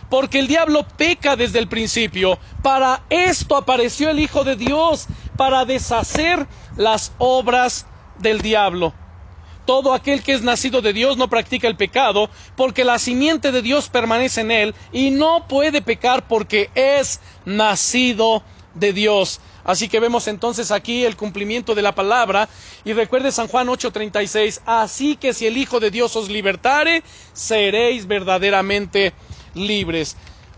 Porque 0.09 0.39
el 0.39 0.47
diablo 0.47 0.87
peca 0.97 1.37
desde 1.37 1.59
el 1.59 1.69
principio. 1.69 2.39
Para 2.63 3.03
esto 3.09 3.57
apareció 3.57 4.11
el 4.11 4.21
Hijo 4.21 4.45
de 4.45 4.57
Dios, 4.57 5.09
para 5.37 5.65
deshacer 5.65 6.47
las 6.77 7.13
obras 7.19 7.87
del 8.19 8.43
diablo. 8.43 8.93
Todo 9.65 9.95
aquel 9.95 10.23
que 10.23 10.33
es 10.33 10.43
nacido 10.43 10.83
de 10.83 10.93
Dios 10.93 11.17
no 11.17 11.29
practica 11.29 11.69
el 11.69 11.77
pecado, 11.77 12.29
porque 12.57 12.85
la 12.85 12.99
simiente 12.99 13.53
de 13.53 13.63
Dios 13.63 13.89
permanece 13.89 14.41
en 14.41 14.51
él 14.51 14.75
y 14.93 15.11
no 15.11 15.47
puede 15.47 15.83
pecar 15.83 16.27
porque 16.27 16.71
es 16.75 17.21
nacido 17.45 18.43
de 18.75 18.93
Dios. 18.93 19.41
Así 19.65 19.89
que 19.89 20.01
vemos 20.01 20.29
entonces 20.29 20.71
aquí 20.71 21.05
el 21.05 21.17
cumplimiento 21.17 21.75
de 21.75 21.83
la 21.83 21.95
palabra. 21.95 22.49
Y 22.85 22.93
recuerde 22.93 23.33
San 23.33 23.49
Juan 23.49 23.69
8:36, 23.69 24.61
así 24.67 25.17
que 25.17 25.33
si 25.33 25.47
el 25.47 25.57
Hijo 25.57 25.81
de 25.81 25.91
Dios 25.91 26.17
os 26.17 26.29
libertare, 26.29 27.03
seréis 27.33 28.07
verdaderamente 28.07 29.13
libres. 29.55 30.17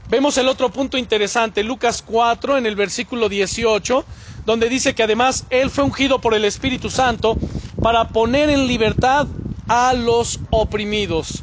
Vemos 0.09 0.37
el 0.37 0.49
otro 0.49 0.71
punto 0.71 0.99
interesante, 0.99 1.63
Lucas 1.63 2.03
4 2.03 2.59
en 2.59 2.67
el 2.67 2.77
versículo 2.77 3.29
18, 3.29 4.05
donde 4.45 4.69
dice 4.69 4.95
que 4.95 5.03
además 5.03 5.47
Él 5.49 5.71
fue 5.71 5.85
ungido 5.85 6.21
por 6.21 6.35
el 6.35 6.45
Espíritu 6.45 6.91
Santo 6.91 7.39
para 7.81 8.09
poner 8.09 8.51
en 8.51 8.67
libertad 8.67 9.27
a 9.67 9.95
los 9.95 10.41
oprimidos. 10.51 11.43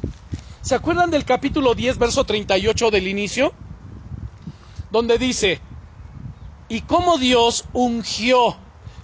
¿Se 0.62 0.76
acuerdan 0.76 1.10
del 1.10 1.26
capítulo 1.26 1.74
10, 1.74 1.98
verso 1.98 2.24
38 2.24 2.92
del 2.92 3.08
inicio? 3.08 3.52
Donde 4.92 5.18
dice, 5.18 5.60
y 6.72 6.80
cómo 6.80 7.18
Dios 7.18 7.66
ungió 7.74 8.56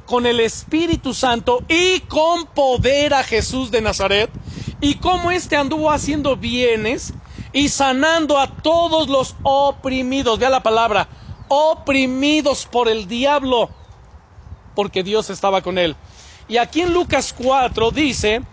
con 0.05 0.25
el 0.25 0.39
Espíritu 0.39 1.13
Santo 1.13 1.63
y 1.67 1.99
con 1.99 2.45
poder 2.45 3.13
a 3.13 3.23
Jesús 3.25 3.71
de 3.71 3.81
Nazaret, 3.81 4.29
y 4.79 4.95
cómo 4.95 5.31
éste 5.31 5.57
anduvo 5.57 5.91
haciendo 5.91 6.37
bienes 6.37 7.13
y 7.51 7.67
sanando 7.67 8.37
a 8.37 8.47
todos 8.47 9.09
los 9.09 9.35
oprimidos, 9.43 10.39
vea 10.39 10.49
la 10.49 10.63
palabra, 10.63 11.09
oprimidos 11.49 12.65
por 12.65 12.87
el 12.87 13.05
diablo, 13.05 13.69
porque 14.73 15.03
Dios 15.03 15.29
estaba 15.29 15.61
con 15.61 15.77
él. 15.77 15.97
Y 16.47 16.55
aquí 16.55 16.83
en 16.83 16.93
Lucas 16.93 17.35
4 17.37 17.91
dice 17.91 18.43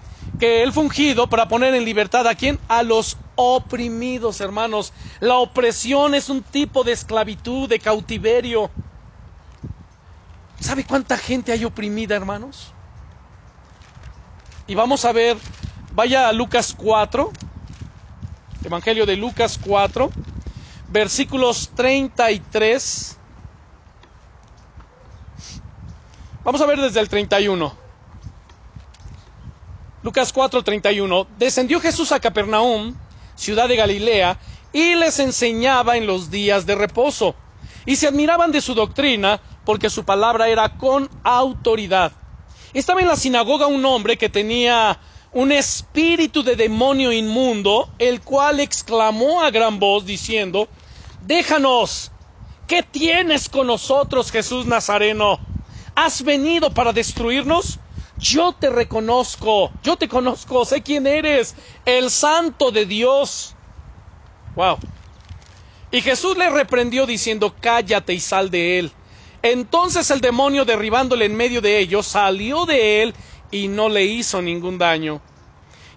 que 0.41 0.65
él 0.65 0.73
fue 0.73 0.83
ungido 0.83 1.29
para 1.29 1.47
poner 1.47 1.73
en 1.77 1.85
libertad 1.85 2.27
a 2.27 2.35
quién? 2.35 2.59
A 2.67 2.83
los 2.83 3.17
oprimidos, 3.37 4.41
hermanos. 4.41 4.93
La 5.21 5.37
opresión 5.37 6.17
es 6.17 6.29
un 6.29 6.43
tipo 6.43 6.83
de 6.83 6.91
esclavitud, 6.91 7.69
de 7.69 7.79
cautiverio. 7.79 8.73
¿Sabe 10.65 10.87
cuánta 10.87 11.19
gente 11.19 11.53
hay 11.53 11.63
oprimida, 11.67 12.17
hermanos? 12.17 12.73
Y 14.67 14.75
vamos 14.75 15.05
a 15.05 15.13
ver, 15.13 15.37
vaya 15.93 16.27
a 16.27 16.33
Lucas 16.33 16.75
4, 16.75 17.31
Evangelio 18.65 19.05
de 19.05 19.15
Lucas 19.15 19.61
4, 19.63 20.11
versículos 20.89 21.71
33. 21.75 23.19
Vamos 26.43 26.63
a 26.63 26.67
ver 26.67 26.81
desde 26.81 27.01
el 27.01 27.11
31. 27.11 27.77
Lucas 30.03 30.33
4, 30.33 30.63
31. 30.63 31.27
Descendió 31.39 31.79
Jesús 31.79 32.11
a 32.11 32.21
Capernaum, 32.21 32.95
ciudad 33.35 33.69
de 33.69 33.77
Galilea, 33.77 34.39
y 34.73 34.95
les 34.95 35.19
enseñaba 35.19 35.99
en 35.99 36.07
los 36.07 36.31
días 36.31 36.65
de 36.65 36.75
reposo. 36.75 37.35
Y 37.85 37.97
se 37.97 38.09
admiraban 38.09 38.51
de 38.51 38.63
su 38.63 38.75
doctrina, 38.75 39.43
porque 39.65 39.91
su 39.91 40.05
palabra 40.05 40.49
era 40.49 40.77
con 40.77 41.09
autoridad. 41.23 42.13
Estaba 42.73 43.01
en 43.01 43.09
la 43.09 43.17
sinagoga 43.17 43.67
un 43.67 43.85
hombre 43.85 44.17
que 44.17 44.29
tenía 44.29 44.99
un 45.33 45.53
espíritu 45.53 46.43
de 46.43 46.57
demonio 46.57 47.13
inmundo, 47.13 47.89
el 47.99 48.21
cual 48.21 48.61
exclamó 48.61 49.43
a 49.43 49.51
gran 49.51 49.79
voz 49.79 50.05
diciendo, 50.07 50.69
déjanos, 51.23 52.13
¿qué 52.67 52.83
tienes 52.83 53.49
con 53.49 53.67
nosotros, 53.67 54.31
Jesús 54.31 54.67
Nazareno? 54.67 55.41
¿Has 55.95 56.23
venido 56.23 56.71
para 56.71 56.93
destruirnos? 56.93 57.81
Yo 58.17 58.53
te 58.53 58.71
reconozco, 58.71 59.73
yo 59.83 59.97
te 59.97 60.09
conozco, 60.09 60.65
sé 60.65 60.83
quién 60.83 61.07
eres, 61.07 61.57
el 61.85 62.11
santo 62.11 62.71
de 62.71 62.87
Dios. 62.87 63.57
Wow. 64.55 64.79
Y 65.91 66.01
Jesús 66.01 66.37
le 66.37 66.49
reprendió 66.51 67.07
diciendo, 67.07 67.55
cállate 67.61 68.15
y 68.15 68.21
sal 68.21 68.51
de 68.51 68.79
él. 68.79 68.93
Entonces 69.45 70.11
el 70.11 70.23
demonio, 70.23 70.65
derribándole 70.65 71.27
en 71.27 71.37
medio 71.37 71.61
de 71.61 71.79
ellos, 71.79 72.07
salió 72.07 72.65
de 72.65 73.03
él 73.03 73.15
y 73.51 73.69
no 73.69 73.91
le 73.91 74.03
hizo 74.03 74.41
ningún 74.41 74.79
daño. 74.79 75.21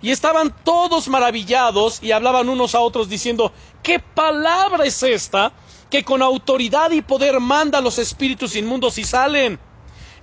Y 0.02 0.12
estaban 0.12 0.54
todos 0.66 1.08
maravillados 1.08 2.04
y 2.04 2.12
hablaban 2.12 2.50
unos 2.50 2.76
a 2.76 2.82
otros 2.82 3.08
diciendo, 3.08 3.54
¿qué 3.82 4.00
palabra 4.00 4.84
es 4.84 5.02
esta 5.02 5.54
que 5.90 6.04
con 6.04 6.22
autoridad 6.22 6.92
y 6.92 7.02
poder 7.02 7.40
manda 7.40 7.78
a 7.78 7.82
los 7.82 8.00
espíritus 8.00 8.54
inmundos 8.58 8.98
y 8.98 9.06
salen? 9.06 9.58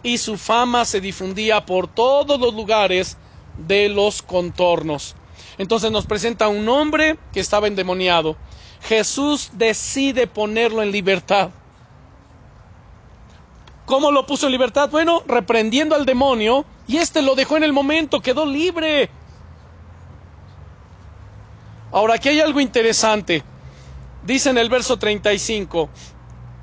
Y 0.02 0.18
su 0.18 0.36
fama 0.36 0.84
se 0.84 1.00
difundía 1.00 1.64
por 1.64 1.88
todos 1.88 2.38
los 2.38 2.52
lugares 2.52 3.16
de 3.56 3.88
los 3.88 4.20
contornos. 4.20 5.16
Entonces 5.56 5.90
nos 5.90 6.04
presenta 6.04 6.48
un 6.48 6.68
hombre 6.68 7.18
que 7.32 7.40
estaba 7.40 7.68
endemoniado. 7.68 8.36
Jesús 8.82 9.48
decide 9.54 10.26
ponerlo 10.26 10.82
en 10.82 10.92
libertad. 10.92 11.52
¿Cómo 13.86 14.10
lo 14.10 14.24
puso 14.26 14.46
en 14.46 14.52
libertad? 14.52 14.88
Bueno, 14.90 15.22
reprendiendo 15.26 15.94
al 15.94 16.06
demonio 16.06 16.64
y 16.86 16.96
éste 16.96 17.20
lo 17.20 17.34
dejó 17.34 17.56
en 17.56 17.64
el 17.64 17.72
momento, 17.72 18.20
quedó 18.20 18.46
libre. 18.46 19.10
Ahora, 21.92 22.14
aquí 22.14 22.30
hay 22.30 22.40
algo 22.40 22.60
interesante. 22.60 23.44
Dice 24.24 24.50
en 24.50 24.58
el 24.58 24.70
verso 24.70 24.98
35, 24.98 25.90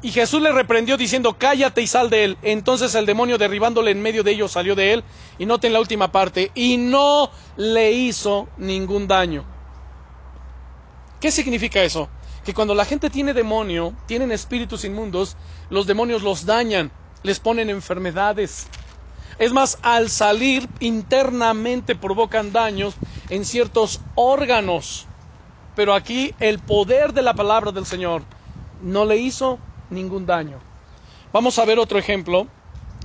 y 0.01 0.11
Jesús 0.11 0.41
le 0.41 0.51
reprendió 0.51 0.97
diciendo, 0.97 1.37
cállate 1.37 1.81
y 1.83 1.87
sal 1.87 2.09
de 2.09 2.23
él. 2.23 2.37
Entonces 2.41 2.95
el 2.95 3.05
demonio 3.05 3.37
derribándole 3.37 3.91
en 3.91 4.01
medio 4.01 4.23
de 4.23 4.31
ellos 4.31 4.51
salió 4.51 4.73
de 4.73 4.93
él, 4.93 5.03
y 5.37 5.45
noten 5.45 5.73
la 5.73 5.79
última 5.79 6.11
parte, 6.11 6.51
y 6.55 6.77
no 6.77 7.29
le 7.55 7.91
hizo 7.91 8.49
ningún 8.57 9.07
daño. 9.07 9.45
¿Qué 11.19 11.29
significa 11.29 11.83
eso? 11.83 12.09
Que 12.43 12.55
cuando 12.55 12.73
la 12.73 12.83
gente 12.83 13.11
tiene 13.11 13.35
demonio, 13.35 13.93
tienen 14.07 14.31
espíritus 14.31 14.83
inmundos, 14.85 15.37
los 15.69 15.85
demonios 15.85 16.23
los 16.23 16.47
dañan 16.47 16.91
les 17.23 17.39
ponen 17.39 17.69
enfermedades. 17.69 18.67
Es 19.39 19.53
más, 19.53 19.79
al 19.81 20.09
salir 20.09 20.67
internamente 20.79 21.95
provocan 21.95 22.51
daños 22.51 22.95
en 23.29 23.45
ciertos 23.45 24.01
órganos. 24.15 25.07
Pero 25.75 25.93
aquí 25.93 26.35
el 26.39 26.59
poder 26.59 27.13
de 27.13 27.21
la 27.21 27.33
palabra 27.33 27.71
del 27.71 27.85
Señor 27.85 28.23
no 28.81 29.05
le 29.05 29.17
hizo 29.17 29.57
ningún 29.89 30.25
daño. 30.25 30.59
Vamos 31.31 31.57
a 31.59 31.65
ver 31.65 31.79
otro 31.79 31.97
ejemplo. 31.97 32.47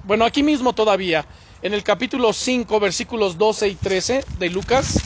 Bueno, 0.04 0.24
aquí 0.24 0.42
mismo 0.42 0.72
todavía, 0.72 1.24
en 1.62 1.74
el 1.74 1.82
capítulo 1.82 2.32
5, 2.32 2.80
versículos 2.80 3.38
12 3.38 3.68
y 3.68 3.74
13 3.76 4.24
de 4.38 4.50
Lucas. 4.50 5.00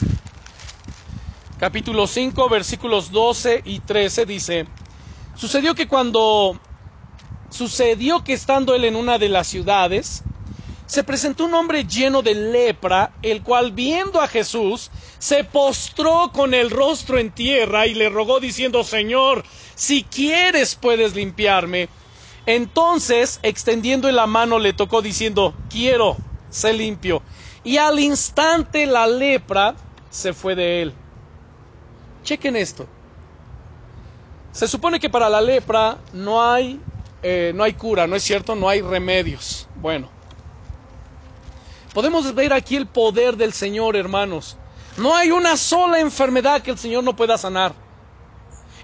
Capítulo 1.59 2.07
5, 2.07 2.49
versículos 2.49 3.11
12 3.11 3.61
y 3.65 3.79
13 3.79 4.25
dice, 4.25 4.65
sucedió 5.35 5.75
que 5.75 5.87
cuando 5.87 6.59
Sucedió 7.51 8.23
que 8.23 8.33
estando 8.33 8.73
él 8.73 8.85
en 8.85 8.95
una 8.95 9.17
de 9.17 9.29
las 9.29 9.47
ciudades, 9.47 10.23
se 10.85 11.03
presentó 11.03 11.45
un 11.45 11.53
hombre 11.53 11.85
lleno 11.85 12.21
de 12.21 12.33
lepra, 12.33 13.11
el 13.21 13.43
cual 13.43 13.71
viendo 13.71 14.19
a 14.19 14.27
Jesús, 14.27 14.89
se 15.19 15.43
postró 15.43 16.31
con 16.33 16.53
el 16.53 16.69
rostro 16.69 17.17
en 17.17 17.31
tierra 17.31 17.87
y 17.87 17.93
le 17.93 18.09
rogó 18.09 18.39
diciendo, 18.39 18.83
Señor, 18.83 19.45
si 19.75 20.03
quieres 20.03 20.75
puedes 20.75 21.15
limpiarme. 21.15 21.87
Entonces, 22.45 23.39
extendiendo 23.43 24.11
la 24.11 24.27
mano, 24.27 24.59
le 24.59 24.73
tocó 24.73 25.01
diciendo, 25.01 25.53
quiero, 25.69 26.19
sé 26.49 26.73
limpio. 26.73 27.21
Y 27.63 27.77
al 27.77 27.99
instante 27.99 28.85
la 28.85 29.07
lepra 29.07 29.75
se 30.09 30.33
fue 30.33 30.55
de 30.55 30.81
él. 30.81 30.93
Chequen 32.23 32.55
esto. 32.55 32.87
Se 34.51 34.67
supone 34.67 34.99
que 34.99 35.09
para 35.09 35.29
la 35.29 35.39
lepra 35.39 35.97
no 36.11 36.43
hay 36.43 36.81
eh, 37.23 37.51
no 37.55 37.63
hay 37.63 37.73
cura, 37.73 38.07
¿no 38.07 38.15
es 38.15 38.23
cierto? 38.23 38.55
No 38.55 38.67
hay 38.67 38.81
remedios. 38.81 39.67
Bueno, 39.75 40.09
podemos 41.93 42.33
ver 42.33 42.53
aquí 42.53 42.75
el 42.75 42.87
poder 42.87 43.37
del 43.37 43.53
Señor, 43.53 43.95
hermanos. 43.95 44.57
No 44.97 45.15
hay 45.15 45.31
una 45.31 45.55
sola 45.57 45.99
enfermedad 45.99 46.61
que 46.61 46.71
el 46.71 46.77
Señor 46.77 47.03
no 47.03 47.15
pueda 47.15 47.37
sanar. 47.37 47.73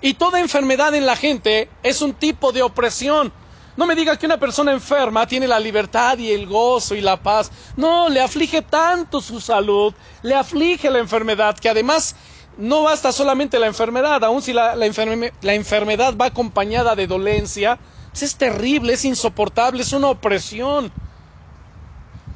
Y 0.01 0.13
toda 0.13 0.39
enfermedad 0.39 0.93
en 0.95 1.05
la 1.05 1.15
gente 1.15 1.69
es 1.83 2.01
un 2.01 2.13
tipo 2.13 2.51
de 2.51 2.61
opresión. 2.61 3.33
No 3.75 3.85
me 3.85 3.95
diga 3.95 4.17
que 4.17 4.25
una 4.25 4.39
persona 4.39 4.71
enferma 4.71 5.27
tiene 5.27 5.47
la 5.47 5.59
libertad 5.59 6.17
y 6.17 6.31
el 6.31 6.47
gozo 6.47 6.95
y 6.95 7.01
la 7.01 7.21
paz. 7.21 7.51
No, 7.75 8.09
le 8.09 8.21
aflige 8.21 8.61
tanto 8.61 9.21
su 9.21 9.39
salud, 9.39 9.93
le 10.23 10.35
aflige 10.35 10.89
la 10.89 10.99
enfermedad, 10.99 11.57
que 11.57 11.69
además 11.69 12.15
no 12.57 12.83
basta 12.83 13.11
solamente 13.11 13.59
la 13.59 13.67
enfermedad, 13.67 14.23
aun 14.23 14.41
si 14.41 14.51
la, 14.53 14.75
la 14.75 15.53
enfermedad 15.53 16.15
va 16.19 16.25
acompañada 16.25 16.95
de 16.95 17.05
dolencia, 17.05 17.77
es 18.24 18.36
terrible, 18.36 18.93
es 18.93 19.05
insoportable, 19.05 19.82
es 19.82 19.93
una 19.93 20.09
opresión. 20.09 20.91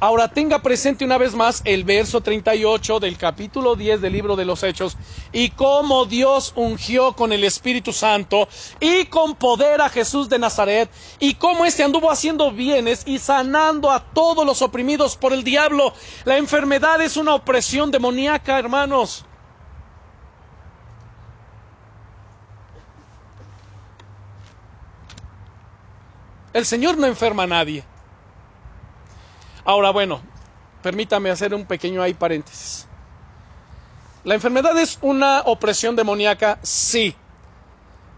Ahora 0.03 0.27
tenga 0.27 0.57
presente 0.63 1.05
una 1.05 1.19
vez 1.19 1.35
más 1.35 1.61
el 1.63 1.83
verso 1.83 2.21
38 2.21 2.99
del 2.99 3.19
capítulo 3.19 3.75
10 3.75 4.01
del 4.01 4.13
libro 4.13 4.35
de 4.35 4.45
los 4.45 4.63
Hechos 4.63 4.97
y 5.31 5.51
cómo 5.51 6.05
Dios 6.05 6.53
ungió 6.55 7.13
con 7.13 7.31
el 7.31 7.43
Espíritu 7.43 7.93
Santo 7.93 8.49
y 8.79 9.05
con 9.05 9.35
poder 9.35 9.79
a 9.79 9.89
Jesús 9.89 10.27
de 10.27 10.39
Nazaret 10.39 10.89
y 11.19 11.35
cómo 11.35 11.65
éste 11.65 11.83
anduvo 11.83 12.09
haciendo 12.09 12.51
bienes 12.51 13.03
y 13.05 13.19
sanando 13.19 13.91
a 13.91 13.99
todos 13.99 14.43
los 14.43 14.63
oprimidos 14.63 15.17
por 15.17 15.33
el 15.33 15.43
diablo. 15.43 15.93
La 16.25 16.37
enfermedad 16.37 16.99
es 16.99 17.15
una 17.15 17.35
opresión 17.35 17.91
demoníaca, 17.91 18.57
hermanos. 18.57 19.25
El 26.53 26.65
Señor 26.65 26.97
no 26.97 27.07
enferma 27.07 27.43
a 27.43 27.47
nadie. 27.47 27.83
Ahora, 29.63 29.91
bueno, 29.91 30.21
permítame 30.81 31.29
hacer 31.29 31.53
un 31.53 31.65
pequeño 31.65 32.01
ahí 32.01 32.13
paréntesis. 32.13 32.87
¿La 34.23 34.35
enfermedad 34.35 34.77
es 34.77 34.99
una 35.01 35.41
opresión 35.45 35.95
demoníaca? 35.95 36.59
Sí. 36.61 37.15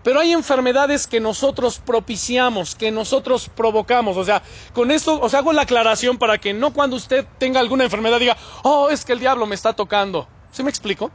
Pero 0.04 0.20
hay 0.20 0.34
enfermedades 0.34 1.08
que 1.08 1.22
nosotros 1.22 1.80
propiciamos, 1.80 2.76
que 2.76 2.92
nosotros 2.92 3.50
provocamos. 3.50 4.18
O 4.18 4.26
sea, 4.26 4.42
con 4.74 4.92
esto 4.92 5.22
os 5.22 5.34
hago 5.34 5.54
la 5.54 5.62
aclaración 5.62 6.18
para 6.18 6.40
que 6.40 6.54
no 6.54 6.74
cuando 6.74 6.98
usted 6.98 7.26
tenga 7.38 7.60
alguna 7.60 7.86
enfermedad 7.86 8.20
diga, 8.20 8.36
oh, 8.64 8.90
es 8.90 9.06
que 9.06 9.14
el 9.14 9.20
diablo 9.20 9.46
me 9.46 9.56
está 9.56 9.74
tocando. 9.74 10.28
¿Sí 10.52 10.62
me 10.64 10.70
explico? 10.70 11.10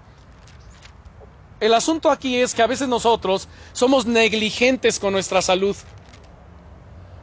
El 1.61 1.75
asunto 1.75 2.11
aquí 2.11 2.37
es 2.37 2.55
que 2.55 2.63
a 2.63 2.67
veces 2.67 2.89
nosotros 2.89 3.49
somos 3.73 4.07
negligentes 4.07 4.99
con 4.99 5.13
nuestra 5.13 5.43
salud 5.43 5.77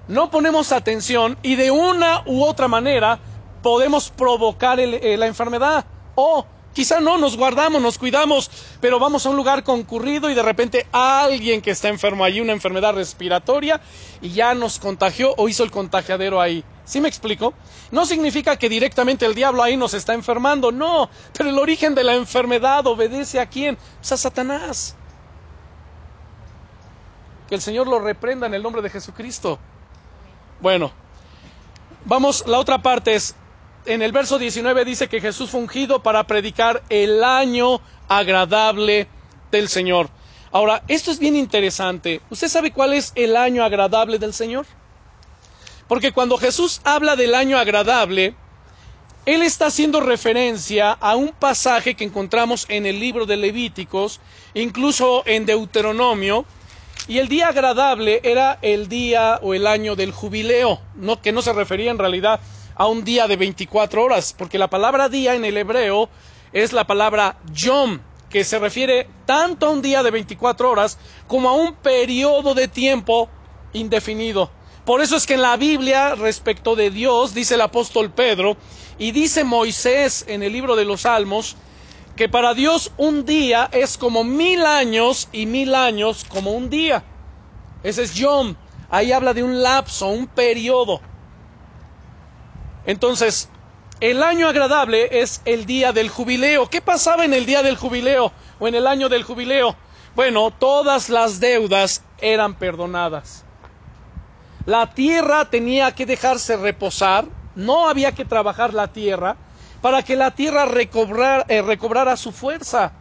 no 0.07 0.29
ponemos 0.29 0.71
atención 0.71 1.37
y 1.41 1.55
de 1.55 1.71
una 1.71 2.23
u 2.25 2.43
otra 2.43 2.67
manera 2.67 3.19
podemos 3.61 4.11
provocar 4.11 4.79
eh, 4.79 5.17
la 5.17 5.25
enfermedad. 5.27 5.85
O 6.15 6.45
quizá 6.73 6.99
no, 6.99 7.17
nos 7.17 7.35
guardamos, 7.35 7.81
nos 7.81 7.97
cuidamos, 7.97 8.51
pero 8.79 8.99
vamos 8.99 9.25
a 9.25 9.29
un 9.29 9.37
lugar 9.37 9.63
concurrido 9.63 10.29
y 10.29 10.35
de 10.35 10.43
repente 10.43 10.85
alguien 10.91 11.61
que 11.61 11.71
está 11.71 11.89
enfermo 11.89 12.23
allí, 12.23 12.41
una 12.41 12.51
enfermedad 12.51 12.93
respiratoria, 12.93 13.81
y 14.21 14.29
ya 14.29 14.53
nos 14.53 14.77
contagió 14.77 15.33
o 15.37 15.49
hizo 15.49 15.63
el 15.63 15.71
contagiadero 15.71 16.39
ahí. 16.39 16.63
¿Sí 16.83 17.01
me 17.01 17.07
explico? 17.07 17.53
No 17.91 18.05
significa 18.05 18.57
que 18.57 18.69
directamente 18.69 19.25
el 19.25 19.33
diablo 19.33 19.63
ahí 19.63 19.75
nos 19.77 19.95
está 19.95 20.13
enfermando, 20.13 20.71
no, 20.71 21.09
pero 21.35 21.49
el 21.49 21.57
origen 21.57 21.95
de 21.95 22.03
la 22.03 22.13
enfermedad 22.13 22.85
obedece 22.85 23.39
a 23.39 23.47
quién? 23.47 23.77
Pues 23.97 24.11
a 24.11 24.17
Satanás. 24.17 24.95
Que 27.49 27.55
el 27.55 27.61
Señor 27.61 27.87
lo 27.87 27.99
reprenda 27.99 28.45
en 28.45 28.53
el 28.53 28.61
nombre 28.61 28.81
de 28.81 28.89
Jesucristo. 28.89 29.59
Bueno, 30.61 30.91
vamos, 32.05 32.45
la 32.47 32.59
otra 32.59 32.81
parte 32.81 33.13
es, 33.13 33.35
en 33.85 34.01
el 34.01 34.11
verso 34.11 34.39
19 34.39 34.85
dice 34.85 35.09
que 35.09 35.19
Jesús 35.19 35.49
fue 35.49 35.59
ungido 35.59 36.01
para 36.01 36.25
predicar 36.25 36.81
el 36.89 37.23
año 37.23 37.81
agradable 38.07 39.07
del 39.51 39.67
Señor. 39.67 40.09
Ahora, 40.51 40.83
esto 40.87 41.11
es 41.11 41.19
bien 41.19 41.35
interesante. 41.35 42.21
¿Usted 42.29 42.47
sabe 42.47 42.71
cuál 42.71 42.93
es 42.93 43.11
el 43.15 43.35
año 43.35 43.63
agradable 43.63 44.17
del 44.17 44.33
Señor? 44.33 44.65
Porque 45.89 46.13
cuando 46.13 46.37
Jesús 46.37 46.79
habla 46.85 47.17
del 47.17 47.35
año 47.35 47.57
agradable, 47.57 48.33
Él 49.25 49.41
está 49.41 49.67
haciendo 49.67 49.99
referencia 49.99 50.93
a 50.93 51.17
un 51.17 51.33
pasaje 51.33 51.95
que 51.95 52.05
encontramos 52.05 52.65
en 52.69 52.85
el 52.85 52.99
libro 52.99 53.25
de 53.25 53.35
Levíticos, 53.35 54.21
incluso 54.53 55.23
en 55.25 55.45
Deuteronomio, 55.45 56.45
y 57.07 57.19
el 57.19 57.27
día 57.27 57.49
agradable 57.49 58.19
era 58.23 58.57
el 58.61 58.87
día 58.87 59.39
o 59.41 59.53
el 59.53 59.67
año 59.67 59.95
del 59.95 60.11
jubileo, 60.11 60.79
no, 60.95 61.21
que 61.21 61.31
no 61.31 61.41
se 61.41 61.53
refería 61.53 61.91
en 61.91 61.99
realidad 61.99 62.39
a 62.75 62.87
un 62.87 63.03
día 63.03 63.27
de 63.27 63.37
24 63.37 64.03
horas, 64.03 64.33
porque 64.37 64.57
la 64.57 64.69
palabra 64.69 65.07
día 65.07 65.35
en 65.35 65.45
el 65.45 65.57
hebreo 65.57 66.09
es 66.51 66.73
la 66.73 66.87
palabra 66.87 67.37
yom, 67.53 67.99
que 68.29 68.43
se 68.43 68.59
refiere 68.59 69.07
tanto 69.25 69.67
a 69.67 69.69
un 69.69 69.81
día 69.81 70.03
de 70.03 70.11
24 70.11 70.69
horas 70.69 70.97
como 71.27 71.49
a 71.49 71.53
un 71.53 71.75
periodo 71.75 72.53
de 72.53 72.67
tiempo 72.67 73.29
indefinido. 73.73 74.49
Por 74.83 75.01
eso 75.01 75.15
es 75.15 75.25
que 75.25 75.35
en 75.35 75.41
la 75.41 75.57
Biblia, 75.57 76.15
respecto 76.15 76.75
de 76.75 76.91
Dios, 76.91 77.33
dice 77.33 77.55
el 77.55 77.61
apóstol 77.61 78.11
Pedro, 78.11 78.57
y 78.97 79.11
dice 79.11 79.43
Moisés 79.43 80.25
en 80.27 80.43
el 80.43 80.53
libro 80.53 80.75
de 80.75 80.85
los 80.85 81.01
Salmos, 81.01 81.55
que 82.15 82.29
para 82.29 82.53
Dios 82.53 82.91
un 82.97 83.25
día 83.25 83.69
es 83.71 83.97
como 83.97 84.23
mil 84.23 84.65
años 84.65 85.27
y 85.31 85.45
mil 85.45 85.75
años 85.75 86.25
como 86.27 86.51
un 86.51 86.69
día. 86.69 87.03
Ese 87.83 88.03
es 88.03 88.15
Yom. 88.15 88.55
Ahí 88.89 89.11
habla 89.11 89.33
de 89.33 89.43
un 89.43 89.61
lapso, 89.61 90.07
un 90.07 90.27
periodo. 90.27 91.01
Entonces, 92.85 93.49
el 93.99 94.23
año 94.23 94.47
agradable 94.47 95.21
es 95.21 95.41
el 95.45 95.65
día 95.65 95.91
del 95.91 96.09
jubileo. 96.09 96.69
¿Qué 96.69 96.81
pasaba 96.81 97.25
en 97.25 97.33
el 97.33 97.45
día 97.45 97.63
del 97.63 97.75
jubileo 97.75 98.31
o 98.59 98.67
en 98.67 98.75
el 98.75 98.87
año 98.87 99.09
del 99.09 99.23
jubileo? 99.23 99.75
Bueno, 100.15 100.51
todas 100.51 101.09
las 101.09 101.39
deudas 101.39 102.03
eran 102.19 102.55
perdonadas. 102.55 103.43
La 104.65 104.93
tierra 104.93 105.49
tenía 105.49 105.93
que 105.93 106.05
dejarse 106.05 106.55
reposar, 106.55 107.25
no 107.55 107.87
había 107.87 108.13
que 108.13 108.25
trabajar 108.25 108.73
la 108.73 108.87
tierra 108.87 109.35
para 109.85 110.01
que 110.01 110.15
la 110.15 110.31
tierra 110.31 110.67
eh, 111.47 111.61
recobrara 111.61 112.17
su 112.17 112.31
fuerza. 112.31 112.91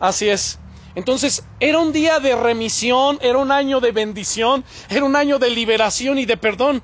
Así 0.00 0.28
es. 0.28 0.58
Entonces 0.96 1.44
era 1.60 1.78
un 1.78 1.92
día 1.92 2.18
de 2.18 2.34
remisión, 2.34 3.20
era 3.22 3.38
un 3.38 3.52
año 3.52 3.78
de 3.78 3.92
bendición, 3.92 4.64
era 4.88 5.04
un 5.04 5.14
año 5.14 5.38
de 5.38 5.50
liberación 5.50 6.18
y 6.18 6.24
de 6.24 6.36
perdón. 6.36 6.82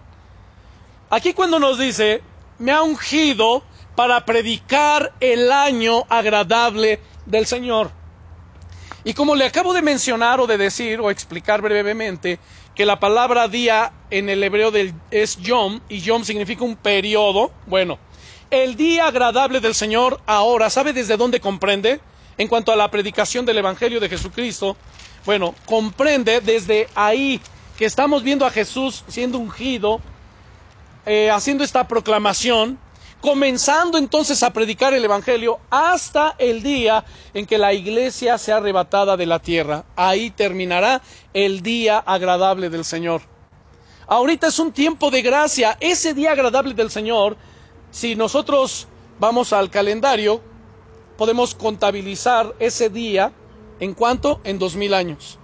Aquí 1.10 1.32
cuando 1.32 1.58
nos 1.58 1.76
dice, 1.76 2.22
me 2.60 2.70
ha 2.70 2.82
ungido 2.82 3.64
para 3.96 4.24
predicar 4.24 5.12
el 5.18 5.50
año 5.50 6.04
agradable 6.08 7.00
del 7.26 7.46
Señor. 7.46 7.90
Y 9.02 9.12
como 9.12 9.34
le 9.34 9.46
acabo 9.46 9.74
de 9.74 9.82
mencionar 9.82 10.38
o 10.38 10.46
de 10.46 10.56
decir 10.56 11.00
o 11.00 11.10
explicar 11.10 11.62
brevemente, 11.62 12.38
que 12.76 12.86
la 12.86 13.00
palabra 13.00 13.48
día 13.48 13.92
en 14.08 14.28
el 14.28 14.44
hebreo 14.44 14.70
es 15.10 15.36
yom, 15.38 15.80
y 15.88 15.98
yom 15.98 16.22
significa 16.22 16.62
un 16.62 16.76
periodo, 16.76 17.50
bueno, 17.66 17.98
el 18.50 18.76
día 18.76 19.06
agradable 19.06 19.60
del 19.60 19.74
Señor 19.74 20.20
ahora, 20.26 20.70
¿sabe 20.70 20.92
desde 20.92 21.16
dónde 21.16 21.40
comprende? 21.40 22.00
En 22.36 22.48
cuanto 22.48 22.72
a 22.72 22.76
la 22.76 22.90
predicación 22.90 23.44
del 23.44 23.58
Evangelio 23.58 24.00
de 24.00 24.08
Jesucristo, 24.08 24.76
bueno, 25.24 25.54
comprende 25.66 26.40
desde 26.40 26.88
ahí 26.94 27.40
que 27.76 27.84
estamos 27.84 28.22
viendo 28.22 28.46
a 28.46 28.50
Jesús 28.50 29.04
siendo 29.08 29.38
ungido, 29.38 30.00
eh, 31.06 31.30
haciendo 31.30 31.64
esta 31.64 31.86
proclamación, 31.86 32.78
comenzando 33.20 33.98
entonces 33.98 34.42
a 34.42 34.52
predicar 34.52 34.94
el 34.94 35.04
Evangelio 35.04 35.60
hasta 35.70 36.34
el 36.38 36.62
día 36.62 37.04
en 37.34 37.46
que 37.46 37.58
la 37.58 37.72
iglesia 37.72 38.38
sea 38.38 38.56
arrebatada 38.56 39.16
de 39.16 39.26
la 39.26 39.38
tierra. 39.38 39.84
Ahí 39.94 40.30
terminará 40.30 41.02
el 41.34 41.62
día 41.62 41.98
agradable 41.98 42.70
del 42.70 42.84
Señor. 42.84 43.22
Ahorita 44.06 44.48
es 44.48 44.58
un 44.58 44.72
tiempo 44.72 45.10
de 45.10 45.22
gracia. 45.22 45.76
Ese 45.78 46.14
día 46.14 46.32
agradable 46.32 46.74
del 46.74 46.90
Señor, 46.90 47.36
si 47.90 48.14
nosotros 48.16 48.86
vamos 49.18 49.52
al 49.52 49.70
calendario, 49.70 50.40
podemos 51.16 51.54
contabilizar 51.54 52.54
ese 52.58 52.88
día 52.88 53.32
en 53.78 53.94
cuanto 53.94 54.40
en 54.44 54.58
dos 54.58 54.76
mil 54.76 54.94
años. 54.94 55.38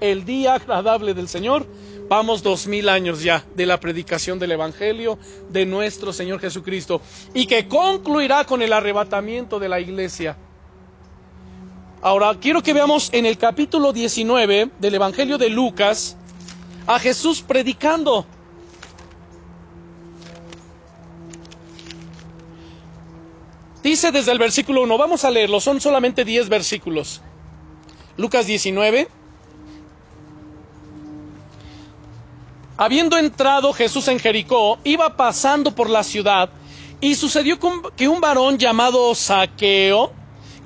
El 0.00 0.24
día 0.24 0.54
agradable 0.54 1.14
del 1.14 1.28
Señor 1.28 1.66
Vamos 2.08 2.42
dos 2.42 2.66
mil 2.66 2.88
años 2.88 3.22
ya 3.22 3.44
de 3.54 3.66
la 3.66 3.78
predicación 3.78 4.38
del 4.38 4.52
Evangelio 4.52 5.18
de 5.50 5.66
nuestro 5.66 6.10
Señor 6.14 6.40
Jesucristo 6.40 7.02
y 7.34 7.46
que 7.46 7.68
concluirá 7.68 8.44
con 8.44 8.62
el 8.62 8.72
arrebatamiento 8.72 9.58
de 9.58 9.68
la 9.68 9.78
iglesia. 9.78 10.34
Ahora, 12.00 12.34
quiero 12.40 12.62
que 12.62 12.72
veamos 12.72 13.10
en 13.12 13.26
el 13.26 13.36
capítulo 13.36 13.92
19 13.92 14.70
del 14.78 14.94
Evangelio 14.94 15.36
de 15.36 15.50
Lucas 15.50 16.16
a 16.86 16.98
Jesús 16.98 17.42
predicando. 17.42 18.24
Dice 23.88 24.12
desde 24.12 24.32
el 24.32 24.38
versículo 24.38 24.82
1, 24.82 24.98
vamos 24.98 25.24
a 25.24 25.30
leerlo, 25.30 25.60
son 25.60 25.80
solamente 25.80 26.22
10 26.22 26.50
versículos. 26.50 27.22
Lucas 28.18 28.46
19, 28.46 29.08
Habiendo 32.76 33.16
entrado 33.16 33.72
Jesús 33.72 34.06
en 34.08 34.18
Jericó, 34.18 34.78
iba 34.84 35.16
pasando 35.16 35.74
por 35.74 35.88
la 35.88 36.02
ciudad, 36.02 36.50
y 37.00 37.14
sucedió 37.14 37.58
que 37.96 38.08
un 38.08 38.20
varón 38.20 38.58
llamado 38.58 39.14
Saqueo, 39.14 40.12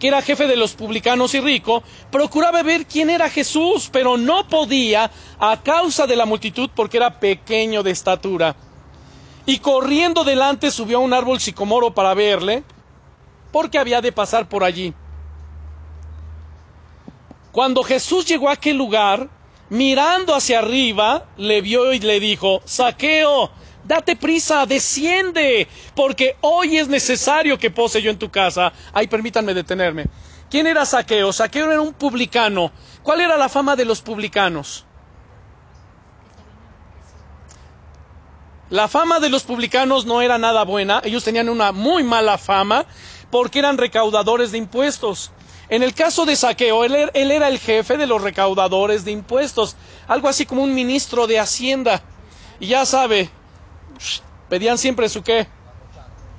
que 0.01 0.09
era 0.09 0.21
jefe 0.21 0.49
de 0.49 0.57
los 0.57 0.73
publicanos 0.73 1.33
y 1.35 1.41
rico, 1.41 1.85
procuraba 2.11 2.65
ver 2.65 2.87
quién 2.87 3.09
era 3.09 3.31
Jesús, 3.31 3.89
pero 3.93 4.17
no 4.17 4.49
podía 4.49 5.13
a 5.39 5.63
causa 5.63 6.09
de 6.09 6.17
la 6.17 6.27
multitud 6.27 6.71
porque 6.75 6.97
era 6.97 7.21
pequeño 7.21 7.85
de 7.85 7.93
estatura. 7.93 8.57
Y 9.47 9.59
corriendo 9.59 10.25
delante 10.25 10.73
subió 10.73 10.97
a 10.97 11.01
un 11.03 11.13
árbol 11.13 11.39
sicomoro 11.39 11.95
para 11.95 12.15
verle, 12.15 12.65
porque 13.53 13.79
había 13.79 14.01
de 14.01 14.11
pasar 14.11 14.49
por 14.49 14.65
allí. 14.65 14.95
Cuando 17.53 17.85
Jesús 17.85 18.25
llegó 18.25 18.49
a 18.49 18.55
aquel 18.55 18.79
lugar, 18.79 19.29
mirando 19.69 20.35
hacia 20.35 20.61
arriba, 20.61 21.27
le 21.37 21.61
vio 21.61 21.93
y 21.93 22.01
le 22.01 22.19
dijo, 22.19 22.63
Saqueo, 22.65 23.51
date 23.85 24.17
prisa, 24.17 24.65
desciende, 24.65 25.69
porque 25.95 26.37
hoy 26.41 26.79
es 26.79 26.89
necesario 26.89 27.59
que 27.59 27.71
pose 27.71 28.01
yo 28.01 28.11
en 28.11 28.19
tu 28.19 28.31
casa. 28.31 28.73
Ay, 28.95 29.07
permítanme 29.07 29.53
detenerme. 29.53 30.07
¿Quién 30.51 30.67
era 30.67 30.87
Saqueo? 30.87 31.33
Saqueo 31.33 31.71
era 31.71 31.81
un 31.81 31.93
publicano. 31.93 32.73
¿Cuál 33.03 33.21
era 33.21 33.37
la 33.37 33.51
fama 33.51 33.77
de 33.77 33.85
los 33.85 34.01
publicanos? 34.01 34.87
La 38.71 38.89
fama 38.89 39.21
de 39.21 39.29
los 39.29 39.43
publicanos 39.43 40.07
no 40.07 40.23
era 40.23 40.39
nada 40.39 40.65
buena, 40.65 41.03
ellos 41.05 41.23
tenían 41.23 41.51
una 41.51 41.73
muy 41.73 42.03
mala 42.03 42.39
fama 42.39 42.87
porque 43.33 43.61
eran 43.61 43.79
recaudadores 43.79 44.53
de 44.53 44.59
impuestos. 44.59 45.33
En 45.71 45.83
el 45.83 45.95
caso 45.95 46.27
de 46.27 46.37
Saqueo, 46.37 46.85
él, 46.85 47.11
era 47.15 47.49
el 47.49 47.59
jefe 47.59 47.97
de 47.97 48.07
los 48.07 48.21
recaudadores 48.21 49.07
de 49.07 49.11
impuestos, 49.11 49.75
algo 50.07 50.29
así 50.29 50.45
como 50.45 50.63
un 50.63 50.75
ministro 50.75 51.27
de 51.27 51.41
Hacienda. 51.41 52.03
Y 52.61 52.67
ya 52.67 52.85
sabe, 52.85 53.31
pedían 54.51 54.77
siempre 54.77 55.09
su 55.09 55.23
qué. 55.23 55.49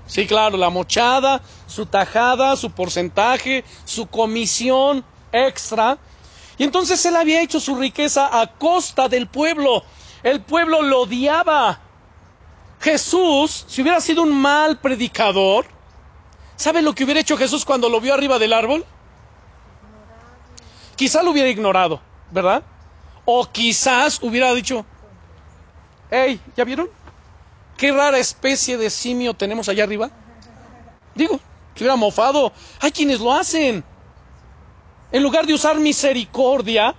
Sí, 0.06 0.28
claro, 0.28 0.56
la 0.56 0.70
mochada, 0.70 1.42
su 1.66 1.88
tajada, 1.88 2.56
su 2.56 2.70
porcentaje, 2.70 3.66
su 3.86 4.06
comisión 4.06 5.04
extra. 5.32 5.98
Y 6.60 6.64
entonces 6.64 7.04
él 7.08 7.16
había 7.16 7.42
hecho 7.42 7.60
su 7.60 7.76
riqueza 7.76 8.40
a 8.40 8.46
costa 8.46 9.10
del 9.10 9.26
pueblo. 9.26 9.84
El 10.22 10.42
pueblo 10.42 10.84
lo 10.84 11.02
odiaba. 11.02 11.82
Jesús, 12.80 13.66
si 13.68 13.82
hubiera 13.82 14.00
sido 14.00 14.22
un 14.22 14.40
mal 14.40 14.80
predicador, 14.80 15.73
¿sabe 16.56 16.82
lo 16.82 16.94
que 16.94 17.04
hubiera 17.04 17.20
hecho 17.20 17.38
Jesús 17.38 17.66
cuando 17.66 17.90
lo 17.90 18.00
vio 18.00 18.14
arriba 18.14 18.40
del 18.40 18.54
árbol? 18.54 18.86
Quizá 20.96 21.24
lo 21.24 21.32
hubiera 21.32 21.50
ignorado, 21.50 22.02
¿verdad? 22.32 22.64
O 23.26 23.46
quizás 23.52 24.20
hubiera 24.22 24.54
dicho, 24.54 24.86
hey, 26.12 26.40
¿ya 26.56 26.64
vieron? 26.64 26.90
Qué 27.78 27.92
rara 27.92 28.18
especie 28.18 28.78
de 28.78 28.90
simio 28.90 29.34
tenemos 29.34 29.68
allá 29.70 29.84
arriba. 29.84 30.10
Digo, 31.16 31.40
se 31.76 31.84
hubiera 31.84 31.96
mofado. 31.96 32.52
Hay 32.80 32.92
quienes 32.92 33.20
lo 33.20 33.34
hacen. 33.34 33.84
En 35.12 35.24
lugar 35.24 35.46
de 35.46 35.54
usar 35.54 35.80
misericordia, 35.80 36.96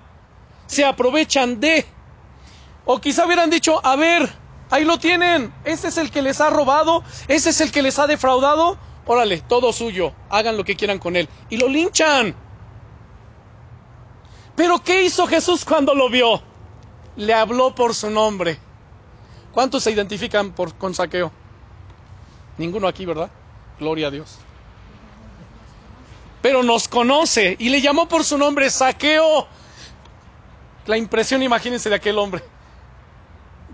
se 0.66 0.84
aprovechan 0.84 1.60
de. 1.60 1.86
O 2.84 3.00
quizá 3.00 3.26
hubieran 3.26 3.50
dicho, 3.50 3.80
a 3.84 3.96
ver, 3.96 4.30
ahí 4.70 4.84
lo 4.84 4.98
tienen. 4.98 5.52
Ese 5.64 5.88
es 5.88 5.96
el 5.98 6.10
que 6.10 6.22
les 6.22 6.40
ha 6.40 6.50
robado, 6.50 7.02
ese 7.28 7.50
es 7.50 7.60
el 7.60 7.72
que 7.72 7.82
les 7.82 7.98
ha 7.98 8.06
defraudado. 8.06 8.76
Órale, 9.06 9.42
todo 9.42 9.72
suyo, 9.72 10.12
hagan 10.30 10.56
lo 10.56 10.64
que 10.64 10.76
quieran 10.76 10.98
con 10.98 11.16
él. 11.16 11.28
Y 11.50 11.56
lo 11.56 11.68
linchan. 11.68 12.34
Pero 14.56 14.82
¿qué 14.82 15.04
hizo 15.04 15.26
Jesús 15.26 15.64
cuando 15.64 15.94
lo 15.94 16.08
vio? 16.08 16.42
Le 17.16 17.34
habló 17.34 17.74
por 17.74 17.94
su 17.94 18.10
nombre. 18.10 18.58
¿Cuántos 19.52 19.84
se 19.84 19.90
identifican 19.90 20.52
por, 20.52 20.74
con 20.74 20.94
saqueo? 20.94 21.30
Ninguno 22.58 22.88
aquí, 22.88 23.04
¿verdad? 23.04 23.30
Gloria 23.78 24.08
a 24.08 24.10
Dios. 24.10 24.38
Pero 26.40 26.62
nos 26.62 26.88
conoce 26.88 27.56
y 27.58 27.68
le 27.68 27.80
llamó 27.80 28.08
por 28.08 28.24
su 28.24 28.38
nombre 28.38 28.70
saqueo. 28.70 29.46
La 30.86 30.96
impresión, 30.96 31.42
imagínense, 31.42 31.88
de 31.88 31.94
aquel 31.96 32.18
hombre. 32.18 32.42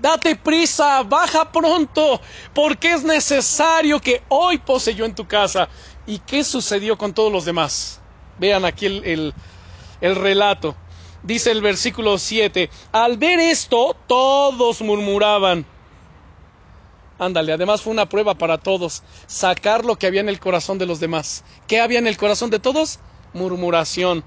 Date 0.01 0.37
prisa, 0.37 1.03
baja 1.03 1.51
pronto, 1.51 2.21
porque 2.55 2.93
es 2.93 3.05
necesario 3.05 4.01
que 4.01 4.23
hoy 4.29 4.59
pose 4.59 4.95
yo 4.95 5.05
en 5.05 5.15
tu 5.15 5.27
casa. 5.27 5.69
¿Y 6.07 6.19
qué 6.19 6.43
sucedió 6.43 6.97
con 6.97 7.13
todos 7.13 7.33
los 7.33 7.45
demás? 7.45 8.01
Vean 8.39 8.65
aquí 8.65 8.87
el 8.87 9.35
el 10.01 10.17
relato. 10.17 10.75
Dice 11.23 11.51
el 11.51 11.61
versículo 11.61 12.19
7, 12.19 12.71
al 12.93 13.19
ver 13.19 13.41
esto 13.41 13.95
todos 14.07 14.81
murmuraban. 14.81 15.67
Ándale, 17.19 17.53
además 17.53 17.83
fue 17.83 17.93
una 17.93 18.09
prueba 18.09 18.35
para 18.35 18.57
todos, 18.57 19.03
sacar 19.27 19.85
lo 19.85 19.97
que 19.97 20.07
había 20.07 20.23
en 20.23 20.31
el 20.31 20.41
corazón 20.41 20.79
de 20.79 20.87
los 20.87 21.01
demás. 21.01 21.45
¿Qué 21.67 21.81
había 21.81 21.99
en 21.99 22.07
el 22.07 22.17
corazón 22.17 22.49
de 22.49 22.59
todos? 22.59 22.99
Murmuración. 23.35 24.25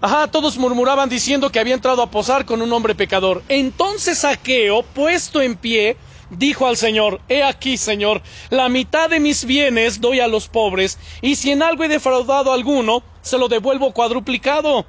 Ajá, 0.00 0.28
todos 0.28 0.56
murmuraban 0.58 1.08
diciendo 1.08 1.50
que 1.50 1.58
había 1.58 1.74
entrado 1.74 2.02
a 2.02 2.10
posar 2.10 2.44
con 2.44 2.62
un 2.62 2.72
hombre 2.72 2.94
pecador. 2.94 3.42
Entonces 3.48 4.18
Saqueo, 4.18 4.84
puesto 4.84 5.42
en 5.42 5.56
pie, 5.56 5.96
dijo 6.30 6.68
al 6.68 6.76
Señor, 6.76 7.20
He 7.28 7.42
aquí, 7.42 7.76
Señor, 7.76 8.22
la 8.50 8.68
mitad 8.68 9.10
de 9.10 9.18
mis 9.18 9.44
bienes 9.44 10.00
doy 10.00 10.20
a 10.20 10.28
los 10.28 10.46
pobres, 10.48 11.00
y 11.20 11.34
si 11.34 11.50
en 11.50 11.64
algo 11.64 11.82
he 11.82 11.88
defraudado 11.88 12.52
a 12.52 12.54
alguno, 12.54 13.02
se 13.22 13.38
lo 13.38 13.48
devuelvo 13.48 13.92
cuadruplicado. 13.92 14.86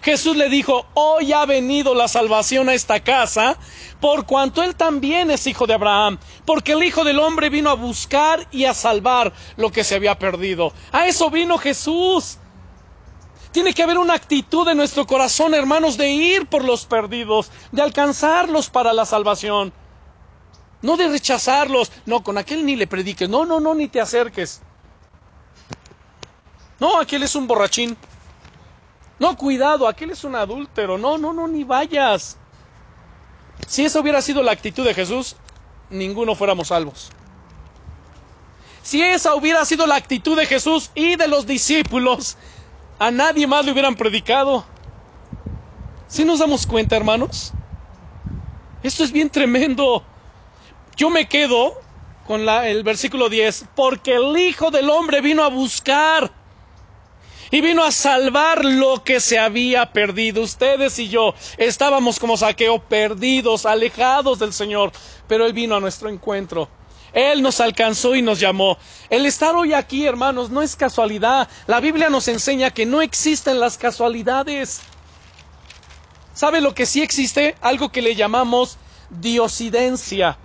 Jesús 0.00 0.36
le 0.36 0.48
dijo, 0.48 0.86
hoy 0.94 1.32
ha 1.32 1.46
venido 1.46 1.94
la 1.94 2.08
salvación 2.08 2.68
a 2.68 2.74
esta 2.74 3.00
casa, 3.00 3.56
por 4.00 4.26
cuanto 4.26 4.62
él 4.62 4.74
también 4.74 5.30
es 5.30 5.46
hijo 5.46 5.66
de 5.66 5.74
Abraham, 5.74 6.18
porque 6.44 6.72
el 6.72 6.82
Hijo 6.82 7.04
del 7.04 7.20
Hombre 7.20 7.50
vino 7.50 7.70
a 7.70 7.74
buscar 7.74 8.46
y 8.50 8.64
a 8.64 8.74
salvar 8.74 9.32
lo 9.56 9.70
que 9.70 9.84
se 9.84 9.94
había 9.94 10.18
perdido. 10.18 10.72
A 10.90 11.06
eso 11.06 11.30
vino 11.30 11.56
Jesús. 11.56 12.38
Tiene 13.52 13.74
que 13.74 13.82
haber 13.82 13.98
una 13.98 14.14
actitud 14.14 14.66
en 14.68 14.78
nuestro 14.78 15.06
corazón, 15.06 15.52
hermanos, 15.52 15.98
de 15.98 16.08
ir 16.08 16.46
por 16.46 16.64
los 16.64 16.86
perdidos, 16.86 17.50
de 17.70 17.82
alcanzarlos 17.82 18.70
para 18.70 18.94
la 18.94 19.04
salvación. 19.04 19.72
No 20.80 20.96
de 20.96 21.08
rechazarlos. 21.08 21.92
No, 22.06 22.22
con 22.22 22.38
aquel 22.38 22.64
ni 22.64 22.76
le 22.76 22.86
prediques. 22.86 23.28
No, 23.28 23.44
no, 23.44 23.60
no, 23.60 23.74
ni 23.74 23.88
te 23.88 24.00
acerques. 24.00 24.62
No, 26.80 26.98
aquel 26.98 27.22
es 27.22 27.36
un 27.36 27.46
borrachín. 27.46 27.96
No, 29.18 29.36
cuidado, 29.36 29.86
aquel 29.86 30.10
es 30.10 30.24
un 30.24 30.34
adúltero. 30.34 30.96
No, 30.98 31.18
no, 31.18 31.32
no, 31.32 31.46
ni 31.46 31.62
vayas. 31.62 32.38
Si 33.68 33.84
esa 33.84 34.00
hubiera 34.00 34.20
sido 34.22 34.42
la 34.42 34.52
actitud 34.52 34.84
de 34.84 34.94
Jesús, 34.94 35.36
ninguno 35.90 36.34
fuéramos 36.34 36.68
salvos. 36.68 37.10
Si 38.82 39.00
esa 39.00 39.34
hubiera 39.34 39.64
sido 39.64 39.86
la 39.86 39.94
actitud 39.94 40.36
de 40.36 40.46
Jesús 40.46 40.90
y 40.94 41.14
de 41.16 41.28
los 41.28 41.46
discípulos, 41.46 42.36
a 42.98 43.10
nadie 43.10 43.46
más 43.46 43.64
le 43.64 43.72
hubieran 43.72 43.96
predicado. 43.96 44.64
¿Sí 46.06 46.24
nos 46.24 46.40
damos 46.40 46.66
cuenta, 46.66 46.96
hermanos? 46.96 47.54
Esto 48.82 49.04
es 49.04 49.12
bien 49.12 49.30
tremendo. 49.30 50.04
Yo 50.96 51.08
me 51.08 51.28
quedo 51.28 51.74
con 52.26 52.44
la, 52.44 52.68
el 52.68 52.82
versículo 52.82 53.28
10, 53.28 53.66
porque 53.74 54.14
el 54.14 54.36
Hijo 54.36 54.70
del 54.70 54.90
Hombre 54.90 55.20
vino 55.20 55.42
a 55.42 55.48
buscar 55.48 56.32
y 57.50 57.60
vino 57.60 57.84
a 57.84 57.92
salvar 57.92 58.64
lo 58.64 59.04
que 59.04 59.20
se 59.20 59.38
había 59.38 59.92
perdido. 59.92 60.42
Ustedes 60.42 60.98
y 60.98 61.08
yo 61.08 61.34
estábamos 61.58 62.18
como 62.18 62.36
saqueo 62.36 62.88
perdidos, 62.88 63.66
alejados 63.66 64.38
del 64.38 64.52
Señor, 64.52 64.92
pero 65.26 65.46
Él 65.46 65.52
vino 65.52 65.76
a 65.76 65.80
nuestro 65.80 66.08
encuentro. 66.08 66.68
Él 67.12 67.42
nos 67.42 67.60
alcanzó 67.60 68.14
y 68.14 68.22
nos 68.22 68.40
llamó. 68.40 68.78
El 69.10 69.26
estar 69.26 69.54
hoy 69.54 69.74
aquí, 69.74 70.06
hermanos, 70.06 70.50
no 70.50 70.62
es 70.62 70.76
casualidad. 70.76 71.48
La 71.66 71.80
Biblia 71.80 72.08
nos 72.08 72.28
enseña 72.28 72.70
que 72.70 72.86
no 72.86 73.02
existen 73.02 73.60
las 73.60 73.76
casualidades. 73.76 74.80
¿Sabe 76.34 76.60
lo 76.60 76.74
que 76.74 76.86
sí 76.86 77.02
existe? 77.02 77.54
Algo 77.60 77.90
que 77.90 78.00
le 78.02 78.14
llamamos 78.14 78.78
diosidencia. 79.10 80.38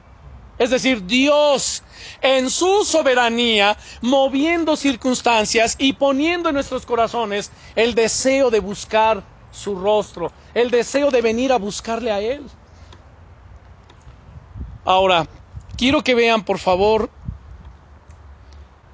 Es 0.57 0.71
decir, 0.71 1.05
Dios 1.05 1.83
en 2.21 2.49
su 2.49 2.83
soberanía, 2.83 3.77
moviendo 4.01 4.75
circunstancias 4.75 5.75
y 5.77 5.93
poniendo 5.93 6.49
en 6.49 6.55
nuestros 6.55 6.85
corazones 6.85 7.51
el 7.75 7.93
deseo 7.93 8.49
de 8.49 8.59
buscar 8.59 9.23
su 9.51 9.75
rostro, 9.75 10.31
el 10.53 10.71
deseo 10.71 11.11
de 11.11 11.21
venir 11.21 11.51
a 11.51 11.57
buscarle 11.57 12.11
a 12.11 12.19
Él. 12.19 12.43
Ahora, 14.83 15.27
quiero 15.77 16.03
que 16.03 16.15
vean, 16.15 16.43
por 16.43 16.59
favor, 16.59 17.09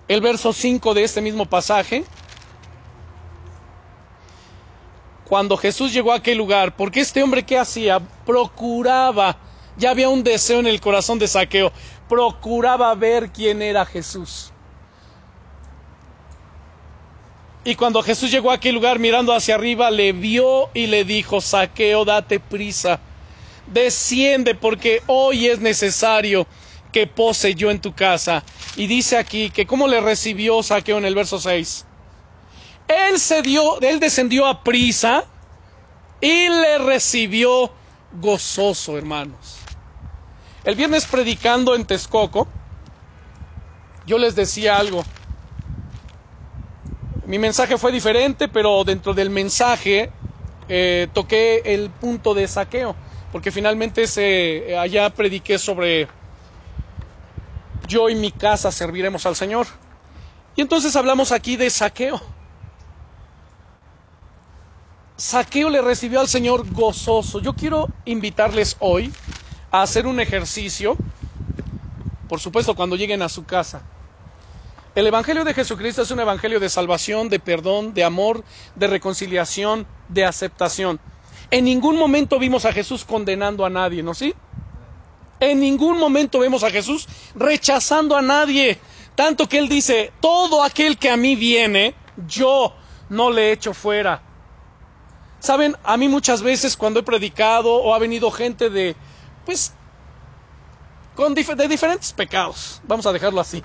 el 0.07 0.21
verso 0.21 0.53
5 0.53 0.93
de 0.93 1.03
este 1.03 1.21
mismo 1.21 1.45
pasaje. 1.45 2.03
Cuando 5.27 5.57
Jesús 5.57 5.91
llegó 5.93 6.11
a 6.11 6.17
aquel 6.17 6.37
lugar, 6.37 6.75
porque 6.75 6.99
este 6.99 7.23
hombre 7.23 7.43
que 7.43 7.57
hacía 7.57 7.99
procuraba 8.25 9.37
ya 9.75 9.89
había 9.89 10.09
un 10.09 10.23
deseo 10.23 10.59
en 10.59 10.67
el 10.67 10.79
corazón 10.79 11.19
de 11.19 11.27
Saqueo. 11.27 11.71
Procuraba 12.07 12.93
ver 12.93 13.31
quién 13.31 13.61
era 13.61 13.85
Jesús. 13.85 14.51
Y 17.65 17.75
cuando 17.75 18.03
Jesús 18.03 18.29
llegó 18.29 18.51
a 18.51 18.55
aquel 18.55 18.75
lugar 18.75 18.99
mirando 18.99 19.33
hacia 19.33 19.55
arriba, 19.55 19.89
le 19.89 20.11
vio 20.11 20.69
y 20.73 20.87
le 20.87 21.05
dijo, 21.05 21.39
Saqueo, 21.39 22.03
date 22.03 22.39
prisa, 22.39 22.99
desciende 23.65 24.53
porque 24.53 25.01
hoy 25.07 25.47
es 25.47 25.59
necesario 25.59 26.45
que 26.93 27.07
pose 27.07 27.55
yo 27.55 27.71
en 27.71 27.81
tu 27.81 27.93
casa. 27.93 28.45
Y 28.75 28.87
dice 28.87 29.17
aquí 29.17 29.51
que 29.51 29.67
cómo 29.67 29.87
le 29.89 29.99
recibió 29.99 30.63
Saqueo 30.63 30.97
en 30.97 31.05
el 31.05 31.15
verso 31.15 31.39
6. 31.39 31.85
Él, 32.87 33.19
se 33.19 33.41
dio, 33.41 33.81
él 33.81 33.99
descendió 33.99 34.45
a 34.45 34.63
prisa 34.63 35.25
y 36.21 36.47
le 36.47 36.77
recibió 36.77 37.73
gozoso, 38.11 38.97
hermanos. 38.97 39.67
El 40.63 40.75
viernes 40.75 41.05
predicando 41.05 41.75
en 41.75 41.85
Texcoco, 41.85 42.47
yo 44.05 44.17
les 44.17 44.35
decía 44.35 44.77
algo. 44.77 45.05
Mi 47.25 47.39
mensaje 47.39 47.77
fue 47.77 47.91
diferente, 47.91 48.47
pero 48.47 48.83
dentro 48.83 49.13
del 49.13 49.29
mensaje 49.29 50.11
eh, 50.67 51.07
toqué 51.13 51.61
el 51.65 51.91
punto 51.91 52.33
de 52.33 52.47
saqueo, 52.47 52.95
porque 53.31 53.51
finalmente 53.51 54.07
se, 54.07 54.77
allá 54.77 55.09
prediqué 55.09 55.57
sobre 55.57 56.07
yo 57.93 58.09
y 58.09 58.15
mi 58.15 58.31
casa 58.31 58.71
serviremos 58.71 59.25
al 59.25 59.35
Señor. 59.35 59.67
Y 60.55 60.61
entonces 60.61 60.95
hablamos 60.95 61.31
aquí 61.31 61.55
de 61.55 61.69
saqueo. 61.69 62.21
Saqueo 65.15 65.69
le 65.69 65.81
recibió 65.81 66.19
al 66.19 66.27
Señor 66.27 66.69
gozoso. 66.73 67.39
Yo 67.39 67.53
quiero 67.53 67.89
invitarles 68.05 68.75
hoy 68.79 69.13
a 69.71 69.83
hacer 69.83 70.07
un 70.07 70.19
ejercicio, 70.19 70.97
por 72.27 72.39
supuesto 72.39 72.75
cuando 72.75 72.95
lleguen 72.95 73.21
a 73.21 73.29
su 73.29 73.45
casa. 73.45 73.81
El 74.95 75.07
Evangelio 75.07 75.43
de 75.43 75.53
Jesucristo 75.53 76.01
es 76.01 76.11
un 76.11 76.19
Evangelio 76.19 76.59
de 76.59 76.69
salvación, 76.69 77.29
de 77.29 77.39
perdón, 77.39 77.93
de 77.93 78.03
amor, 78.03 78.43
de 78.75 78.87
reconciliación, 78.87 79.87
de 80.07 80.25
aceptación. 80.25 80.99
En 81.49 81.65
ningún 81.65 81.97
momento 81.97 82.37
vimos 82.39 82.65
a 82.65 82.73
Jesús 82.73 83.05
condenando 83.05 83.65
a 83.65 83.69
nadie, 83.69 84.03
¿no 84.03 84.13
sí? 84.13 84.35
En 85.43 85.59
ningún 85.59 85.99
momento 85.99 86.39
vemos 86.39 86.63
a 86.63 86.71
Jesús 86.71 87.05
rechazando 87.35 88.15
a 88.15 88.21
nadie. 88.21 88.79
Tanto 89.13 89.49
que 89.49 89.57
Él 89.57 89.67
dice, 89.67 90.13
todo 90.21 90.63
aquel 90.63 90.97
que 90.97 91.09
a 91.09 91.17
mí 91.17 91.35
viene, 91.35 91.95
yo 92.25 92.73
no 93.09 93.29
le 93.29 93.51
echo 93.51 93.73
fuera. 93.73 94.21
Saben, 95.39 95.75
a 95.83 95.97
mí 95.97 96.07
muchas 96.07 96.41
veces 96.41 96.77
cuando 96.77 97.01
he 97.01 97.03
predicado 97.03 97.73
o 97.73 97.93
ha 97.93 97.99
venido 97.99 98.31
gente 98.31 98.69
de, 98.69 98.95
pues, 99.45 99.73
con 101.13 101.33
de 101.33 101.67
diferentes 101.67 102.13
pecados, 102.13 102.81
vamos 102.87 103.05
a 103.05 103.11
dejarlo 103.11 103.41
así. 103.41 103.61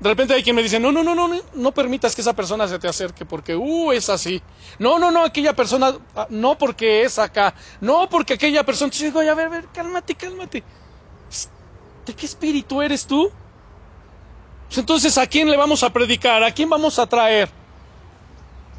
De 0.00 0.08
repente 0.08 0.32
hay 0.32 0.44
quien 0.44 0.54
me 0.54 0.62
dice, 0.62 0.78
no, 0.78 0.92
no, 0.92 1.02
no, 1.02 1.14
no, 1.14 1.28
no 1.54 1.72
permitas 1.72 2.14
que 2.14 2.20
esa 2.20 2.32
persona 2.32 2.68
se 2.68 2.78
te 2.78 2.86
acerque 2.86 3.24
porque, 3.24 3.56
uh, 3.56 3.90
es 3.92 4.08
así. 4.08 4.40
No, 4.78 4.98
no, 4.98 5.10
no, 5.10 5.24
aquella 5.24 5.54
persona, 5.54 5.92
ah, 6.14 6.26
no 6.30 6.56
porque 6.56 7.02
es 7.02 7.18
acá. 7.18 7.52
No 7.80 8.08
porque 8.08 8.34
aquella 8.34 8.64
persona, 8.64 8.92
te 8.92 9.04
digo, 9.04 9.20
a 9.20 9.34
ver, 9.34 9.46
a 9.46 9.48
ver, 9.48 9.68
cálmate, 9.74 10.14
cálmate. 10.14 10.62
¿De 12.06 12.14
qué 12.14 12.26
espíritu 12.26 12.80
eres 12.80 13.06
tú? 13.06 13.30
Pues 14.68 14.78
entonces, 14.78 15.18
¿a 15.18 15.26
quién 15.26 15.50
le 15.50 15.56
vamos 15.56 15.82
a 15.82 15.92
predicar? 15.92 16.42
¿A 16.44 16.52
quién 16.52 16.70
vamos 16.70 16.98
a 16.98 17.06
traer? 17.06 17.50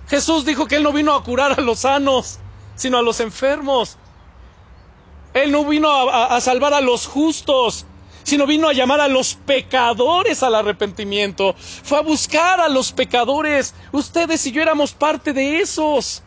Jesús 0.07 0.45
dijo 0.45 0.67
que 0.67 0.78
Él 0.78 0.84
no 0.84 0.93
vino 0.93 1.13
a 1.13 1.24
curar 1.24 1.59
a 1.59 1.61
los 1.61 1.80
sanos, 1.80 2.39
sino 2.76 2.97
a 2.97 3.01
los 3.01 3.20
enfermos. 3.20 3.97
Él 5.34 5.51
no 5.51 5.65
vino 5.65 5.89
a, 5.91 6.39
salvar 6.41 6.74
a 6.74 6.82
los 6.82 7.05
justos, 7.05 7.86
sino 8.24 8.45
vino 8.45 8.70
a 8.70 8.74
llamar 8.74 9.01
a 9.01 9.07
los 9.07 9.36
pecadores 9.36 10.43
al 10.43 10.55
arrepentimiento. 10.55 11.55
Fue 11.57 11.97
a 11.97 12.01
buscar 12.01 12.59
a 12.59 12.70
los 12.70 12.91
pecadores. 12.91 13.74
Ustedes 13.91 14.45
y 14.47 14.51
yo 14.51 14.61
éramos 14.61 14.93
parte 14.93 15.34
de 15.34 15.59
esos. 15.59 16.24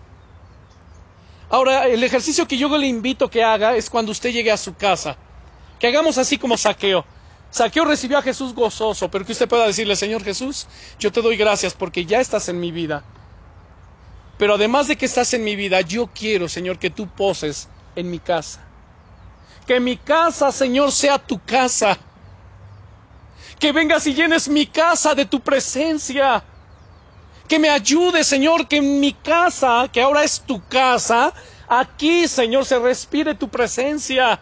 Ahora, 1.50 1.86
el 1.86 2.02
ejercicio 2.02 2.48
que 2.48 2.56
yo 2.56 2.76
le 2.76 2.86
invito 2.86 3.28
que 3.28 3.44
haga 3.44 3.76
es 3.76 3.90
cuando 3.90 4.12
usted 4.12 4.30
llegue 4.30 4.50
a 4.50 4.56
su 4.56 4.74
casa. 4.74 5.16
Que 5.78 5.86
hagamos 5.86 6.16
así 6.16 6.38
como 6.38 6.56
saqueo. 6.56 7.04
Saqueo 7.50 7.84
recibió 7.84 8.16
a 8.16 8.22
Jesús 8.22 8.54
gozoso, 8.54 9.10
pero 9.10 9.26
que 9.26 9.32
usted 9.32 9.46
pueda 9.46 9.66
decirle, 9.66 9.94
Señor 9.94 10.24
Jesús, 10.24 10.66
yo 10.98 11.12
te 11.12 11.20
doy 11.20 11.36
gracias 11.36 11.74
porque 11.74 12.06
ya 12.06 12.20
estás 12.20 12.48
en 12.48 12.58
mi 12.58 12.72
vida. 12.72 13.04
Pero 14.38 14.54
además 14.54 14.88
de 14.88 14.96
que 14.96 15.04
estás 15.04 15.34
en 15.34 15.44
mi 15.44 15.54
vida, 15.54 15.82
yo 15.82 16.06
quiero, 16.06 16.48
Señor, 16.48 16.78
que 16.78 16.88
tú 16.88 17.06
poses 17.06 17.68
en 17.94 18.10
mi 18.10 18.18
casa. 18.18 18.66
Que 19.66 19.78
mi 19.80 19.96
casa, 19.96 20.50
Señor, 20.50 20.92
sea 20.92 21.18
tu 21.18 21.40
casa. 21.44 21.98
Que 23.58 23.72
vengas 23.72 24.06
y 24.06 24.14
llenes 24.14 24.48
mi 24.48 24.66
casa 24.66 25.14
de 25.14 25.24
tu 25.24 25.40
presencia. 25.40 26.42
Que 27.48 27.58
me 27.58 27.68
ayude, 27.68 28.24
Señor, 28.24 28.66
que 28.66 28.78
en 28.78 29.00
mi 29.00 29.12
casa, 29.12 29.88
que 29.92 30.00
ahora 30.00 30.24
es 30.24 30.40
tu 30.40 30.66
casa, 30.68 31.32
aquí, 31.68 32.26
Señor, 32.26 32.64
se 32.64 32.78
respire 32.78 33.34
tu 33.34 33.48
presencia. 33.48 34.40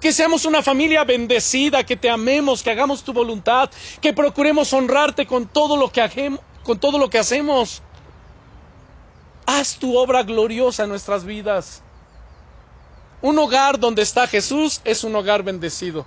que 0.00 0.12
seamos 0.12 0.44
una 0.46 0.62
familia 0.62 1.04
bendecida, 1.04 1.84
que 1.84 1.96
te 1.96 2.10
amemos, 2.10 2.62
que 2.62 2.70
hagamos 2.70 3.04
tu 3.04 3.12
voluntad, 3.12 3.70
que 4.00 4.12
procuremos 4.12 4.72
honrarte 4.72 5.26
con 5.26 5.46
todo 5.46 5.76
lo 5.76 5.92
que, 5.92 6.36
con 6.64 6.78
todo 6.80 6.98
lo 6.98 7.08
que 7.08 7.18
hacemos. 7.18 7.82
Haz 9.46 9.76
tu 9.76 9.96
obra 9.96 10.22
gloriosa 10.22 10.84
en 10.84 10.88
nuestras 10.88 11.24
vidas. 11.24 11.82
Un 13.22 13.38
hogar 13.38 13.78
donde 13.78 14.02
está 14.02 14.26
Jesús 14.26 14.80
es 14.84 15.04
un 15.04 15.14
hogar 15.14 15.44
bendecido. 15.44 16.04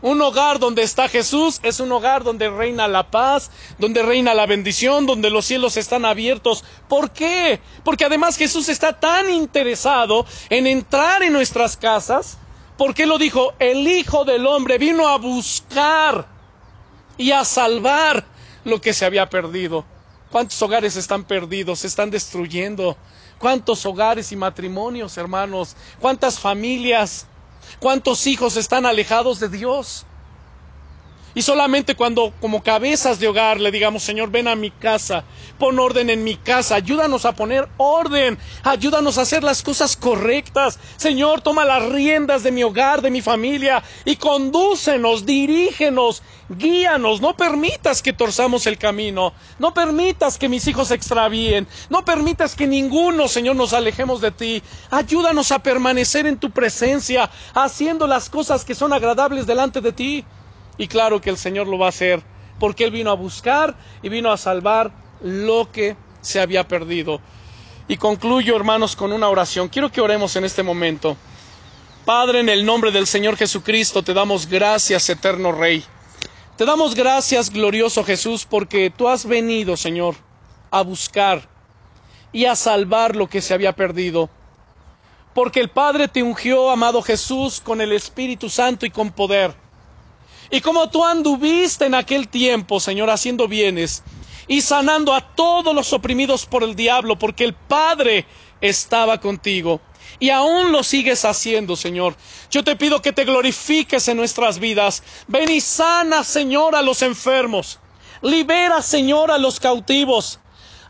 Un 0.00 0.20
hogar 0.22 0.58
donde 0.58 0.82
está 0.82 1.08
Jesús 1.08 1.60
es 1.62 1.80
un 1.80 1.90
hogar 1.90 2.22
donde 2.22 2.50
reina 2.50 2.86
la 2.86 3.10
paz, 3.10 3.50
donde 3.78 4.02
reina 4.02 4.32
la 4.32 4.46
bendición, 4.46 5.06
donde 5.06 5.30
los 5.30 5.44
cielos 5.44 5.76
están 5.76 6.04
abiertos. 6.04 6.64
¿Por 6.88 7.10
qué? 7.10 7.60
Porque 7.84 8.04
además 8.04 8.36
Jesús 8.36 8.68
está 8.68 8.98
tan 8.98 9.30
interesado 9.30 10.24
en 10.50 10.66
entrar 10.68 11.22
en 11.22 11.32
nuestras 11.32 11.76
casas, 11.76 12.38
porque 12.76 13.06
lo 13.06 13.18
dijo, 13.18 13.54
el 13.58 13.88
Hijo 13.88 14.24
del 14.24 14.46
Hombre 14.46 14.78
vino 14.78 15.08
a 15.08 15.18
buscar 15.18 16.26
y 17.16 17.32
a 17.32 17.44
salvar 17.44 18.24
lo 18.64 18.80
que 18.80 18.92
se 18.92 19.04
había 19.04 19.28
perdido. 19.28 19.84
¿Cuántos 20.30 20.60
hogares 20.62 20.94
están 20.96 21.24
perdidos? 21.24 21.80
Se 21.80 21.88
están 21.88 22.10
destruyendo. 22.10 22.96
¿Cuántos 23.38 23.86
hogares 23.86 24.32
y 24.32 24.36
matrimonios, 24.36 25.16
hermanos? 25.16 25.76
¿Cuántas 26.00 26.38
familias? 26.40 27.26
¿Cuántos 27.78 28.26
hijos 28.26 28.56
están 28.56 28.84
alejados 28.86 29.38
de 29.38 29.48
Dios? 29.48 30.04
Y 31.38 31.42
solamente 31.42 31.94
cuando 31.94 32.32
como 32.40 32.64
cabezas 32.64 33.20
de 33.20 33.28
hogar 33.28 33.60
le 33.60 33.70
digamos, 33.70 34.02
Señor, 34.02 34.28
ven 34.28 34.48
a 34.48 34.56
mi 34.56 34.72
casa, 34.72 35.22
pon 35.56 35.78
orden 35.78 36.10
en 36.10 36.24
mi 36.24 36.34
casa, 36.34 36.74
ayúdanos 36.74 37.24
a 37.26 37.36
poner 37.36 37.68
orden, 37.76 38.36
ayúdanos 38.64 39.18
a 39.18 39.20
hacer 39.22 39.44
las 39.44 39.62
cosas 39.62 39.96
correctas. 39.96 40.80
Señor, 40.96 41.40
toma 41.40 41.64
las 41.64 41.90
riendas 41.90 42.42
de 42.42 42.50
mi 42.50 42.64
hogar, 42.64 43.02
de 43.02 43.12
mi 43.12 43.20
familia, 43.20 43.84
y 44.04 44.16
condúcenos, 44.16 45.26
dirígenos, 45.26 46.24
guíanos, 46.48 47.20
no 47.20 47.36
permitas 47.36 48.02
que 48.02 48.12
torzamos 48.12 48.66
el 48.66 48.76
camino, 48.76 49.32
no 49.60 49.72
permitas 49.72 50.38
que 50.38 50.48
mis 50.48 50.66
hijos 50.66 50.88
se 50.88 50.96
extravíen, 50.96 51.68
no 51.88 52.04
permitas 52.04 52.56
que 52.56 52.66
ninguno, 52.66 53.28
Señor, 53.28 53.54
nos 53.54 53.74
alejemos 53.74 54.20
de 54.20 54.32
ti. 54.32 54.60
Ayúdanos 54.90 55.52
a 55.52 55.60
permanecer 55.60 56.26
en 56.26 56.38
tu 56.38 56.50
presencia, 56.50 57.30
haciendo 57.54 58.08
las 58.08 58.28
cosas 58.28 58.64
que 58.64 58.74
son 58.74 58.92
agradables 58.92 59.46
delante 59.46 59.80
de 59.80 59.92
ti. 59.92 60.24
Y 60.78 60.86
claro 60.86 61.20
que 61.20 61.28
el 61.28 61.36
Señor 61.36 61.66
lo 61.66 61.76
va 61.76 61.86
a 61.86 61.90
hacer, 61.90 62.22
porque 62.60 62.84
Él 62.84 62.92
vino 62.92 63.10
a 63.10 63.14
buscar 63.14 63.76
y 64.00 64.08
vino 64.08 64.30
a 64.30 64.36
salvar 64.36 64.92
lo 65.20 65.70
que 65.70 65.96
se 66.20 66.40
había 66.40 66.66
perdido. 66.66 67.20
Y 67.88 67.96
concluyo, 67.96 68.54
hermanos, 68.54 68.94
con 68.94 69.12
una 69.12 69.28
oración. 69.28 69.68
Quiero 69.68 69.90
que 69.90 70.00
oremos 70.00 70.36
en 70.36 70.44
este 70.44 70.62
momento. 70.62 71.16
Padre, 72.04 72.40
en 72.40 72.48
el 72.48 72.64
nombre 72.64 72.92
del 72.92 73.06
Señor 73.06 73.36
Jesucristo, 73.36 74.02
te 74.02 74.14
damos 74.14 74.46
gracias, 74.46 75.08
eterno 75.10 75.52
Rey. 75.52 75.84
Te 76.56 76.64
damos 76.64 76.94
gracias, 76.94 77.50
glorioso 77.50 78.04
Jesús, 78.04 78.44
porque 78.44 78.90
tú 78.90 79.08
has 79.08 79.26
venido, 79.26 79.76
Señor, 79.76 80.14
a 80.70 80.82
buscar 80.82 81.48
y 82.32 82.44
a 82.44 82.56
salvar 82.56 83.16
lo 83.16 83.28
que 83.28 83.40
se 83.40 83.54
había 83.54 83.74
perdido. 83.74 84.30
Porque 85.34 85.60
el 85.60 85.70
Padre 85.70 86.08
te 86.08 86.22
ungió, 86.22 86.70
amado 86.70 87.02
Jesús, 87.02 87.60
con 87.60 87.80
el 87.80 87.92
Espíritu 87.92 88.48
Santo 88.48 88.86
y 88.86 88.90
con 88.90 89.10
poder 89.10 89.54
y 90.50 90.60
como 90.60 90.88
tú 90.88 91.04
anduviste 91.04 91.86
en 91.86 91.94
aquel 91.94 92.28
tiempo, 92.28 92.80
Señor, 92.80 93.10
haciendo 93.10 93.48
bienes 93.48 94.02
y 94.46 94.62
sanando 94.62 95.12
a 95.14 95.20
todos 95.20 95.74
los 95.74 95.92
oprimidos 95.92 96.46
por 96.46 96.62
el 96.62 96.74
diablo, 96.74 97.18
porque 97.18 97.44
el 97.44 97.54
Padre 97.54 98.26
estaba 98.60 99.20
contigo. 99.20 99.80
Y 100.20 100.30
aún 100.30 100.72
lo 100.72 100.82
sigues 100.82 101.24
haciendo, 101.24 101.76
Señor. 101.76 102.16
Yo 102.50 102.64
te 102.64 102.76
pido 102.76 103.02
que 103.02 103.12
te 103.12 103.24
glorifiques 103.24 104.08
en 104.08 104.16
nuestras 104.16 104.58
vidas. 104.58 105.02
Ven 105.28 105.50
y 105.50 105.60
sana, 105.60 106.24
Señor, 106.24 106.74
a 106.74 106.82
los 106.82 107.02
enfermos. 107.02 107.78
Libera, 108.22 108.82
Señor, 108.82 109.30
a 109.30 109.38
los 109.38 109.60
cautivos. 109.60 110.40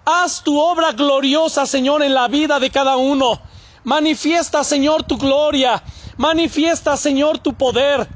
Haz 0.04 0.42
tu 0.42 0.58
obra 0.58 0.92
gloriosa, 0.92 1.66
Señor, 1.66 2.02
en 2.02 2.14
la 2.14 2.28
vida 2.28 2.58
de 2.58 2.70
cada 2.70 2.96
uno. 2.96 3.42
Manifiesta, 3.84 4.64
Señor, 4.64 5.02
tu 5.02 5.18
gloria. 5.18 5.82
Manifiesta, 6.16 6.96
Señor, 6.96 7.38
tu 7.38 7.52
poder. 7.54 8.08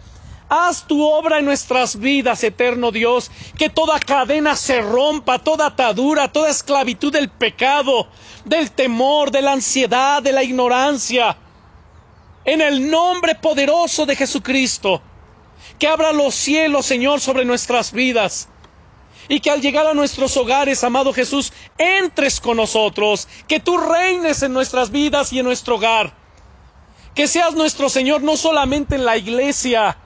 Haz 0.54 0.86
tu 0.86 1.02
obra 1.02 1.38
en 1.38 1.46
nuestras 1.46 1.98
vidas, 1.98 2.44
eterno 2.44 2.92
Dios, 2.92 3.30
que 3.56 3.70
toda 3.70 3.98
cadena 3.98 4.54
se 4.54 4.82
rompa, 4.82 5.38
toda 5.38 5.68
atadura, 5.68 6.30
toda 6.30 6.50
esclavitud 6.50 7.10
del 7.10 7.30
pecado, 7.30 8.06
del 8.44 8.70
temor, 8.70 9.30
de 9.30 9.40
la 9.40 9.52
ansiedad, 9.52 10.22
de 10.22 10.30
la 10.30 10.42
ignorancia. 10.42 11.38
En 12.44 12.60
el 12.60 12.90
nombre 12.90 13.34
poderoso 13.34 14.04
de 14.04 14.14
Jesucristo, 14.14 15.00
que 15.78 15.88
abra 15.88 16.12
los 16.12 16.34
cielos, 16.34 16.84
Señor, 16.84 17.22
sobre 17.22 17.46
nuestras 17.46 17.90
vidas. 17.90 18.50
Y 19.28 19.40
que 19.40 19.50
al 19.50 19.62
llegar 19.62 19.86
a 19.86 19.94
nuestros 19.94 20.36
hogares, 20.36 20.84
amado 20.84 21.14
Jesús, 21.14 21.50
entres 21.78 22.40
con 22.40 22.58
nosotros, 22.58 23.26
que 23.48 23.58
tú 23.58 23.78
reines 23.78 24.42
en 24.42 24.52
nuestras 24.52 24.90
vidas 24.90 25.32
y 25.32 25.38
en 25.38 25.46
nuestro 25.46 25.76
hogar. 25.76 26.12
Que 27.14 27.26
seas 27.26 27.54
nuestro 27.54 27.88
Señor 27.88 28.20
no 28.20 28.36
solamente 28.36 28.96
en 28.96 29.06
la 29.06 29.16
iglesia, 29.16 29.96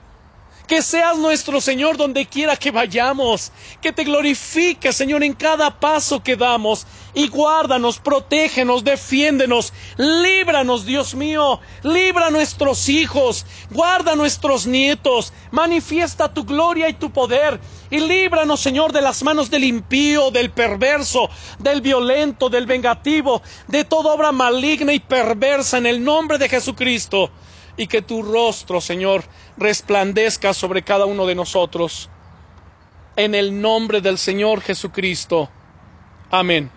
que 0.67 0.81
seas 0.81 1.17
nuestro 1.17 1.61
Señor 1.61 1.95
donde 1.97 2.25
quiera 2.25 2.57
que 2.57 2.71
vayamos. 2.71 3.51
Que 3.81 3.93
te 3.93 4.03
glorifique, 4.03 4.91
Señor, 4.91 5.23
en 5.23 5.33
cada 5.33 5.79
paso 5.79 6.21
que 6.21 6.35
damos. 6.35 6.85
Y 7.13 7.29
guárdanos, 7.29 7.99
protégenos, 7.99 8.83
defiéndenos. 8.83 9.73
Líbranos, 9.95 10.85
Dios 10.85 11.15
mío. 11.15 11.61
Libra 11.83 12.27
a 12.27 12.31
nuestros 12.31 12.89
hijos. 12.89 13.45
Guarda 13.71 14.11
a 14.11 14.15
nuestros 14.15 14.67
nietos. 14.67 15.31
Manifiesta 15.51 16.33
tu 16.33 16.43
gloria 16.43 16.89
y 16.89 16.93
tu 16.93 17.11
poder. 17.11 17.59
Y 17.89 17.99
líbranos, 17.99 18.59
Señor, 18.59 18.91
de 18.91 19.01
las 19.01 19.23
manos 19.23 19.49
del 19.49 19.63
impío, 19.63 20.31
del 20.31 20.51
perverso, 20.51 21.29
del 21.59 21.79
violento, 21.79 22.49
del 22.49 22.65
vengativo, 22.65 23.41
de 23.67 23.85
toda 23.85 24.13
obra 24.13 24.33
maligna 24.33 24.93
y 24.93 24.99
perversa 24.99 25.77
en 25.77 25.85
el 25.85 26.03
nombre 26.03 26.37
de 26.37 26.49
Jesucristo 26.49 27.31
y 27.77 27.87
que 27.87 28.01
tu 28.01 28.23
rostro, 28.23 28.81
Señor, 28.81 29.23
resplandezca 29.55 30.53
sobre 30.53 30.81
cada 30.81 31.05
uno 31.05 31.25
de 31.25 31.35
nosotros. 31.35 32.09
En 33.15 33.35
el 33.35 33.61
nombre 33.61 34.01
del 34.01 34.17
Señor 34.17 34.61
Jesucristo. 34.61 35.49
Amén. 36.29 36.76